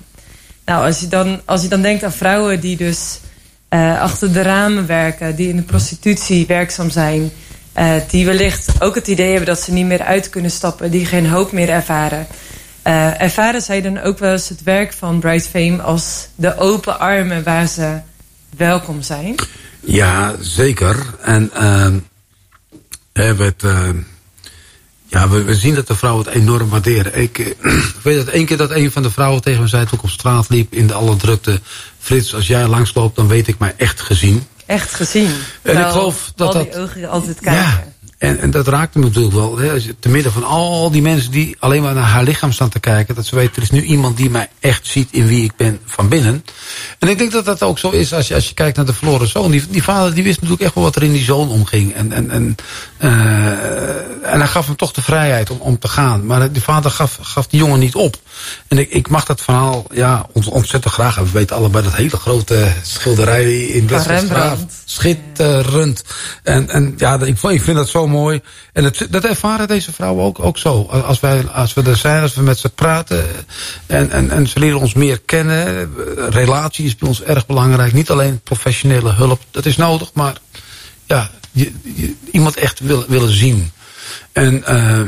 Nou, 0.64 0.86
als 0.86 1.00
je 1.00 1.08
dan, 1.08 1.40
als 1.44 1.62
je 1.62 1.68
dan 1.68 1.82
denkt 1.82 2.04
aan 2.04 2.12
vrouwen 2.12 2.60
die 2.60 2.76
dus 2.76 3.18
eh, 3.68 4.00
achter 4.00 4.32
de 4.32 4.42
ramen 4.42 4.86
werken, 4.86 5.36
die 5.36 5.48
in 5.48 5.56
de 5.56 5.62
prostitutie 5.62 6.46
werkzaam 6.46 6.90
zijn, 6.90 7.30
eh, 7.72 7.92
die 8.10 8.24
wellicht 8.26 8.68
ook 8.78 8.94
het 8.94 9.08
idee 9.08 9.28
hebben 9.28 9.46
dat 9.46 9.60
ze 9.60 9.72
niet 9.72 9.86
meer 9.86 10.02
uit 10.02 10.30
kunnen 10.30 10.50
stappen, 10.50 10.90
die 10.90 11.06
geen 11.06 11.28
hoop 11.28 11.52
meer 11.52 11.68
ervaren. 11.68 12.26
Eh, 12.86 13.20
ervaren 13.20 13.62
zij 13.62 13.80
dan 13.82 14.00
ook 14.00 14.18
wel 14.18 14.32
eens 14.32 14.48
het 14.48 14.62
werk 14.62 14.92
van 14.92 15.20
Bright 15.20 15.48
Fame 15.48 15.82
als 15.82 16.28
de 16.34 16.58
open 16.58 16.98
armen 16.98 17.42
waar 17.44 17.66
ze 17.66 17.98
welkom 18.56 19.02
zijn? 19.02 19.34
Ja, 19.80 20.34
zeker. 20.40 21.14
En 21.22 21.50
ehm, 21.54 21.98
hè, 23.12 23.34
het, 23.34 23.62
ehm, 23.62 23.96
ja, 25.06 25.28
we, 25.28 25.42
we 25.42 25.54
zien 25.54 25.74
dat 25.74 25.86
de 25.86 25.94
vrouwen 25.96 26.24
het 26.24 26.34
enorm 26.34 26.68
waarderen. 26.68 27.14
Ik, 27.14 27.38
eh, 27.38 27.46
ik 27.96 28.02
weet 28.02 28.16
dat 28.16 28.28
één 28.28 28.46
keer 28.46 28.56
dat 28.56 28.70
een 28.70 28.90
van 28.92 29.02
de 29.02 29.10
vrouwen 29.10 29.42
tegen 29.42 29.60
me 29.60 29.68
zei... 29.68 29.84
toen 29.84 29.98
ik 29.98 30.04
op 30.04 30.10
straat 30.10 30.48
liep 30.48 30.72
in 30.72 30.86
de 30.86 30.94
alle 30.94 31.16
drukte... 31.16 31.60
Frits, 31.98 32.34
als 32.34 32.46
jij 32.46 32.66
langsloopt, 32.66 33.16
dan 33.16 33.28
weet 33.28 33.48
ik 33.48 33.58
mij 33.58 33.74
echt 33.76 34.00
gezien. 34.00 34.46
Echt 34.66 34.94
gezien. 34.94 35.30
En 35.62 35.78
ik 35.78 35.86
geloof 35.86 36.32
dat 36.34 36.54
al 36.54 36.62
die 36.62 36.72
dat- 36.72 36.80
ogen 36.80 37.08
altijd 37.08 37.40
kijken. 37.40 37.62
Ja, 37.62 37.84
en, 38.18 38.38
en 38.40 38.50
dat 38.50 38.68
raakte 38.68 38.98
me 38.98 39.04
natuurlijk 39.04 39.34
wel. 39.34 39.58
Hè, 39.58 39.94
te 39.94 40.08
midden 40.08 40.32
van 40.32 40.44
al 40.44 40.90
die 40.90 41.02
mensen 41.02 41.30
die 41.30 41.56
alleen 41.58 41.82
maar 41.82 41.94
naar 41.94 42.04
haar 42.04 42.24
lichaam 42.24 42.52
staan 42.52 42.68
te 42.68 42.80
kijken... 42.80 43.14
dat 43.14 43.26
ze 43.26 43.34
weet, 43.34 43.56
er 43.56 43.62
is 43.62 43.70
nu 43.70 43.82
iemand 43.82 44.16
die 44.16 44.30
mij 44.30 44.48
echt 44.60 44.86
ziet 44.86 45.08
in 45.10 45.26
wie 45.26 45.44
ik 45.44 45.56
ben 45.56 45.78
van 45.84 46.08
binnen. 46.08 46.44
En 46.98 47.08
ik 47.08 47.18
denk 47.18 47.32
dat 47.32 47.44
dat 47.44 47.62
ook 47.62 47.78
zo 47.78 47.90
is 47.90 48.12
als 48.12 48.28
je, 48.28 48.34
als 48.34 48.48
je 48.48 48.54
kijkt 48.54 48.76
naar 48.76 48.86
de 48.86 48.92
verloren 48.94 49.28
zoon. 49.28 49.50
Die, 49.50 49.66
die 49.68 49.82
vader 49.82 50.14
die 50.14 50.22
wist 50.24 50.36
natuurlijk 50.36 50.62
echt 50.64 50.74
wel 50.74 50.84
wat 50.84 50.96
er 50.96 51.02
in 51.02 51.12
die 51.12 51.24
zoon 51.24 51.48
omging. 51.50 51.94
En, 51.94 52.12
en, 52.12 52.30
en, 52.30 52.56
eh, 52.96 54.32
en 54.32 54.38
hij 54.38 54.46
gaf 54.46 54.66
hem 54.66 54.76
toch 54.76 54.92
de 54.92 55.02
vrijheid 55.02 55.50
om, 55.50 55.58
om 55.60 55.78
te 55.78 55.88
gaan. 55.88 56.26
Maar 56.26 56.52
die 56.52 56.62
vader 56.62 56.90
gaf, 56.90 57.18
gaf 57.22 57.46
die 57.46 57.60
jongen 57.60 57.78
niet 57.78 57.94
op. 57.94 58.16
En 58.68 58.78
ik, 58.78 58.90
ik 58.90 59.08
mag 59.08 59.24
dat 59.24 59.40
verhaal 59.40 59.84
ja, 59.92 60.26
ont- 60.32 60.48
ontzettend 60.48 60.92
graag. 60.94 61.16
En 61.16 61.24
we 61.24 61.30
weten 61.30 61.56
allebei 61.56 61.84
dat 61.84 61.94
hele 61.94 62.16
grote 62.16 62.72
schilderij 62.82 63.54
in 63.62 63.84
Blesselstraat. 63.84 64.48
Rembrandt. 64.48 64.74
Schitterend. 64.84 66.04
En, 66.42 66.68
en 66.70 66.94
ja, 66.96 67.20
ik, 67.20 67.42
ik 67.42 67.62
vind 67.62 67.76
dat 67.76 67.88
zo 67.88 68.05
mooi. 68.08 68.40
En 68.72 68.84
het, 68.84 69.06
dat 69.10 69.24
ervaren 69.24 69.68
deze 69.68 69.92
vrouwen 69.92 70.24
ook, 70.24 70.38
ook 70.40 70.58
zo. 70.58 70.82
Als, 70.82 71.20
wij, 71.20 71.46
als 71.46 71.74
we 71.74 71.82
er 71.82 71.96
zijn, 71.96 72.22
als 72.22 72.34
we 72.34 72.42
met 72.42 72.58
ze 72.58 72.68
praten. 72.68 73.24
En, 73.86 74.10
en, 74.10 74.30
en 74.30 74.46
ze 74.46 74.58
leren 74.58 74.80
ons 74.80 74.94
meer 74.94 75.20
kennen. 75.20 75.92
Relatie 76.30 76.84
is 76.86 76.96
bij 76.96 77.08
ons 77.08 77.22
erg 77.22 77.46
belangrijk. 77.46 77.92
Niet 77.92 78.10
alleen 78.10 78.40
professionele 78.40 79.12
hulp. 79.12 79.40
Dat 79.50 79.66
is 79.66 79.76
nodig, 79.76 80.10
maar 80.14 80.34
ja, 81.06 81.30
je, 81.52 81.72
je- 81.94 82.14
iemand 82.30 82.56
echt 82.56 82.80
wil, 82.80 83.04
willen 83.08 83.32
zien. 83.32 83.70
En 84.32 84.64
eh, 84.64 85.00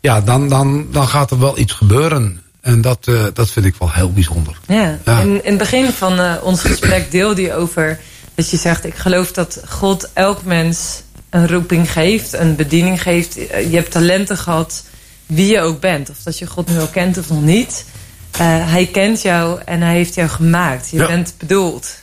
ja, 0.00 0.20
dan, 0.20 0.48
dan, 0.48 0.86
dan 0.92 1.08
gaat 1.08 1.30
er 1.30 1.38
wel 1.38 1.58
iets 1.58 1.72
gebeuren. 1.72 2.42
En 2.60 2.80
dat, 2.80 3.06
eh, 3.08 3.24
dat 3.34 3.50
vind 3.50 3.66
ik 3.66 3.74
wel 3.78 3.92
heel 3.92 4.12
bijzonder. 4.12 4.58
Ja. 4.66 4.98
Ja. 5.04 5.20
In, 5.20 5.28
in 5.44 5.50
het 5.50 5.58
begin 5.58 5.90
van 5.92 6.18
eh, 6.18 6.34
ons 6.42 6.60
gesprek 6.60 7.10
deelde 7.10 7.42
je 7.42 7.54
over 7.54 8.00
dat 8.34 8.50
je 8.50 8.56
zegt: 8.56 8.84
Ik 8.84 8.94
geloof 8.94 9.32
dat 9.32 9.60
God 9.68 10.08
elk 10.12 10.44
mens 10.44 11.02
een 11.30 11.48
roeping 11.48 11.92
geeft, 11.92 12.32
een 12.32 12.56
bediening 12.56 13.02
geeft. 13.02 13.46
Eh, 13.46 13.70
Je 13.70 13.76
hebt 13.76 13.90
talenten 13.90 14.36
gehad, 14.38 14.84
wie 15.26 15.46
je 15.52 15.60
ook 15.60 15.80
bent. 15.80 16.10
Of 16.10 16.16
dat 16.22 16.38
je 16.38 16.46
God 16.46 16.68
nu 16.68 16.78
al 16.78 16.86
kent 16.86 17.18
of 17.18 17.28
nog 17.28 17.42
niet. 17.42 17.84
Eh, 18.30 18.38
hij 18.70 18.86
kent 18.86 19.22
jou 19.22 19.60
en 19.64 19.80
hij 19.80 19.94
heeft 19.94 20.14
jou 20.14 20.28
gemaakt. 20.28 20.90
Je 20.90 20.96
Ja. 20.96 21.06
bent 21.06 21.34
bedoeld. 21.38 21.98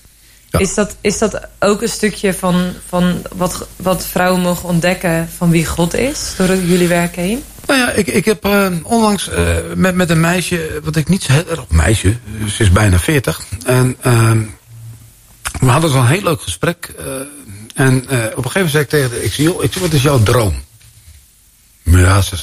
Ja. 0.49 0.59
Is, 0.59 0.73
dat, 0.73 0.95
is 1.01 1.17
dat 1.17 1.41
ook 1.59 1.81
een 1.81 1.89
stukje 1.89 2.33
van, 2.33 2.71
van 2.87 3.21
wat, 3.35 3.67
wat 3.75 4.05
vrouwen 4.05 4.41
mogen 4.41 4.69
ontdekken 4.69 5.29
van 5.37 5.49
wie 5.49 5.65
God 5.65 5.93
is 5.93 6.33
door 6.37 6.55
jullie 6.55 6.87
werk 6.87 7.15
heen? 7.15 7.43
Nou 7.67 7.79
ja, 7.79 7.91
ik, 7.91 8.07
ik 8.07 8.25
heb 8.25 8.45
eh, 8.45 8.67
onlangs 8.83 9.29
met, 9.75 9.95
met 9.95 10.09
een 10.09 10.19
meisje, 10.19 10.79
wat 10.83 10.95
ik 10.95 11.07
niet 11.09 11.23
zo 11.23 11.31
heel 11.31 11.49
erg... 11.49 11.63
Meisje, 11.69 12.15
ze 12.55 12.63
is 12.63 12.71
bijna 12.71 12.99
40. 12.99 13.41
En 13.65 13.95
ehm, 14.01 14.41
we 15.59 15.65
hadden 15.65 15.89
zo'n 15.91 16.07
heel 16.07 16.21
leuk 16.23 16.41
gesprek. 16.41 16.93
En 17.77 18.09
eh, 18.09 18.17
op 18.35 18.45
een 18.45 18.51
gegeven 18.51 18.53
moment 18.53 18.71
zei 18.71 18.83
ik 18.83 18.89
tegen 18.89 19.09
haar... 19.09 19.19
Ik 19.19 19.33
zei, 19.33 19.79
wat 19.79 19.93
is 19.93 20.01
jouw 20.01 20.23
droom? 20.23 20.63
Ja, 21.83 22.21
ze 22.21 22.35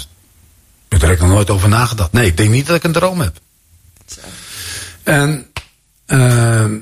ik 0.88 1.00
heb 1.00 1.10
er 1.10 1.18
nog 1.18 1.28
nooit 1.28 1.50
over 1.50 1.68
nagedacht. 1.68 2.12
Nee, 2.12 2.26
ik 2.26 2.36
denk 2.36 2.50
niet 2.50 2.66
dat 2.66 2.76
ik 2.76 2.84
een 2.84 2.92
droom 2.92 3.20
heb. 3.20 3.40
En... 5.02 5.46
ehm, 6.06 6.76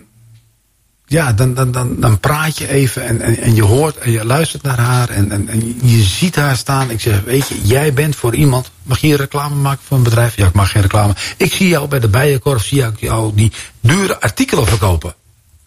ja, 1.13 1.33
dan, 1.33 1.55
dan, 1.55 1.73
dan, 1.73 2.01
dan 2.01 2.21
praat 2.21 2.59
je 2.59 2.69
even 2.69 3.05
en, 3.05 3.21
en, 3.21 3.39
en 3.39 3.55
je 3.55 3.63
hoort 3.63 3.97
en 3.97 4.11
je 4.11 4.25
luistert 4.25 4.63
naar 4.63 4.79
haar 4.79 5.09
en, 5.09 5.31
en, 5.31 5.49
en 5.49 5.89
je 5.89 6.03
ziet 6.03 6.37
haar 6.37 6.57
staan. 6.57 6.91
Ik 6.91 7.01
zeg, 7.01 7.21
weet 7.25 7.49
je, 7.49 7.61
jij 7.63 7.93
bent 7.93 8.17
voor 8.17 8.35
iemand. 8.35 8.71
Mag 8.83 8.99
je 8.99 9.17
reclame 9.17 9.55
maken 9.55 9.85
voor 9.87 9.97
een 9.97 10.03
bedrijf? 10.03 10.37
Ja, 10.37 10.47
ik 10.47 10.53
mag 10.53 10.71
geen 10.71 10.83
reclame. 10.83 11.15
Ik 11.37 11.53
zie 11.53 11.69
jou 11.69 11.89
bij 11.89 12.01
de 12.01 12.09
Bijenkorf, 12.09 12.65
zie 12.65 12.85
ik 12.85 13.01
jou 13.01 13.33
die 13.35 13.53
dure 13.81 14.21
artikelen 14.21 14.67
verkopen. 14.67 15.15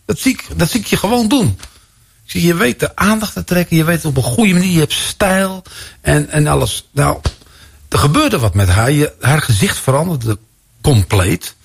Dat 0.05 0.19
zie 0.19 0.31
ik, 0.31 0.45
dat 0.55 0.69
zie 0.69 0.79
ik 0.79 0.85
je 0.85 0.97
gewoon 0.97 1.27
doen. 1.27 1.57
Zie, 2.25 2.45
je 2.45 2.55
weet 2.55 2.79
de 2.79 2.95
aandacht 2.95 3.33
te 3.33 3.43
trekken, 3.43 3.77
je 3.77 3.83
weet 3.83 3.95
het 3.95 4.05
op 4.05 4.17
een 4.17 4.23
goede 4.23 4.53
manier, 4.53 4.71
je 4.71 4.79
hebt 4.79 4.93
stijl 4.93 5.63
en, 6.01 6.29
en 6.29 6.47
alles. 6.47 6.87
Nou, 6.91 7.19
er 7.89 7.97
gebeurde 7.97 8.39
wat 8.39 8.53
met 8.53 8.69
haar. 8.69 8.91
Je, 8.91 9.13
haar 9.19 9.41
gezicht 9.41 9.77
veranderde 9.79 10.37
compleet. 10.81 11.55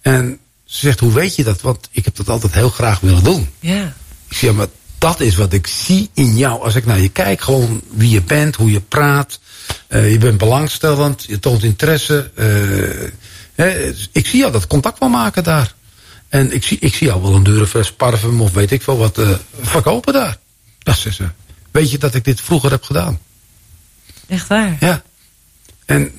En 0.00 0.38
ze 0.64 0.78
zegt, 0.78 1.00
hoe 1.00 1.12
weet 1.12 1.34
je 1.34 1.44
dat? 1.44 1.60
Want 1.60 1.88
ik 1.90 2.04
heb 2.04 2.16
dat 2.16 2.28
altijd 2.28 2.52
heel 2.52 2.70
graag 2.70 3.00
willen 3.00 3.24
doen. 3.24 3.50
Ja. 3.60 3.94
Ik 4.28 4.36
zeg, 4.36 4.40
ja, 4.50 4.52
maar 4.52 4.66
dat 4.98 5.20
is 5.20 5.34
wat 5.36 5.52
ik 5.52 5.66
zie 5.66 6.10
in 6.14 6.36
jou. 6.36 6.62
Als 6.62 6.74
ik 6.74 6.86
naar 6.86 7.00
je 7.00 7.08
kijk, 7.08 7.40
gewoon 7.40 7.80
wie 7.90 8.10
je 8.10 8.22
bent, 8.22 8.56
hoe 8.56 8.70
je 8.70 8.80
praat. 8.80 9.38
eh, 9.86 10.10
je 10.12 10.18
bent 10.18 10.38
belangstellend, 10.38 11.24
je 11.26 11.38
toont 11.38 11.62
interesse. 11.62 12.30
eh, 12.34 13.10
hè, 13.54 13.92
ik 14.12 14.26
zie 14.26 14.38
jou 14.38 14.52
dat 14.52 14.66
contact 14.66 14.98
wel 14.98 15.08
maken 15.08 15.44
daar. 15.44 15.74
En 16.30 16.52
ik 16.52 16.64
zie, 16.64 16.78
ik 16.80 16.94
zie 16.94 17.06
jou 17.06 17.22
wel 17.22 17.34
een 17.34 17.42
dure 17.42 17.66
fles 17.66 17.92
parfum 17.92 18.40
of 18.40 18.52
weet 18.52 18.70
ik 18.70 18.82
veel 18.82 18.96
wat 18.98 19.18
eh, 19.18 19.28
verkopen 19.60 20.12
daar. 20.12 20.36
Dat 20.78 20.96
zegt 20.96 21.16
ze. 21.16 21.28
Weet 21.70 21.90
je 21.90 21.98
dat 21.98 22.14
ik 22.14 22.24
dit 22.24 22.40
vroeger 22.40 22.70
heb 22.70 22.82
gedaan? 22.82 23.18
Echt 24.28 24.46
waar. 24.48 24.76
Ja. 24.80 25.02
En 25.84 26.12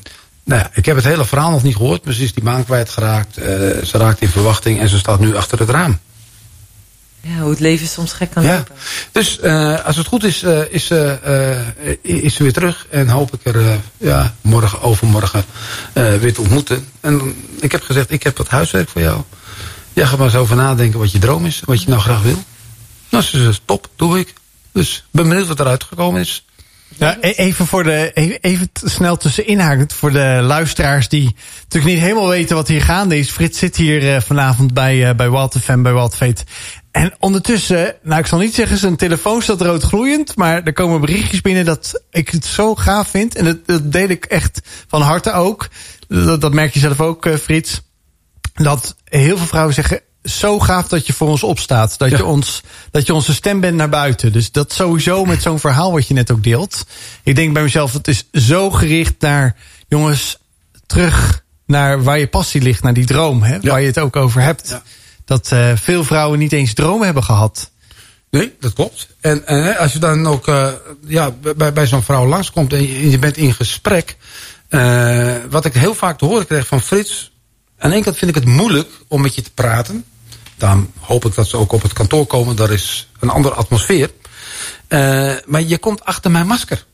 nou 0.43 0.61
ja, 0.61 0.71
ik 0.73 0.85
heb 0.85 0.95
het 0.95 1.05
hele 1.05 1.25
verhaal 1.25 1.51
nog 1.51 1.63
niet 1.63 1.75
gehoord, 1.75 2.05
maar 2.05 2.13
ze 2.13 2.23
is 2.23 2.33
die 2.33 2.43
baan 2.43 2.65
kwijtgeraakt. 2.65 3.37
eh 3.37 3.45
ze 3.83 3.97
raakt 3.97 4.21
in 4.21 4.29
verwachting 4.29 4.79
en 4.79 4.89
ze 4.89 4.97
staat 4.97 5.19
nu 5.19 5.35
achter 5.35 5.59
het 5.59 5.69
raam. 5.69 5.99
Ja, 7.21 7.39
hoe 7.39 7.49
het 7.49 7.59
leven 7.59 7.87
soms 7.87 8.13
gek 8.13 8.31
kan 8.31 8.43
Ja. 8.43 8.55
lopen. 8.57 8.75
Dus 9.11 9.39
eh, 9.39 9.85
als 9.85 9.95
het 9.97 10.07
goed 10.07 10.23
is, 10.23 10.43
is, 10.69 10.85
ze, 10.85 11.19
is 12.01 12.33
ze 12.35 12.43
weer 12.43 12.53
terug. 12.53 12.85
En 12.89 13.09
hoop 13.09 13.33
ik 13.33 13.55
er 13.55 13.79
ja, 13.97 14.35
morgen, 14.41 14.81
overmorgen 14.81 15.43
weer 15.93 16.33
te 16.33 16.41
ontmoeten. 16.41 16.87
En 16.99 17.35
ik 17.59 17.71
heb 17.71 17.83
gezegd, 17.83 18.11
ik 18.11 18.23
heb 18.23 18.37
wat 18.37 18.47
huiswerk 18.47 18.89
voor 18.89 19.01
jou. 19.01 19.21
Ja, 19.93 20.05
ga 20.05 20.15
maar 20.15 20.25
eens 20.25 20.35
over 20.35 20.55
nadenken 20.55 20.99
wat 20.99 21.11
je 21.11 21.19
droom 21.19 21.45
is. 21.45 21.61
Wat 21.65 21.81
je 21.81 21.89
nou 21.89 22.01
graag 22.01 22.21
wil. 22.21 22.43
Nou, 23.09 23.23
ze 23.23 23.43
zegt, 23.43 23.61
top, 23.65 23.87
doe 23.95 24.19
ik. 24.19 24.33
Dus 24.71 25.03
ben 25.11 25.27
benieuwd 25.27 25.47
wat 25.47 25.59
eruit 25.59 25.83
gekomen 25.83 26.21
is. 26.21 26.45
Ja, 26.97 27.17
e- 27.21 27.29
even 27.29 27.67
voor 27.67 27.83
de, 27.83 28.11
e- 28.13 28.37
even 28.41 28.69
snel 28.73 29.17
tussenin 29.17 29.59
hakend 29.59 29.93
voor 29.93 30.11
de 30.11 30.39
luisteraars 30.41 31.09
die 31.09 31.35
natuurlijk 31.63 31.93
niet 31.93 32.03
helemaal 32.03 32.27
weten 32.27 32.55
wat 32.55 32.67
hier 32.67 32.81
gaande 32.81 33.17
is. 33.17 33.29
Frits 33.29 33.59
zit 33.59 33.75
hier 33.75 34.15
eh, 34.15 34.21
vanavond 34.21 34.73
bij, 34.73 35.09
eh, 35.09 35.15
bij 35.15 35.31
Wild 35.31 35.55
FM, 35.61 35.81
bij 35.81 35.93
Wild. 35.93 36.17
En 36.91 37.13
ondertussen, 37.19 37.95
nou 38.03 38.19
ik 38.19 38.25
zal 38.27 38.39
niet 38.39 38.55
zeggen 38.55 38.77
zijn 38.77 38.95
telefoon 38.95 39.41
staat 39.41 39.61
rood 39.61 39.83
gloeiend, 39.83 40.35
maar 40.35 40.63
er 40.63 40.73
komen 40.73 41.01
berichtjes 41.01 41.41
binnen 41.41 41.65
dat 41.65 42.01
ik 42.09 42.29
het 42.29 42.45
zo 42.45 42.75
gaaf 42.75 43.07
vind. 43.07 43.35
En 43.35 43.45
dat, 43.45 43.57
dat 43.65 43.91
deel 43.91 44.09
ik 44.09 44.25
echt 44.25 44.61
van 44.87 45.01
harte 45.01 45.31
ook. 45.33 45.67
Dat, 46.07 46.41
dat 46.41 46.53
merk 46.53 46.73
je 46.73 46.79
zelf 46.79 47.01
ook, 47.01 47.25
eh, 47.25 47.35
Frits. 47.35 47.81
Dat 48.53 48.95
heel 49.03 49.37
veel 49.37 49.45
vrouwen 49.47 49.73
zeggen, 49.73 50.01
zo 50.23 50.59
gaaf 50.59 50.87
dat 50.87 51.07
je 51.07 51.13
voor 51.13 51.27
ons 51.27 51.43
opstaat. 51.43 51.97
Dat, 51.97 52.09
Ja. 52.09 52.17
je, 52.17 52.25
ons, 52.25 52.61
dat 52.91 53.05
je 53.05 53.13
onze 53.13 53.33
stem 53.33 53.59
bent 53.59 53.75
naar 53.75 53.89
buiten. 53.89 54.31
Dus 54.31 54.51
dat 54.51 54.73
sowieso 54.73 55.25
met 55.25 55.41
zo'n 55.41 55.59
verhaal 55.59 55.91
wat 55.91 56.07
je 56.07 56.13
net 56.13 56.31
ook 56.31 56.43
deelt. 56.43 56.85
Ik 57.23 57.35
denk 57.35 57.53
bij 57.53 57.63
mezelf, 57.63 57.93
het 57.93 58.07
is 58.07 58.27
zo 58.33 58.69
gericht 58.71 59.13
naar, 59.19 59.55
jongens, 59.87 60.37
terug 60.85 61.43
naar 61.65 62.03
waar 62.03 62.19
je 62.19 62.27
passie 62.27 62.61
ligt, 62.61 62.83
naar 62.83 62.93
die 62.93 63.05
droom, 63.05 63.43
hè, 63.43 63.59
waar 63.59 63.81
je 63.81 63.87
het 63.87 63.99
ook 63.99 64.15
over 64.15 64.41
hebt. 64.41 64.69
Ja. 64.69 64.81
Dat 65.25 65.51
eh, 65.51 65.71
veel 65.75 66.03
vrouwen 66.03 66.39
niet 66.39 66.51
eens 66.53 66.73
dromen 66.73 67.05
hebben 67.05 67.23
gehad. 67.23 67.71
Nee, 68.29 68.55
dat 68.59 68.73
klopt. 68.73 69.07
En, 69.21 69.47
en 69.47 69.77
als 69.77 69.93
je 69.93 69.99
dan 69.99 70.27
ook 70.27 70.47
eh, 70.47 70.67
ja, 71.07 71.31
bij, 71.55 71.73
bij 71.73 71.87
zo'n 71.87 72.03
vrouw 72.03 72.25
langskomt 72.27 72.73
en 72.73 72.81
je, 72.81 73.09
je 73.09 73.19
bent 73.19 73.37
in 73.37 73.53
gesprek. 73.53 74.17
eh, 74.69 75.35
wat 75.49 75.65
ik 75.65 75.73
heel 75.73 75.93
vaak 75.95 76.17
te 76.17 76.25
horen 76.25 76.45
krijg 76.47 76.67
van 76.67 76.81
Frits. 76.81 77.30
Aan 77.81 77.89
de 77.89 78.01
kant 78.01 78.17
vind 78.17 78.35
ik 78.35 78.43
het 78.43 78.53
moeilijk 78.53 78.89
om 79.07 79.21
met 79.21 79.35
je 79.35 79.41
te 79.41 79.51
praten. 79.51 80.05
Daarom 80.55 80.91
hoop 80.99 81.25
ik 81.25 81.35
dat 81.35 81.47
ze 81.47 81.57
ook 81.57 81.71
op 81.71 81.81
het 81.81 81.93
kantoor 81.93 82.25
komen. 82.25 82.55
Daar 82.55 82.71
is 82.71 83.09
een 83.19 83.29
andere 83.29 83.55
atmosfeer. 83.55 84.11
Eh, 84.87 85.33
maar 85.45 85.61
je 85.61 85.77
komt 85.77 86.05
achter 86.05 86.31
mijn 86.31 86.47
masker. 86.47 86.85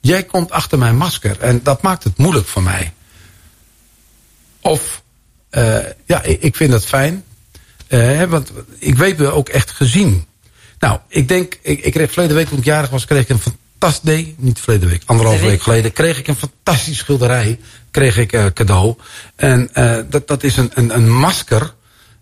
Jij 0.00 0.22
komt 0.24 0.50
achter 0.50 0.78
mijn 0.78 0.96
masker. 0.96 1.40
En 1.40 1.62
dat 1.62 1.82
maakt 1.82 2.04
het 2.04 2.16
moeilijk 2.16 2.46
voor 2.46 2.62
mij. 2.62 2.92
Of, 4.60 5.02
eh, 5.50 5.78
ja, 6.06 6.22
ik, 6.22 6.56
vind 6.56 6.70
dat 6.70 6.86
fijn. 6.86 7.24
Eh, 7.86 8.22
want 8.22 8.52
ik 8.78 8.96
weet 8.96 9.18
me 9.18 9.30
ook 9.30 9.48
echt 9.48 9.70
gezien. 9.70 10.26
Nou, 10.78 10.98
ik 11.08 11.28
denk, 11.28 11.58
ik, 11.62 11.84
ik 11.84 11.92
kreeg 11.92 12.12
verleden 12.12 12.36
week 12.36 12.48
toen 12.48 12.58
ik 12.58 12.64
jarig 12.64 12.90
was, 12.90 13.04
kreeg 13.04 13.22
ik 13.22 13.28
een 13.28 13.40
fantastisch, 13.82 14.14
nee, 14.14 14.34
niet 14.38 14.60
verleden 14.60 14.88
week, 14.88 15.02
anderhalve 15.06 15.46
week 15.46 15.62
geleden, 15.62 15.92
kreeg 15.92 16.18
ik 16.18 16.28
een 16.28 16.36
fantastisch 16.36 16.98
schilderij, 16.98 17.58
kreeg 17.90 18.18
ik 18.18 18.32
eh, 18.32 18.46
cadeau. 18.54 18.94
En 19.36 19.68
eh, 19.72 19.96
dat, 20.10 20.28
dat 20.28 20.42
is 20.42 20.56
een, 20.56 20.70
een, 20.74 20.94
een 20.94 21.10
masker, 21.10 21.74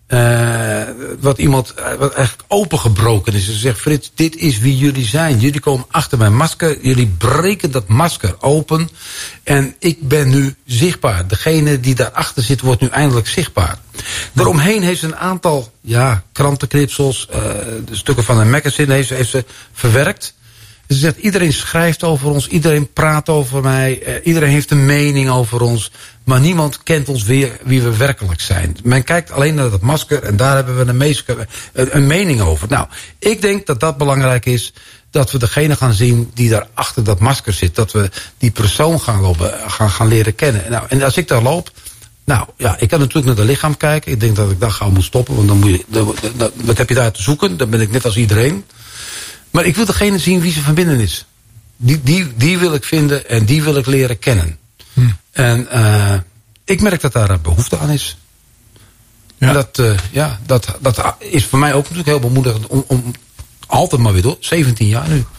eh, 0.07 0.81
wat 1.19 1.37
iemand, 1.37 1.73
wat 1.99 2.13
eigenlijk 2.13 2.43
opengebroken 2.47 3.33
is. 3.33 3.45
Ze 3.45 3.53
zegt, 3.53 3.79
Frits, 3.79 4.11
dit 4.15 4.35
is 4.35 4.59
wie 4.59 4.77
jullie 4.77 5.05
zijn. 5.05 5.39
Jullie 5.39 5.59
komen 5.59 5.85
achter 5.89 6.17
mijn 6.17 6.35
masker, 6.35 6.77
jullie 6.81 7.13
breken 7.17 7.71
dat 7.71 7.87
masker 7.87 8.35
open. 8.39 8.89
En 9.43 9.75
ik 9.79 10.07
ben 10.07 10.29
nu 10.29 10.55
zichtbaar. 10.65 11.27
Degene 11.27 11.79
die 11.79 11.95
daarachter 11.95 12.43
zit, 12.43 12.61
wordt 12.61 12.81
nu 12.81 12.87
eindelijk 12.87 13.27
zichtbaar. 13.27 13.77
Daaromheen 14.33 14.81
heeft 14.81 14.99
ze 14.99 15.05
een 15.05 15.15
aantal 15.15 15.71
ja, 15.81 16.23
krantenknipsels, 16.31 17.27
de 17.85 17.95
stukken 17.95 18.23
van 18.23 18.39
een 18.39 18.49
magazine 18.49 18.93
heeft 18.93 19.07
ze, 19.07 19.13
heeft 19.13 19.29
ze 19.29 19.45
verwerkt. 19.73 20.33
Ze 20.91 20.97
zegt, 20.97 21.17
iedereen 21.17 21.53
schrijft 21.53 22.03
over 22.03 22.27
ons, 22.29 22.47
iedereen 22.47 22.93
praat 22.93 23.29
over 23.29 23.61
mij, 23.61 24.01
eh, 24.03 24.13
iedereen 24.23 24.49
heeft 24.49 24.71
een 24.71 24.85
mening 24.85 25.29
over 25.29 25.61
ons. 25.61 25.91
Maar 26.23 26.39
niemand 26.39 26.83
kent 26.83 27.09
ons 27.09 27.23
weer 27.23 27.57
wie 27.63 27.81
we 27.81 27.97
werkelijk 27.97 28.41
zijn. 28.41 28.77
Men 28.83 29.03
kijkt 29.03 29.31
alleen 29.31 29.55
naar 29.55 29.69
dat 29.69 29.81
masker 29.81 30.23
en 30.23 30.37
daar 30.37 30.55
hebben 30.55 30.77
we 30.77 30.85
een, 30.89 30.97
meeske- 30.97 31.47
een, 31.73 31.95
een 31.95 32.07
mening 32.07 32.41
over. 32.41 32.67
Nou, 32.69 32.87
ik 33.19 33.41
denk 33.41 33.65
dat 33.65 33.79
dat 33.79 33.97
belangrijk 33.97 34.45
is, 34.45 34.73
dat 35.09 35.31
we 35.31 35.37
degene 35.39 35.75
gaan 35.75 35.93
zien 35.93 36.31
die 36.33 36.49
daar 36.49 36.67
achter 36.73 37.03
dat 37.03 37.19
masker 37.19 37.53
zit. 37.53 37.75
Dat 37.75 37.91
we 37.91 38.09
die 38.37 38.51
persoon 38.51 38.99
gaan, 38.99 39.21
lopen, 39.21 39.53
gaan, 39.67 39.89
gaan 39.89 40.07
leren 40.07 40.35
kennen. 40.35 40.63
Nou, 40.69 40.85
en 40.89 41.03
als 41.03 41.17
ik 41.17 41.27
daar 41.27 41.41
loop, 41.41 41.71
nou 42.25 42.45
ja, 42.57 42.75
ik 42.79 42.89
kan 42.89 42.99
natuurlijk 42.99 43.27
naar 43.27 43.35
het 43.37 43.45
lichaam 43.45 43.77
kijken. 43.77 44.11
Ik 44.11 44.19
denk 44.19 44.35
dat 44.35 44.51
ik 44.51 44.59
daar 44.59 44.71
gauw 44.71 44.89
moet 44.89 45.03
stoppen, 45.03 45.35
want 45.35 45.47
dan 45.47 45.59
moet 45.59 45.69
je, 45.69 45.85
dan- 45.87 46.15
dan- 46.35 46.51
wat 46.63 46.77
heb 46.77 46.89
je 46.89 46.95
daar 46.95 47.11
te 47.11 47.21
zoeken? 47.21 47.57
Dan 47.57 47.69
ben 47.69 47.81
ik 47.81 47.91
net 47.91 48.05
als 48.05 48.17
iedereen. 48.17 48.63
Maar 49.51 49.65
ik 49.65 49.75
wil 49.75 49.85
degene 49.85 50.17
zien 50.17 50.41
wie 50.41 50.51
ze 50.51 50.61
van 50.61 50.73
binnen 50.73 50.99
is. 50.99 51.25
Die, 51.77 52.01
die, 52.03 52.27
die 52.35 52.57
wil 52.57 52.73
ik 52.73 52.83
vinden 52.83 53.29
en 53.29 53.45
die 53.45 53.63
wil 53.63 53.75
ik 53.75 53.85
leren 53.85 54.19
kennen. 54.19 54.57
En 55.31 55.69
eh, 55.69 56.13
ik 56.65 56.81
merk 56.81 57.01
dat 57.01 57.13
daar 57.13 57.29
een 57.29 57.41
behoefte 57.41 57.77
aan 57.77 57.89
is. 57.89 58.17
Ja. 59.37 59.47
En 59.47 59.53
dat, 59.53 59.79
eh, 59.79 59.97
ja, 60.11 60.39
dat, 60.45 60.77
dat 60.79 61.15
is 61.19 61.45
voor 61.45 61.59
mij 61.59 61.73
ook 61.73 61.81
natuurlijk 61.81 62.07
heel 62.07 62.19
bemoedigend 62.19 62.67
om, 62.67 62.83
om 62.87 63.11
altijd 63.67 64.01
maar 64.01 64.13
weer 64.13 64.21
door. 64.21 64.37
17 64.39 64.87
jaar 64.87 65.09
nu. 65.09 65.25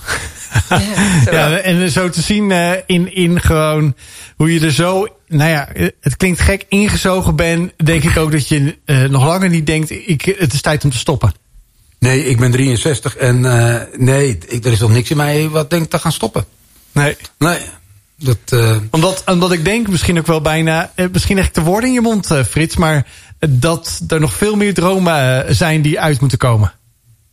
Ja, 1.31 1.57
en 1.57 1.91
zo 1.91 2.09
te 2.09 2.23
zien 2.23 2.51
eh, 2.51 2.73
in, 2.87 3.15
in 3.15 3.41
gewoon 3.41 3.95
hoe 4.37 4.55
je 4.55 4.61
er 4.61 4.73
zo, 4.73 5.07
nou 5.29 5.51
ja, 5.51 5.69
het 6.01 6.17
klinkt 6.17 6.41
gek, 6.41 6.65
ingezogen 6.69 7.37
bent, 7.37 7.73
denk 7.85 8.05
ik 8.05 8.17
ook 8.17 8.33
dat 8.33 8.49
je 8.49 8.79
eh, 8.85 9.05
nog 9.05 9.25
langer 9.25 9.49
niet 9.49 9.67
denkt, 9.67 9.91
ik, 9.91 10.35
het 10.39 10.53
is 10.53 10.61
tijd 10.61 10.85
om 10.85 10.91
te 10.91 10.99
stoppen. 10.99 11.33
Nee, 12.03 12.24
ik 12.24 12.39
ben 12.39 12.51
63 12.51 13.16
en 13.16 13.45
eh, 13.45 13.81
nee, 13.99 14.39
ik, 14.47 14.65
er 14.65 14.73
is 14.73 14.79
nog 14.81 14.91
niks 14.91 15.11
in 15.11 15.16
mij 15.16 15.49
wat 15.49 15.70
denkt 15.70 15.91
te 15.91 15.99
gaan 15.99 16.12
stoppen. 16.12 16.45
Nee. 16.93 17.16
Nee, 17.39 17.59
dat... 18.19 18.37
eh, 18.49 18.77
Omdat, 18.91 19.23
omdat 19.27 19.53
ik 19.53 19.65
denk, 19.65 19.89
misschien 19.89 20.19
ook 20.19 20.27
wel 20.27 20.41
bijna, 20.41 20.93
eh, 20.95 21.07
misschien 21.12 21.39
echt 21.39 21.55
de 21.55 21.61
woorden 21.61 21.89
in 21.89 21.95
je 21.95 22.01
mond, 22.01 22.27
Frits, 22.49 22.77
maar 22.77 23.07
dat 23.49 24.01
er 24.09 24.20
nog 24.20 24.33
veel 24.33 24.57
meer 24.57 24.74
dromen 24.74 25.55
zijn 25.57 25.83
die 25.83 26.01
uit 26.01 26.20
moeten 26.20 26.39
komen. 26.39 26.73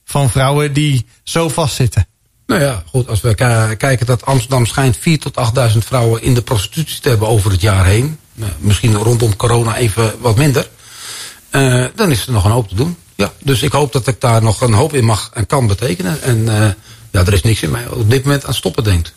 Van 0.06 0.30
vrouwen 0.30 0.74
die 0.74 1.06
zo 1.24 1.50
vastzitten. 1.50 2.08
Nou 2.48 2.62
ja, 2.62 2.84
goed, 2.88 3.08
als 3.08 3.22
we 3.22 3.36
ki- 3.36 3.76
kijken 3.76 4.06
dat 4.06 4.26
Amsterdam 4.26 4.66
schijnt 4.66 4.98
4.000 4.98 5.02
tot 5.20 5.36
8.000 5.72 5.78
vrouwen 5.78 6.22
in 6.22 6.34
de 6.34 6.42
prostitutie 6.42 7.00
te 7.02 7.10
hebben 7.10 7.28
over 7.28 7.52
het 7.52 7.62
jaar 7.62 7.86
heen. 7.86 8.18
Nou, 8.34 8.52
misschien 8.60 8.96
rondom 8.96 9.36
corona 9.36 9.76
even 9.78 10.14
wat 10.20 10.36
minder. 10.38 10.70
Dan 11.96 12.12
is 12.12 12.26
er 12.28 12.34
nog 12.34 12.46
een 12.46 12.52
hoop 12.52 12.68
te 12.70 12.76
doen. 12.76 12.98
Ja, 13.20 13.32
dus 13.44 13.62
ik 13.62 13.72
hoop 13.72 13.94
dat 13.94 14.08
ik 14.08 14.22
daar 14.22 14.44
nog 14.44 14.62
een 14.62 14.74
hoop 14.74 14.94
in 14.94 15.06
mag 15.06 15.30
en 15.34 15.46
kan 15.46 15.68
betekenen. 15.68 16.22
En 16.22 16.50
eh, 16.50 16.70
ja, 17.12 17.26
er 17.26 17.34
is 17.34 17.42
niks 17.42 17.62
in 17.62 17.72
mij 17.72 17.88
op 17.88 18.10
dit 18.10 18.24
moment 18.24 18.46
aan 18.46 18.54
stoppen 18.54 18.84
denkt. 18.84 19.14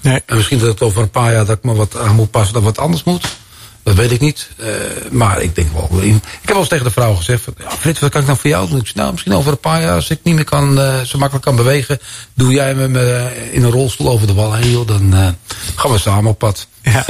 Nee. 0.00 0.22
En 0.26 0.36
misschien 0.36 0.58
dat 0.58 0.68
het 0.68 0.82
over 0.82 1.02
een 1.02 1.10
paar 1.10 1.32
jaar 1.32 1.46
dat 1.46 1.56
ik 1.56 1.64
me 1.64 1.74
wat 1.74 1.96
aan 1.96 2.14
moet 2.14 2.30
passen 2.30 2.54
dat 2.54 2.62
wat 2.62 2.78
anders 2.78 3.04
moet. 3.04 3.36
Dat 3.82 3.94
weet 3.94 4.10
ik 4.10 4.20
niet. 4.20 4.48
Eh, 4.56 4.68
maar 5.10 5.42
ik 5.42 5.54
denk 5.54 5.72
wel. 5.72 6.02
Ik 6.02 6.20
heb 6.40 6.46
wel 6.46 6.58
eens 6.58 6.68
tegen 6.68 6.84
de 6.84 6.90
vrouw 6.90 7.14
gezegd: 7.14 7.42
van, 7.42 7.54
ja, 7.58 7.70
Frits, 7.70 8.00
wat 8.00 8.10
kan 8.10 8.20
ik 8.20 8.26
dan 8.26 8.36
voor 8.36 8.50
jou 8.50 8.68
doen? 8.68 8.78
Ik 8.78 8.86
zei, 8.86 8.98
nou, 8.98 9.10
misschien 9.12 9.34
over 9.34 9.52
een 9.52 9.58
paar 9.58 9.80
jaar, 9.80 9.94
als 9.94 10.10
ik 10.10 10.18
niet 10.22 10.34
meer 10.34 10.44
kan, 10.44 10.80
eh, 10.80 11.00
zo 11.00 11.18
makkelijk 11.18 11.44
kan 11.44 11.56
bewegen, 11.56 11.98
doe 12.34 12.52
jij 12.52 12.74
me 12.74 12.88
me 12.88 13.30
in 13.50 13.62
een 13.62 13.70
rolstoel 13.70 14.08
over 14.08 14.26
de 14.26 14.34
wal 14.34 14.54
heen, 14.54 14.70
joh. 14.70 14.86
Dan 14.86 15.14
eh, 15.14 15.28
gaan 15.76 15.90
we 15.90 15.98
samen 15.98 16.30
op 16.30 16.38
pad. 16.38 16.66
Ja. 16.82 17.04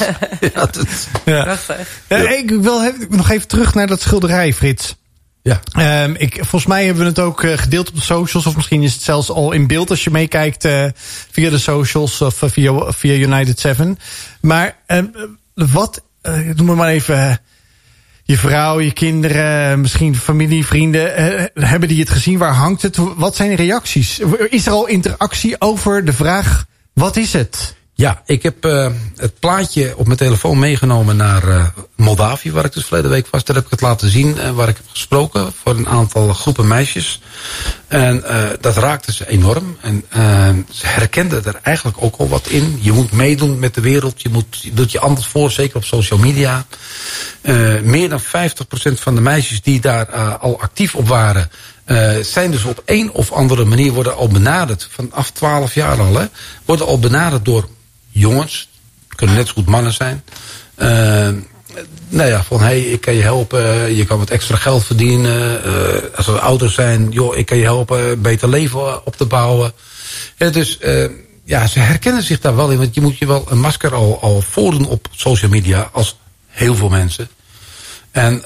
ja, 0.54 0.66
dat, 0.70 1.08
Ja. 1.24 1.42
Prachtig. 1.42 1.88
Eh, 2.06 2.38
ik 2.38 2.50
wil 2.50 2.92
nog 3.08 3.30
even 3.30 3.48
terug 3.48 3.74
naar 3.74 3.86
dat 3.86 4.00
schilderij, 4.00 4.54
Frits. 4.54 4.96
Ja. 5.42 5.60
Ehm, 5.72 6.14
ik, 6.18 6.34
volgens 6.34 6.66
mij 6.66 6.84
hebben 6.84 7.02
we 7.02 7.08
het 7.08 7.18
ook 7.18 7.42
eh, 7.42 7.58
gedeeld 7.58 7.88
op 7.88 7.94
de 7.94 8.00
socials. 8.00 8.46
Of 8.46 8.56
misschien 8.56 8.82
is 8.82 8.92
het 8.92 9.02
zelfs 9.02 9.30
al 9.30 9.52
in 9.52 9.66
beeld 9.66 9.90
als 9.90 10.04
je 10.04 10.10
meekijkt 10.10 10.64
eh, 10.64 10.84
via 11.30 11.50
de 11.50 11.58
socials 11.58 12.20
of 12.20 12.42
eh, 12.42 12.50
via, 12.50 12.92
via 12.92 13.14
United 13.14 13.60
7. 13.60 13.98
Maar 14.40 14.76
ehm, 14.86 15.06
wat, 15.54 16.02
noem 16.54 16.66
maar 16.66 16.76
maar 16.76 16.88
even, 16.88 17.40
je 18.22 18.38
vrouw, 18.38 18.80
je 18.80 18.92
kinderen, 18.92 19.80
misschien 19.80 20.16
familie, 20.16 20.66
vrienden. 20.66 21.12
hebben 21.54 21.88
die 21.88 22.00
het 22.00 22.10
gezien? 22.10 22.38
Waar 22.38 22.54
hangt 22.54 22.82
het? 22.82 22.96
Wat 23.16 23.36
zijn 23.36 23.50
de 23.50 23.56
reacties? 23.56 24.18
Is 24.48 24.66
er 24.66 24.72
al 24.72 24.86
interactie 24.86 25.60
over 25.60 26.04
de 26.04 26.12
vraag, 26.12 26.66
wat 26.92 27.16
is 27.16 27.32
het? 27.32 27.76
Ja, 28.00 28.22
ik 28.26 28.42
heb 28.42 28.64
eh, 28.64 28.90
het 29.16 29.38
plaatje 29.38 29.96
op 29.96 30.06
mijn 30.06 30.18
telefoon 30.18 30.58
meegenomen 30.58 31.16
naar 31.16 31.48
eh, 31.48 31.66
Moldavië, 31.96 32.52
waar 32.52 32.64
ik 32.64 32.72
dus 32.72 32.84
verleden 32.84 33.10
week 33.10 33.26
was. 33.30 33.44
Daar 33.44 33.56
heb 33.56 33.64
ik 33.64 33.70
het 33.70 33.80
laten 33.80 34.10
zien, 34.10 34.38
en 34.38 34.54
waar 34.54 34.68
ik 34.68 34.76
heb 34.76 34.86
gesproken 34.88 35.52
voor 35.62 35.76
een 35.76 35.88
aantal 35.88 36.32
groepen 36.32 36.68
meisjes. 36.68 37.20
En 37.88 38.24
dat 38.60 38.76
raakte 38.76 39.12
ze 39.12 39.28
enorm. 39.28 39.76
En 39.80 40.04
ze 40.70 40.86
herkenden 40.86 41.44
er 41.44 41.58
eigenlijk 41.62 41.96
ook 42.00 42.16
al 42.16 42.28
wat 42.28 42.46
in. 42.46 42.78
Je 42.80 42.92
moet 42.92 43.12
meedoen 43.12 43.58
met 43.58 43.74
de 43.74 43.80
wereld, 43.80 44.22
je, 44.22 44.28
moet, 44.28 44.58
je 44.60 44.74
doet 44.74 44.92
je 44.92 45.00
anders 45.00 45.26
voor, 45.26 45.50
zeker 45.50 45.76
op 45.76 45.84
social 45.84 46.18
media. 46.18 46.66
Meer 47.82 48.08
dan 48.08 48.22
50% 48.22 48.24
van 48.94 49.14
de 49.14 49.20
meisjes 49.20 49.62
die 49.62 49.80
daar 49.80 50.36
al 50.36 50.60
actief 50.60 50.94
op 50.94 51.08
waren... 51.08 51.50
zijn 52.22 52.50
dus 52.50 52.64
op 52.64 52.82
een 52.84 53.12
of 53.12 53.32
andere 53.32 53.64
manier 53.64 53.92
worden 53.92 54.16
al 54.16 54.28
benaderd. 54.28 54.88
Vanaf 54.90 55.30
12 55.30 55.74
jaar 55.74 56.00
al, 56.00 56.14
hè. 56.14 56.26
Worden 56.64 56.86
al 56.86 56.98
benaderd 56.98 57.44
door 57.44 57.68
jongens. 58.08 58.68
Kunnen 59.08 59.36
net 59.36 59.46
zo 59.46 59.52
goed 59.52 59.66
mannen 59.66 59.92
zijn. 59.92 60.24
Eh, 60.74 61.28
nou 62.08 62.28
ja, 62.28 62.42
van 62.42 62.60
hey, 62.60 62.80
ik 62.80 63.00
kan 63.00 63.14
je 63.14 63.22
helpen. 63.22 63.94
Je 63.94 64.04
kan 64.04 64.18
wat 64.18 64.30
extra 64.30 64.56
geld 64.56 64.84
verdienen. 64.84 65.64
Eh, 65.64 66.16
als 66.16 66.26
we 66.26 66.40
ouders 66.40 66.74
zijn, 66.74 67.10
joh, 67.10 67.36
ik 67.36 67.46
kan 67.46 67.56
je 67.56 67.64
helpen 67.64 68.22
beter 68.22 68.48
leven 68.48 69.06
op 69.06 69.16
te 69.16 69.26
bouwen. 69.26 69.72
Dus 70.36 70.78
ja, 71.44 71.66
ze 71.66 71.78
herkennen 71.78 72.22
zich 72.22 72.40
daar 72.40 72.56
wel 72.56 72.70
in. 72.70 72.78
Want 72.78 72.94
je 72.94 73.00
moet 73.00 73.18
je 73.18 73.26
wel 73.26 73.46
een 73.48 73.60
masker 73.60 73.94
al, 73.94 74.20
al 74.20 74.40
voordoen 74.40 74.86
op 74.86 75.08
social 75.10 75.50
media. 75.50 75.90
Als 75.92 76.16
heel 76.46 76.74
veel 76.74 76.88
mensen. 76.88 77.28
En 78.10 78.42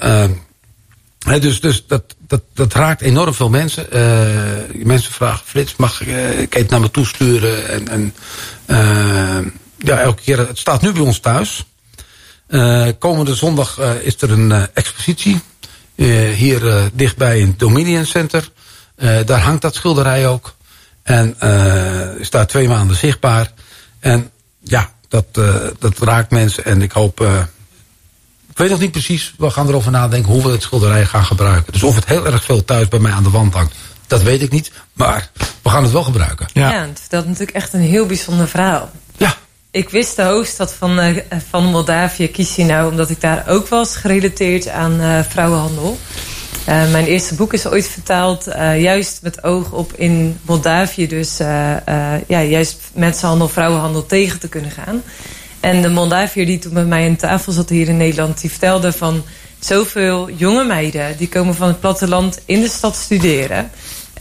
dus 1.23 1.59
dus 1.59 1.83
dat, 1.87 2.15
dat, 2.27 2.41
dat 2.53 2.73
raakt 2.73 3.01
enorm 3.01 3.33
veel 3.33 3.49
mensen. 3.49 3.91
Eh, 3.91 4.85
mensen 4.85 5.11
vragen, 5.11 5.45
Frits, 5.45 5.75
mag 5.75 6.01
ik, 6.01 6.07
je 6.53 6.59
het 6.59 6.69
naar 6.69 6.79
me 6.79 6.91
toesturen? 6.91 7.69
En, 7.69 7.87
en 7.87 8.13
ja, 9.77 9.99
elke 9.99 10.21
keer, 10.21 10.37
het 10.37 10.57
staat 10.57 10.81
nu 10.81 10.91
bij 10.91 11.01
ons 11.01 11.19
thuis. 11.19 11.65
Eh, 12.47 12.87
komende 12.99 13.35
zondag 13.35 13.77
eh, 13.79 13.89
is 14.01 14.21
er 14.21 14.31
een 14.31 14.51
eh, 14.51 14.63
expositie. 14.73 15.41
eh, 15.95 16.29
hier 16.29 16.69
eh, 16.69 16.83
dichtbij 16.93 17.39
in 17.39 17.47
het 17.47 17.59
Dominion 17.59 18.05
Center. 18.05 18.49
Eh, 18.95 19.15
daar 19.25 19.39
hangt 19.41 19.61
dat 19.61 19.75
schilderij 19.75 20.27
ook. 20.27 20.55
En 21.03 21.35
eh, 21.39 22.19
is 22.19 22.29
daar 22.29 22.47
twee 22.47 22.67
maanden 22.67 22.95
zichtbaar. 22.95 23.51
En 23.99 24.29
ja, 24.63 24.91
dat, 25.09 25.25
eh, 25.31 25.55
dat 25.79 25.97
raakt 25.99 26.31
mensen. 26.31 26.65
En 26.65 26.81
ik 26.81 26.91
hoop... 26.91 27.21
eh, 27.21 27.39
ik 28.49 28.57
weet 28.59 28.69
nog 28.69 28.79
niet 28.79 28.91
precies. 28.91 29.33
We 29.37 29.49
gaan 29.49 29.67
erover 29.67 29.91
nadenken 29.91 30.31
hoe 30.31 30.43
we 30.43 30.51
het 30.51 30.61
schilderij 30.61 31.05
gaan 31.05 31.25
gebruiken. 31.25 31.73
Dus 31.73 31.83
of 31.83 31.95
het 31.95 32.05
heel 32.05 32.25
erg 32.25 32.43
veel 32.43 32.65
thuis 32.65 32.87
bij 32.87 32.99
mij 32.99 33.11
aan 33.11 33.23
de 33.23 33.29
wand 33.29 33.53
hangt. 33.53 33.73
Dat 34.13 34.23
weet 34.23 34.41
ik 34.41 34.51
niet. 34.51 34.71
Maar 34.93 35.29
we 35.61 35.69
gaan 35.69 35.83
het 35.83 35.91
wel 35.91 36.03
gebruiken. 36.03 36.47
Ja, 36.53 36.87
het 36.87 36.99
vertelt 36.99 37.25
natuurlijk 37.25 37.57
echt 37.57 37.73
een 37.73 37.79
heel 37.79 38.05
bijzonder 38.05 38.47
verhaal. 38.47 38.91
Ja. 39.17 39.35
Ik 39.71 39.89
wist 39.89 40.15
de 40.15 40.21
hoofdstad 40.21 40.73
van, 40.73 40.99
eh, 40.99 41.15
van 41.49 41.65
Moldavië, 41.65 42.29
Chisinau, 42.33 42.91
omdat 42.91 43.09
ik 43.09 43.21
daar 43.21 43.43
ook 43.47 43.67
was 43.67 43.95
gerelateerd 43.95 44.67
aan 44.67 45.01
eh, 45.01 45.19
vrouwenhandel. 45.29 45.97
Eh, 46.65 46.91
mijn 46.91 47.05
eerste 47.05 47.35
boek 47.35 47.53
is 47.53 47.67
ooit 47.67 47.87
vertaald, 47.87 48.47
eh, 48.47 48.81
juist 48.81 49.19
met 49.21 49.43
oog 49.43 49.71
op 49.71 49.93
in 49.93 50.39
Moldavië, 50.41 51.07
dus 51.07 51.39
eh, 51.39 51.87
eh, 51.87 52.21
ja, 52.27 52.41
juist 52.41 52.79
mensenhandel, 52.93 53.47
vrouwenhandel 53.47 54.05
tegen 54.05 54.39
te 54.39 54.49
kunnen 54.49 54.71
gaan. 54.71 55.03
En 55.59 55.81
de 55.81 55.89
Moldaviër 55.89 56.45
die 56.45 56.59
toen 56.59 56.73
met 56.73 56.87
mij 56.87 57.07
aan 57.07 57.15
tafel 57.15 57.51
zat 57.51 57.69
hier 57.69 57.87
in 57.87 57.97
Nederland, 57.97 58.41
die 58.41 58.49
vertelde 58.49 58.91
van 58.91 59.23
zoveel 59.59 60.29
jonge 60.31 60.63
meiden 60.63 61.17
die 61.17 61.29
komen 61.29 61.55
van 61.55 61.67
het 61.67 61.79
platteland 61.79 62.39
in 62.45 62.61
de 62.61 62.69
stad 62.69 62.95
studeren. 62.95 63.69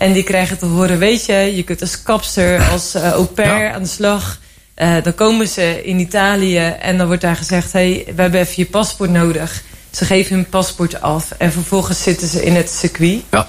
En 0.02 0.12
die 0.12 0.22
krijgen 0.22 0.58
te 0.58 0.66
horen, 0.66 0.98
weet 0.98 1.24
je, 1.26 1.34
je 1.56 1.62
kunt 1.62 1.80
als 1.80 2.02
kapster, 2.02 2.62
als 2.70 2.94
eh 2.94 3.12
au 3.12 3.24
pair 3.24 3.72
aan 3.72 3.82
de 3.82 3.88
slag. 3.88 4.38
Eh, 4.74 4.94
dan 5.02 5.14
komen 5.14 5.48
ze 5.48 5.80
in 5.84 5.98
Italië 5.98 6.58
en 6.80 6.98
dan 6.98 7.06
wordt 7.06 7.22
daar 7.22 7.36
gezegd... 7.36 7.72
hey, 7.72 8.02
we 8.14 8.22
hebben 8.22 8.40
even 8.40 8.54
je 8.56 8.66
paspoort 8.66 9.10
nodig. 9.10 9.62
Ze 9.90 10.04
geven 10.04 10.34
hun 10.36 10.48
paspoort 10.48 11.00
af 11.00 11.30
en 11.38 11.52
vervolgens 11.52 12.02
zitten 12.02 12.28
ze 12.28 12.44
in 12.44 12.54
het 12.54 12.70
circuit. 12.70 13.22
Ja. 13.30 13.48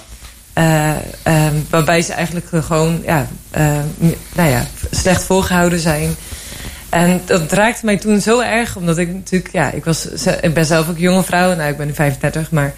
Eh, 0.52 0.90
ehm, 1.22 1.54
waarbij 1.70 2.02
ze 2.02 2.12
eigenlijk 2.12 2.46
gewoon 2.64 3.02
ja, 3.04 3.28
eh, 3.50 3.78
m- 3.98 4.14
nou 4.34 4.50
ja, 4.50 4.66
slecht 4.90 5.22
voorgehouden 5.22 5.78
zijn. 5.78 6.16
En 6.88 7.22
dat 7.26 7.52
raakte 7.52 7.84
mij 7.84 7.96
toen 7.96 8.20
zo 8.20 8.40
erg, 8.40 8.76
omdat 8.76 8.98
ik 8.98 9.12
natuurlijk, 9.12 9.52
ja, 9.52 9.70
ik, 9.70 9.84
was, 9.84 10.06
ik 10.40 10.54
ben 10.54 10.66
zelf 10.66 10.88
ook 10.88 10.98
jonge 10.98 11.22
vrouw, 11.22 11.54
nou 11.54 11.70
ik 11.70 11.76
ben 11.76 11.86
nu 11.86 11.94
35, 11.94 12.50
maar 12.50 12.74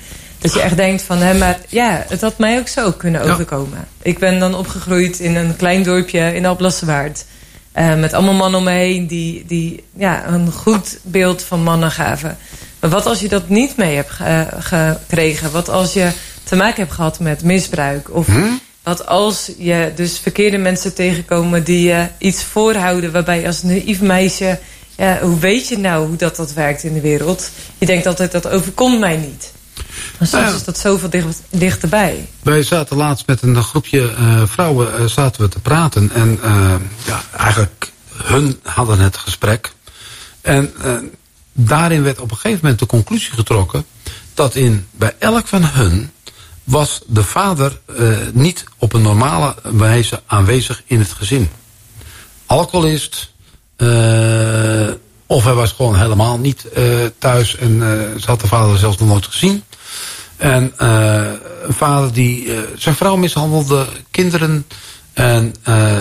dat 0.47 0.55
je 0.55 0.60
echt 0.66 0.77
denkt 0.77 1.02
van, 1.02 1.18
hè, 1.18 1.35
maar 1.35 1.59
ja, 1.68 2.05
het 2.09 2.20
had 2.20 2.39
mij 2.39 2.59
ook 2.59 2.68
zo 2.68 2.93
kunnen 2.93 3.20
overkomen. 3.32 3.89
Ik 4.02 4.18
ben 4.18 4.39
dan 4.39 4.55
opgegroeid 4.55 5.18
in 5.20 5.36
een 5.36 5.56
klein 5.56 5.82
dorpje 5.82 6.35
in 6.35 6.47
Alblassewaard. 6.47 7.24
eh 7.73 7.94
met 7.94 8.12
allemaal 8.12 8.35
mannen 8.35 8.59
om 8.59 8.64
me 8.64 8.70
heen 8.73 9.06
die, 9.06 9.44
die 9.47 9.85
ja, 9.97 10.27
een 10.28 10.52
goed 10.52 10.98
beeld 11.02 11.43
van 11.43 11.62
mannen 11.62 11.90
gaven. 11.90 12.36
Maar 12.81 12.90
wat 12.90 13.06
als 13.06 13.20
je 13.20 13.28
dat 13.28 13.48
niet 13.48 13.77
mee 13.77 13.94
hebt 13.97 14.10
ge- 14.10 14.47
gekregen? 14.59 15.51
Wat 15.51 15.68
als 15.68 15.93
je 15.93 16.09
te 16.44 16.56
maken 16.56 16.82
hebt 16.82 16.94
gehad 16.94 17.20
met 17.20 17.43
misbruik? 17.44 18.14
Of 18.14 18.27
wat 18.82 19.06
als 19.06 19.51
je 19.59 19.93
dus 19.94 20.18
verkeerde 20.18 20.59
mensen 20.59 20.94
tegenkomen 20.94 21.64
die 21.64 21.89
je 21.89 22.06
iets 22.18 22.43
voorhouden... 22.44 23.12
waarbij 23.12 23.40
je 23.40 23.47
als 23.47 23.62
naïef 23.62 24.01
meisje... 24.01 24.59
Ja, 24.97 25.18
hoe 25.23 25.39
weet 25.39 25.68
je 25.68 25.78
nou 25.78 26.06
hoe 26.06 26.16
dat, 26.16 26.36
dat 26.36 26.52
werkt 26.52 26.82
in 26.82 26.94
de 26.94 27.01
wereld? 27.01 27.51
Je 27.78 27.86
denkt 27.86 28.06
altijd, 28.06 28.32
dat 28.32 28.48
overkomt 28.48 28.98
mij 28.98 29.16
niet. 29.16 29.52
Maar 30.19 30.28
soms 30.28 30.43
Nou 30.43 30.55
is 30.55 30.65
dat 30.65 30.78
zoveel 30.78 31.11
dicht, 31.11 31.43
dichterbij. 31.51 32.28
Wij 32.43 32.62
zaten 32.62 32.97
laatst 32.97 33.27
met 33.27 33.43
een 33.43 33.62
groepje 33.62 34.11
eh, 34.11 34.43
vrouwen 34.47 34.98
eh, 34.98 35.05
zaten 35.05 35.43
we 35.43 35.48
te 35.48 35.59
praten. 35.59 36.11
En 36.12 36.39
eh, 36.43 36.74
ja, 37.07 37.23
eigenlijk 37.36 37.93
hun 38.12 38.61
hadden 38.62 38.98
het 38.98 39.16
gesprek. 39.16 39.73
En 40.40 40.74
daarin 41.53 42.03
werd 42.03 42.20
op 42.20 42.31
een 42.31 42.36
gegeven 42.36 42.61
moment 42.62 42.78
de 42.78 42.86
conclusie 42.86 43.32
getrokken... 43.32 43.86
dat 44.35 44.55
in, 44.55 44.86
bij 44.90 45.15
elk 45.19 45.47
van 45.47 45.65
hun 45.65 46.11
was 46.65 47.01
de 47.07 47.24
vader 47.24 47.81
niet 48.32 48.65
op 48.78 48.93
een 48.93 49.03
normale 49.03 49.55
wijze 49.62 50.23
aanwezig 50.27 50.82
in 50.86 50.98
het 50.98 51.12
gezin. 51.12 51.48
Alcoholist, 52.47 53.32
of 55.27 55.44
hij 55.44 55.55
was 55.55 55.73
gewoon 55.73 55.97
helemaal 55.97 56.39
niet 56.39 56.66
thuis... 57.19 57.57
en 57.57 57.78
ze 58.20 58.27
had 58.27 58.40
de 58.40 58.47
vader 58.47 58.78
zelfs 58.78 58.98
nog 58.98 59.09
nooit 59.09 59.27
gezien... 59.27 59.62
En 60.37 60.73
eh, 60.77 61.31
een 61.63 61.75
vader 61.75 62.13
die 62.13 62.55
eh, 62.55 62.63
zijn 62.75 62.95
vrouw 62.95 63.17
mishandelde, 63.17 63.87
kinderen. 64.11 64.67
En, 65.13 65.55
eh, 65.63 66.01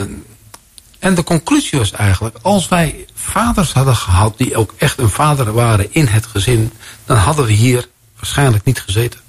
en 1.00 1.16
de 1.16 1.24
conclusie 1.24 1.80
was 1.80 1.92
eigenlijk, 1.92 2.38
als 2.42 2.68
wij 2.68 3.06
vaders 3.14 3.74
hadden 3.74 3.96
gehad 3.96 4.38
die 4.38 4.56
ook 4.56 4.74
echt 4.78 5.00
een 5.00 5.10
vader 5.10 5.54
waren 5.54 5.94
in 5.94 6.06
het 6.06 6.26
gezin, 6.26 6.72
dan 7.06 7.18
hadden 7.18 7.46
we 7.46 7.52
hier 7.52 7.88
waarschijnlijk 8.16 8.66
niet 8.66 8.82
gezeten. 8.82 9.20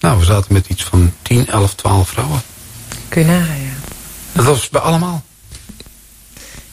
Nou, 0.00 0.18
we 0.18 0.24
zaten 0.24 0.52
met 0.52 0.68
iets 0.68 0.84
van 0.84 1.12
10, 1.22 1.48
11, 1.48 1.74
12 1.74 2.08
vrouwen. 2.08 2.42
Kun 3.08 3.20
je 3.22 3.28
nagaan, 3.28 3.62
ja. 3.62 3.72
Dat 4.32 4.44
was 4.44 4.68
bij 4.68 4.80
allemaal. 4.80 5.22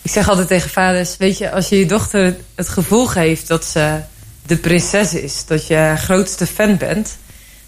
Ik 0.02 0.12
zeg 0.12 0.30
altijd 0.30 0.48
tegen 0.48 0.70
vaders, 0.70 1.18
weet 1.18 1.38
je, 1.38 1.52
als 1.52 1.70
je 1.70 1.80
je 1.80 1.86
dochter 1.86 2.38
het 2.56 2.70
gevoel 2.70 3.08
geeft 3.08 3.48
dat 3.48 3.66
ze 3.66 4.02
de 4.48 4.58
prinses 4.58 5.14
is, 5.14 5.46
dat 5.46 5.68
je 5.68 5.94
grootste 5.98 6.48
fan 6.48 6.78
bent, 6.78 7.18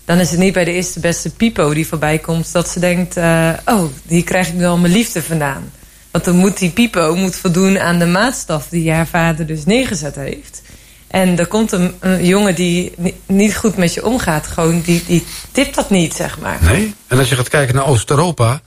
dan 0.05 0.19
is 0.19 0.29
het 0.29 0.39
niet 0.39 0.53
bij 0.53 0.63
de 0.65 0.71
eerste 0.71 0.99
beste 0.99 1.29
pipo 1.29 1.73
die 1.73 1.87
voorbij 1.87 2.17
komt 2.19 2.51
dat 2.51 2.69
ze 2.69 2.79
denkt, 2.79 3.17
eh, 3.17 3.49
oh, 3.65 3.83
hier 4.07 4.23
krijg 4.23 4.47
ik 4.47 4.53
nu 4.53 4.65
al 4.65 4.77
mijn 4.77 4.93
liefde 4.93 5.23
vandaan. 5.23 5.71
Want 6.11 6.25
dan 6.25 6.35
moet 6.35 6.57
die 6.57 6.69
pipo 6.69 7.15
moet 7.15 7.35
voldoen 7.35 7.79
aan 7.79 7.99
de 7.99 8.05
maatstaf 8.05 8.67
die 8.69 8.91
haar 8.91 9.07
vader 9.07 9.45
dus 9.45 9.65
neergezet 9.65 10.15
heeft. 10.15 10.61
En 11.07 11.39
er 11.39 11.47
komt 11.47 11.71
een, 11.71 11.93
jongen 12.25 12.55
die 12.55 12.93
ni- 12.97 13.19
niet 13.25 13.57
goed 13.57 13.77
met 13.77 13.93
je 13.93 14.05
omgaat, 14.05 14.47
gewoon 14.47 14.81
die, 14.81 15.03
die 15.07 15.25
tipt 15.51 15.75
dat 15.75 15.89
niet, 15.89 16.13
zeg 16.13 16.39
maar. 16.39 16.57
Nee. 16.61 16.95
En 17.07 17.17
als 17.17 17.29
je 17.29 17.35
gaat 17.35 17.49
kijken 17.49 17.75
naar 17.75 17.87
Oost-Europa, 17.87 18.61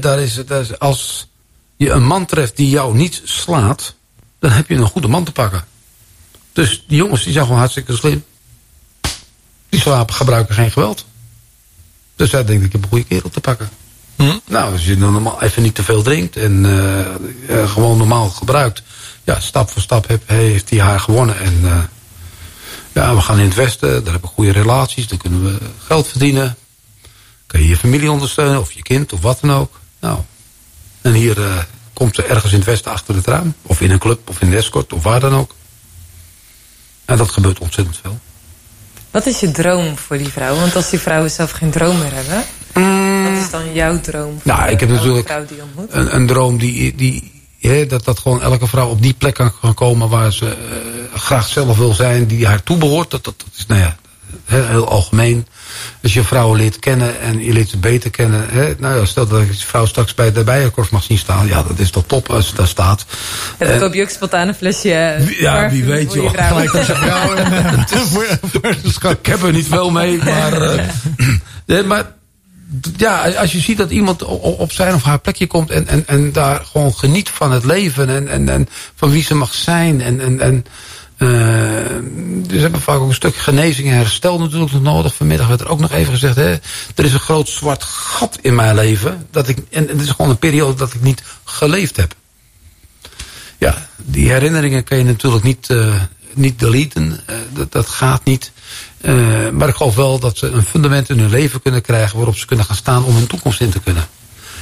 daar 0.00 0.20
is 0.20 0.36
het, 0.36 0.78
als 0.78 1.28
je 1.76 1.90
een 1.90 2.06
man 2.06 2.26
treft 2.26 2.56
die 2.56 2.68
jou 2.68 2.96
niet 2.96 3.20
slaat, 3.24 3.94
dan 4.38 4.50
heb 4.50 4.68
je 4.68 4.74
een 4.74 4.86
goede 4.86 5.08
man 5.08 5.24
te 5.24 5.32
pakken. 5.32 5.64
Dus 6.52 6.84
die 6.88 6.96
jongens 6.96 7.22
die 7.22 7.32
zijn 7.32 7.44
gewoon 7.44 7.58
hartstikke 7.58 7.96
slim. 7.96 8.24
Die 9.68 9.80
slapen 9.80 10.14
gebruiken 10.14 10.54
geen 10.54 10.70
geweld. 10.70 11.04
Dus 12.16 12.32
hij 12.32 12.44
denkt, 12.44 12.64
ik 12.64 12.72
heb 12.72 12.82
een 12.82 12.88
goede 12.88 13.04
kerel 13.04 13.30
te 13.30 13.40
pakken. 13.40 13.70
Nou, 14.44 14.72
als 14.72 14.84
je 14.84 14.96
dan 14.96 15.12
normaal 15.12 15.42
even 15.42 15.62
niet 15.62 15.74
te 15.74 15.82
veel 15.82 16.02
drinkt 16.02 16.36
en 16.36 16.64
eh, 16.64 17.00
eh, 17.00 17.70
gewoon 17.70 17.98
normaal 17.98 18.28
gebruikt. 18.28 18.82
Ja, 19.24 19.40
stap 19.40 19.70
voor 19.70 19.82
stap 19.82 20.08
heb, 20.08 20.22
heeft 20.26 20.70
hij 20.70 20.80
haar 20.80 21.00
gewonnen. 21.00 21.38
En 21.38 21.60
eh, 21.62 21.78
ja, 22.92 23.14
we 23.14 23.20
gaan 23.20 23.38
in 23.38 23.44
het 23.44 23.54
westen, 23.54 23.88
daar 23.88 24.12
hebben 24.12 24.30
we 24.30 24.34
goede 24.34 24.52
relaties, 24.52 25.08
daar 25.08 25.18
kunnen 25.18 25.44
we 25.44 25.58
geld 25.86 26.08
verdienen. 26.08 26.56
Kan 27.46 27.60
je 27.60 27.68
je 27.68 27.76
familie 27.76 28.10
ondersteunen 28.10 28.60
of 28.60 28.72
je 28.72 28.82
kind 28.82 29.12
of 29.12 29.20
wat 29.20 29.38
dan 29.40 29.52
ook. 29.52 29.80
Nou, 30.00 30.18
en 31.00 31.12
hier 31.12 31.66
komt 31.92 32.14
ze 32.14 32.22
ergens 32.22 32.52
in 32.52 32.58
het 32.58 32.66
westen 32.66 32.92
achter 32.92 33.14
het 33.14 33.26
raam. 33.26 33.54
Of 33.62 33.80
in 33.80 33.90
een 33.90 33.98
club 33.98 34.28
of 34.28 34.40
in 34.40 34.46
een 34.46 34.58
escort 34.58 34.92
of 34.92 35.02
waar 35.02 35.20
dan 35.20 35.34
ook. 35.34 35.54
En 37.04 37.16
dat 37.16 37.30
gebeurt 37.30 37.58
ontzettend 37.58 37.98
veel. 38.02 38.18
Wat 39.10 39.26
is 39.26 39.40
je 39.40 39.50
droom 39.50 39.98
voor 39.98 40.18
die 40.18 40.28
vrouw? 40.28 40.54
Want 40.54 40.76
als 40.76 40.90
die 40.90 40.98
vrouwen 40.98 41.30
zelf 41.30 41.50
geen 41.50 41.70
droom 41.70 41.98
meer 41.98 42.12
hebben, 42.12 42.44
wat 43.32 43.42
is 43.42 43.50
dan 43.50 43.72
jouw 43.72 44.00
droom? 44.00 44.40
voor 44.42 44.42
Nou, 44.42 44.70
ik 44.70 44.80
heb 44.80 44.88
natuurlijk 44.88 45.26
vrouw 45.26 45.46
die 45.46 45.56
je 45.56 45.62
ontmoet? 45.62 45.92
een, 45.92 46.14
een 46.14 46.26
droom 46.26 46.58
die, 46.58 46.94
die 46.94 47.32
dat, 47.88 48.04
dat 48.04 48.18
gewoon 48.18 48.42
elke 48.42 48.66
vrouw 48.66 48.88
op 48.88 49.02
die 49.02 49.14
plek 49.14 49.34
kan 49.60 49.74
komen 49.74 50.08
waar 50.08 50.32
ze 50.32 50.46
eh, 50.46 51.18
graag 51.18 51.48
zelf 51.48 51.76
wil 51.76 51.92
zijn, 51.92 52.26
die 52.26 52.46
haar 52.46 52.62
toebehoort. 52.62 53.10
Dat, 53.10 53.24
dat, 53.24 53.34
dat 53.38 53.48
is 53.56 53.66
nou 53.66 53.80
ja, 53.80 53.96
heel, 54.44 54.88
algemeen. 54.88 55.46
Als 56.02 56.12
je 56.12 56.22
vrouwen 56.22 56.58
leert 56.58 56.78
kennen 56.78 57.20
en 57.20 57.44
je 57.44 57.52
leert 57.52 57.68
ze 57.68 57.76
beter 57.76 58.10
kennen. 58.10 58.46
Hè, 58.48 58.74
nou 58.78 58.98
ja, 58.98 59.04
stel 59.04 59.26
dat 59.26 59.40
ik 59.40 59.50
die 59.50 59.60
vrouw 59.60 59.86
straks 59.86 60.14
bij 60.14 60.32
de 60.32 60.44
bijenkorf 60.44 60.90
mag 60.90 61.02
zien 61.02 61.18
staan. 61.18 61.46
Ja, 61.46 61.62
dat 61.62 61.78
is 61.78 61.90
toch 61.90 62.04
top 62.06 62.30
als 62.30 62.48
ze 62.48 62.54
daar 62.54 62.66
staat. 62.66 63.04
Ja, 63.58 63.64
dan 63.64 63.74
En- 63.74 63.80
koop 63.80 63.94
je 63.94 64.02
ook 64.02 64.08
spontaan 64.08 64.48
een 64.48 64.54
flesje 64.54 64.92
eh, 64.92 65.40
ja, 65.40 65.52
parfum 65.52 65.70
wie 65.70 65.84
weet, 65.84 66.12
joh. 66.12 66.30
Gelijk 66.30 66.74
als 66.74 66.86
je 66.86 66.94
vrouw 66.94 67.34
Ik 69.22 69.26
heb 69.26 69.42
er 69.42 69.52
niet 69.52 69.66
veel 69.68 69.90
mee, 69.90 70.18
maar... 70.24 70.62
eh, 70.62 70.84
nee, 71.66 71.82
maar 71.82 72.12
ja, 72.96 73.30
als 73.30 73.52
je 73.52 73.60
ziet 73.60 73.76
dat 73.78 73.90
iemand 73.90 74.22
op 74.22 74.72
zijn 74.72 74.94
of 74.94 75.02
haar 75.02 75.18
plekje 75.18 75.46
komt... 75.46 75.70
en, 75.70 75.88
en, 75.88 76.02
en 76.06 76.32
daar 76.32 76.64
gewoon 76.72 76.94
geniet 76.94 77.28
van 77.28 77.52
het 77.52 77.64
leven 77.64 78.08
en, 78.08 78.28
en, 78.28 78.48
en 78.48 78.68
van 78.96 79.10
wie 79.10 79.22
ze 79.22 79.34
mag 79.34 79.54
zijn... 79.54 80.00
en, 80.00 80.20
en, 80.20 80.40
en 80.40 80.64
eh, 80.66 80.72
dus 82.46 82.60
hebben 82.60 82.80
vaak 82.80 82.98
ook 82.98 83.08
een 83.08 83.14
stuk 83.14 83.36
genezing 83.36 83.88
en 83.88 83.96
herstel 83.96 84.38
natuurlijk 84.38 84.72
nog 84.72 84.82
nodig. 84.82 85.14
Vanmiddag 85.14 85.48
werd 85.48 85.60
er 85.60 85.68
ook 85.68 85.80
nog 85.80 85.92
even 85.92 86.12
gezegd... 86.12 86.36
Hè, 86.36 86.50
er 86.94 87.04
is 87.04 87.12
een 87.12 87.20
groot 87.20 87.48
zwart 87.48 87.82
gat 87.82 88.38
in 88.40 88.54
mijn 88.54 88.74
leven. 88.74 89.26
Dat 89.30 89.48
ik, 89.48 89.58
en 89.70 89.88
het 89.88 90.00
is 90.00 90.10
gewoon 90.10 90.30
een 90.30 90.38
periode 90.38 90.78
dat 90.78 90.94
ik 90.94 91.02
niet 91.02 91.22
geleefd 91.44 91.96
heb 91.96 92.14
ja, 93.62 93.88
die 93.96 94.30
herinneringen 94.30 94.84
kun 94.84 94.98
je 94.98 95.04
natuurlijk 95.04 95.44
niet, 95.44 95.70
eh, 95.70 95.94
niet 96.34 96.58
deleten. 96.58 97.20
Eh, 97.26 97.36
dat, 97.52 97.72
dat 97.72 97.88
gaat 97.88 98.24
niet. 98.24 98.52
Eh, 99.00 99.48
maar 99.52 99.68
ik 99.68 99.74
geloof 99.74 99.94
wel 99.94 100.18
dat 100.18 100.38
ze 100.38 100.46
een 100.46 100.62
fundament 100.62 101.08
in 101.08 101.18
hun 101.18 101.30
leven 101.30 101.62
kunnen 101.62 101.82
krijgen... 101.82 102.16
waarop 102.16 102.36
ze 102.36 102.46
kunnen 102.46 102.66
gaan 102.66 102.76
staan 102.76 103.04
om 103.04 103.14
hun 103.14 103.26
toekomst 103.26 103.60
in 103.60 103.70
te 103.70 103.80
kunnen. 103.80 104.04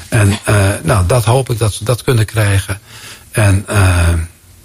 En 0.09 0.39
eh, 0.45 0.69
nou, 0.82 1.07
dat 1.07 1.24
hoop 1.24 1.51
ik 1.51 1.59
dat 1.59 1.73
ze 1.73 1.85
dat 1.85 2.03
kunnen 2.03 2.24
krijgen. 2.24 2.81
En 3.31 3.65
eh, 3.66 4.09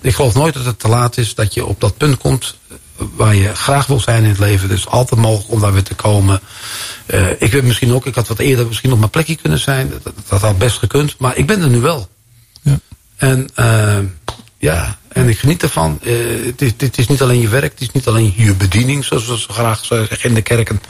ik 0.06 0.16
geloof 0.16 0.34
nooit 0.34 0.54
dat 0.54 0.66
het 0.66 0.80
te 0.80 0.88
laat 0.88 1.18
is 1.18 1.36
dat 1.36 1.54
je 1.54 1.66
op 1.66 1.82
dat 1.82 1.98
punt 1.98 2.18
komt... 2.18 2.58
waar 2.96 3.36
je 3.36 3.56
graag 3.56 3.86
wil 3.86 4.00
zijn 4.00 4.24
in 4.24 4.30
het 4.30 4.40
leven. 4.40 4.70
Dus 4.70 4.88
altijd 4.88 5.20
mogelijk 5.20 5.52
om 5.52 5.60
daar 5.60 5.74
weer 5.74 5.84
te 5.84 5.96
komen. 5.96 6.40
Eh, 7.06 7.30
ik 7.40 7.52
weet 7.52 7.64
misschien 7.64 7.94
ook, 7.94 8.06
ik 8.06 8.16
had 8.16 8.28
wat 8.28 8.40
eerder 8.40 8.68
misschien 8.68 8.92
op 8.92 8.98
mijn 9.00 9.10
plekje 9.10 9.36
kunnen 9.36 9.60
zijn. 9.60 9.94
Dat, 10.04 10.14
dat 10.30 10.42
had 10.42 10.58
best 10.58 10.78
gekund, 10.78 11.16
maar 11.18 11.38
ik 11.38 11.48
ben 11.48 11.62
er 11.62 11.70
nu 11.70 11.80
wel. 11.80 12.08
Ja. 12.62 12.80
En 13.16 13.50
uh, 13.56 13.98
ja, 14.58 14.98
en 15.08 15.30
ik 15.30 15.40
geniet 15.40 15.64
ervan. 15.64 16.00
Uh, 16.02 16.46
het, 16.46 16.62
is, 16.62 16.72
het 16.78 16.98
is 16.98 17.08
niet 17.08 17.22
alleen 17.22 17.42
je 17.42 17.48
werk, 17.48 17.72
het 17.72 17.82
is 17.82 17.92
niet 17.92 18.08
alleen 18.08 18.34
je 18.36 18.54
bediening, 18.54 19.06
zoals 19.06 19.28
we 19.28 19.38
zo 19.40 19.54
graag 19.54 19.86
zeggen 19.86 20.30
in 20.30 20.34
de 20.34 20.42
kerken. 20.42 20.82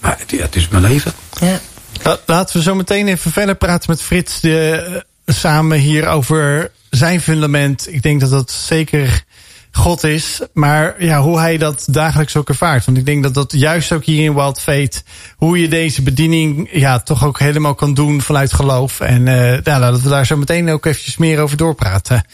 Maar 0.00 0.16
het, 0.18 0.30
ja, 0.30 0.42
het 0.42 0.56
is 0.56 0.68
mijn 0.68 0.82
leven. 0.82 1.12
Ja. 1.40 1.60
La- 2.02 2.18
Laten 2.26 2.56
we 2.56 2.62
zo 2.62 2.74
meteen 2.74 3.08
even 3.08 3.32
verder 3.32 3.54
praten 3.54 3.90
met 3.90 4.02
Frits 4.02 4.40
de, 4.40 5.02
eh, 5.24 5.34
samen 5.34 5.78
hier 5.78 6.08
over 6.08 6.70
zijn 6.96 7.20
fundament. 7.20 7.92
Ik 7.92 8.02
denk 8.02 8.20
dat 8.20 8.30
dat 8.30 8.50
zeker 8.50 9.24
God 9.70 10.04
is. 10.04 10.40
Maar 10.52 11.04
ja, 11.04 11.20
hoe 11.20 11.38
hij 11.38 11.58
dat 11.58 11.84
dagelijks 11.90 12.36
ook 12.36 12.48
ervaart. 12.48 12.84
Want 12.84 12.98
ik 12.98 13.06
denk 13.06 13.22
dat 13.22 13.34
dat 13.34 13.52
juist 13.52 13.92
ook 13.92 14.04
hier 14.04 14.24
in 14.24 14.34
Wild 14.34 14.60
Fate... 14.60 15.02
hoe 15.36 15.60
je 15.60 15.68
deze 15.68 16.02
bediening 16.02 16.68
ja, 16.72 16.98
toch 16.98 17.24
ook 17.24 17.38
helemaal 17.38 17.74
kan 17.74 17.94
doen 17.94 18.22
vanuit 18.22 18.52
geloof. 18.52 19.00
En 19.00 19.28
eh 19.28 19.62
ja, 19.62 19.78
laten 19.78 20.02
we 20.02 20.08
daar 20.08 20.26
zo 20.26 20.36
meteen 20.36 20.70
ook 20.70 20.86
eventjes 20.86 21.16
meer 21.16 21.40
over 21.40 21.56
doorpraten. 21.56 22.24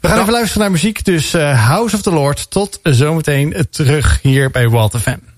We 0.00 0.08
gaan 0.08 0.18
even 0.18 0.32
luisteren 0.32 0.62
naar 0.62 0.70
muziek. 0.70 1.04
Dus 1.04 1.34
eh, 1.34 1.66
House 1.66 1.96
of 1.96 2.02
the 2.02 2.12
Lord. 2.12 2.50
Tot 2.50 2.80
zometeen 2.82 3.66
terug 3.70 4.18
hier 4.22 4.50
bij 4.50 4.70
Wild 4.70 4.96
FM. 5.00 5.33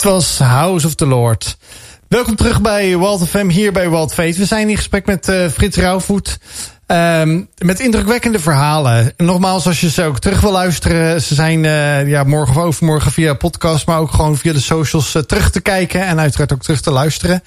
Dit 0.00 0.10
was 0.10 0.38
House 0.38 0.86
of 0.86 0.94
the 0.94 1.06
Lord. 1.06 1.56
Welkom 2.08 2.36
terug 2.36 2.60
bij 2.60 2.96
Walt 2.96 3.28
FM, 3.28 3.48
hier 3.48 3.72
bij 3.72 3.88
Walt 3.88 4.14
Fate. 4.14 4.38
We 4.38 4.44
zijn 4.44 4.68
in 4.68 4.76
gesprek 4.76 5.06
met 5.06 5.28
uh, 5.28 5.48
Frits 5.48 5.76
Rauwvoet. 5.76 6.38
Um, 6.86 7.48
met 7.58 7.80
indrukwekkende 7.80 8.38
verhalen. 8.38 9.12
Nogmaals, 9.16 9.66
als 9.66 9.80
je 9.80 9.90
ze 9.90 10.04
ook 10.04 10.18
terug 10.18 10.40
wil 10.40 10.52
luisteren. 10.52 11.22
Ze 11.22 11.34
zijn 11.34 11.64
uh, 11.64 12.08
ja, 12.08 12.24
morgen 12.24 12.56
of 12.56 12.62
overmorgen 12.62 13.12
via 13.12 13.34
podcast. 13.34 13.86
Maar 13.86 13.98
ook 13.98 14.10
gewoon 14.10 14.36
via 14.36 14.52
de 14.52 14.60
socials 14.60 15.14
uh, 15.14 15.22
terug 15.22 15.50
te 15.50 15.60
kijken. 15.60 16.06
En 16.06 16.20
uiteraard 16.20 16.52
ook 16.52 16.62
terug 16.62 16.80
te 16.80 16.90
luisteren. 16.90 17.42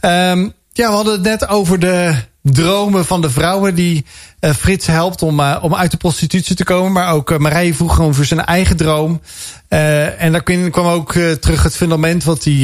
Um, 0.00 0.52
ja, 0.72 0.88
we 0.88 0.94
hadden 0.94 1.12
het 1.12 1.22
net 1.22 1.48
over 1.48 1.78
de 1.78 2.14
dromen 2.42 3.06
van 3.06 3.20
de 3.20 3.30
vrouwen 3.30 3.74
die 3.74 4.04
uh, 4.40 4.50
Frits 4.50 4.86
helpt 4.86 5.22
om, 5.22 5.40
uh, 5.40 5.58
om 5.60 5.74
uit 5.74 5.90
de 5.90 5.96
prostitutie 5.96 6.56
te 6.56 6.64
komen. 6.64 6.92
Maar 6.92 7.12
ook 7.12 7.30
uh, 7.30 7.38
Marije 7.38 7.74
vroeg 7.74 7.94
gewoon 7.94 8.14
voor 8.14 8.24
zijn 8.24 8.44
eigen 8.44 8.76
droom. 8.76 9.20
en 9.68 10.32
daar 10.32 10.42
kwam 10.42 10.86
ook 10.86 11.12
terug 11.12 11.62
het 11.62 11.76
fundament 11.76 12.24
wat 12.24 12.44
hij 12.44 12.54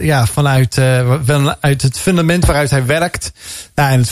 ja, 0.00 0.26
vanuit, 0.26 0.80
vanuit 1.24 1.82
het 1.82 1.98
fundament 1.98 2.44
waaruit 2.44 2.70
hij 2.70 2.86
werkt. 2.86 3.32
Nou, 3.74 3.92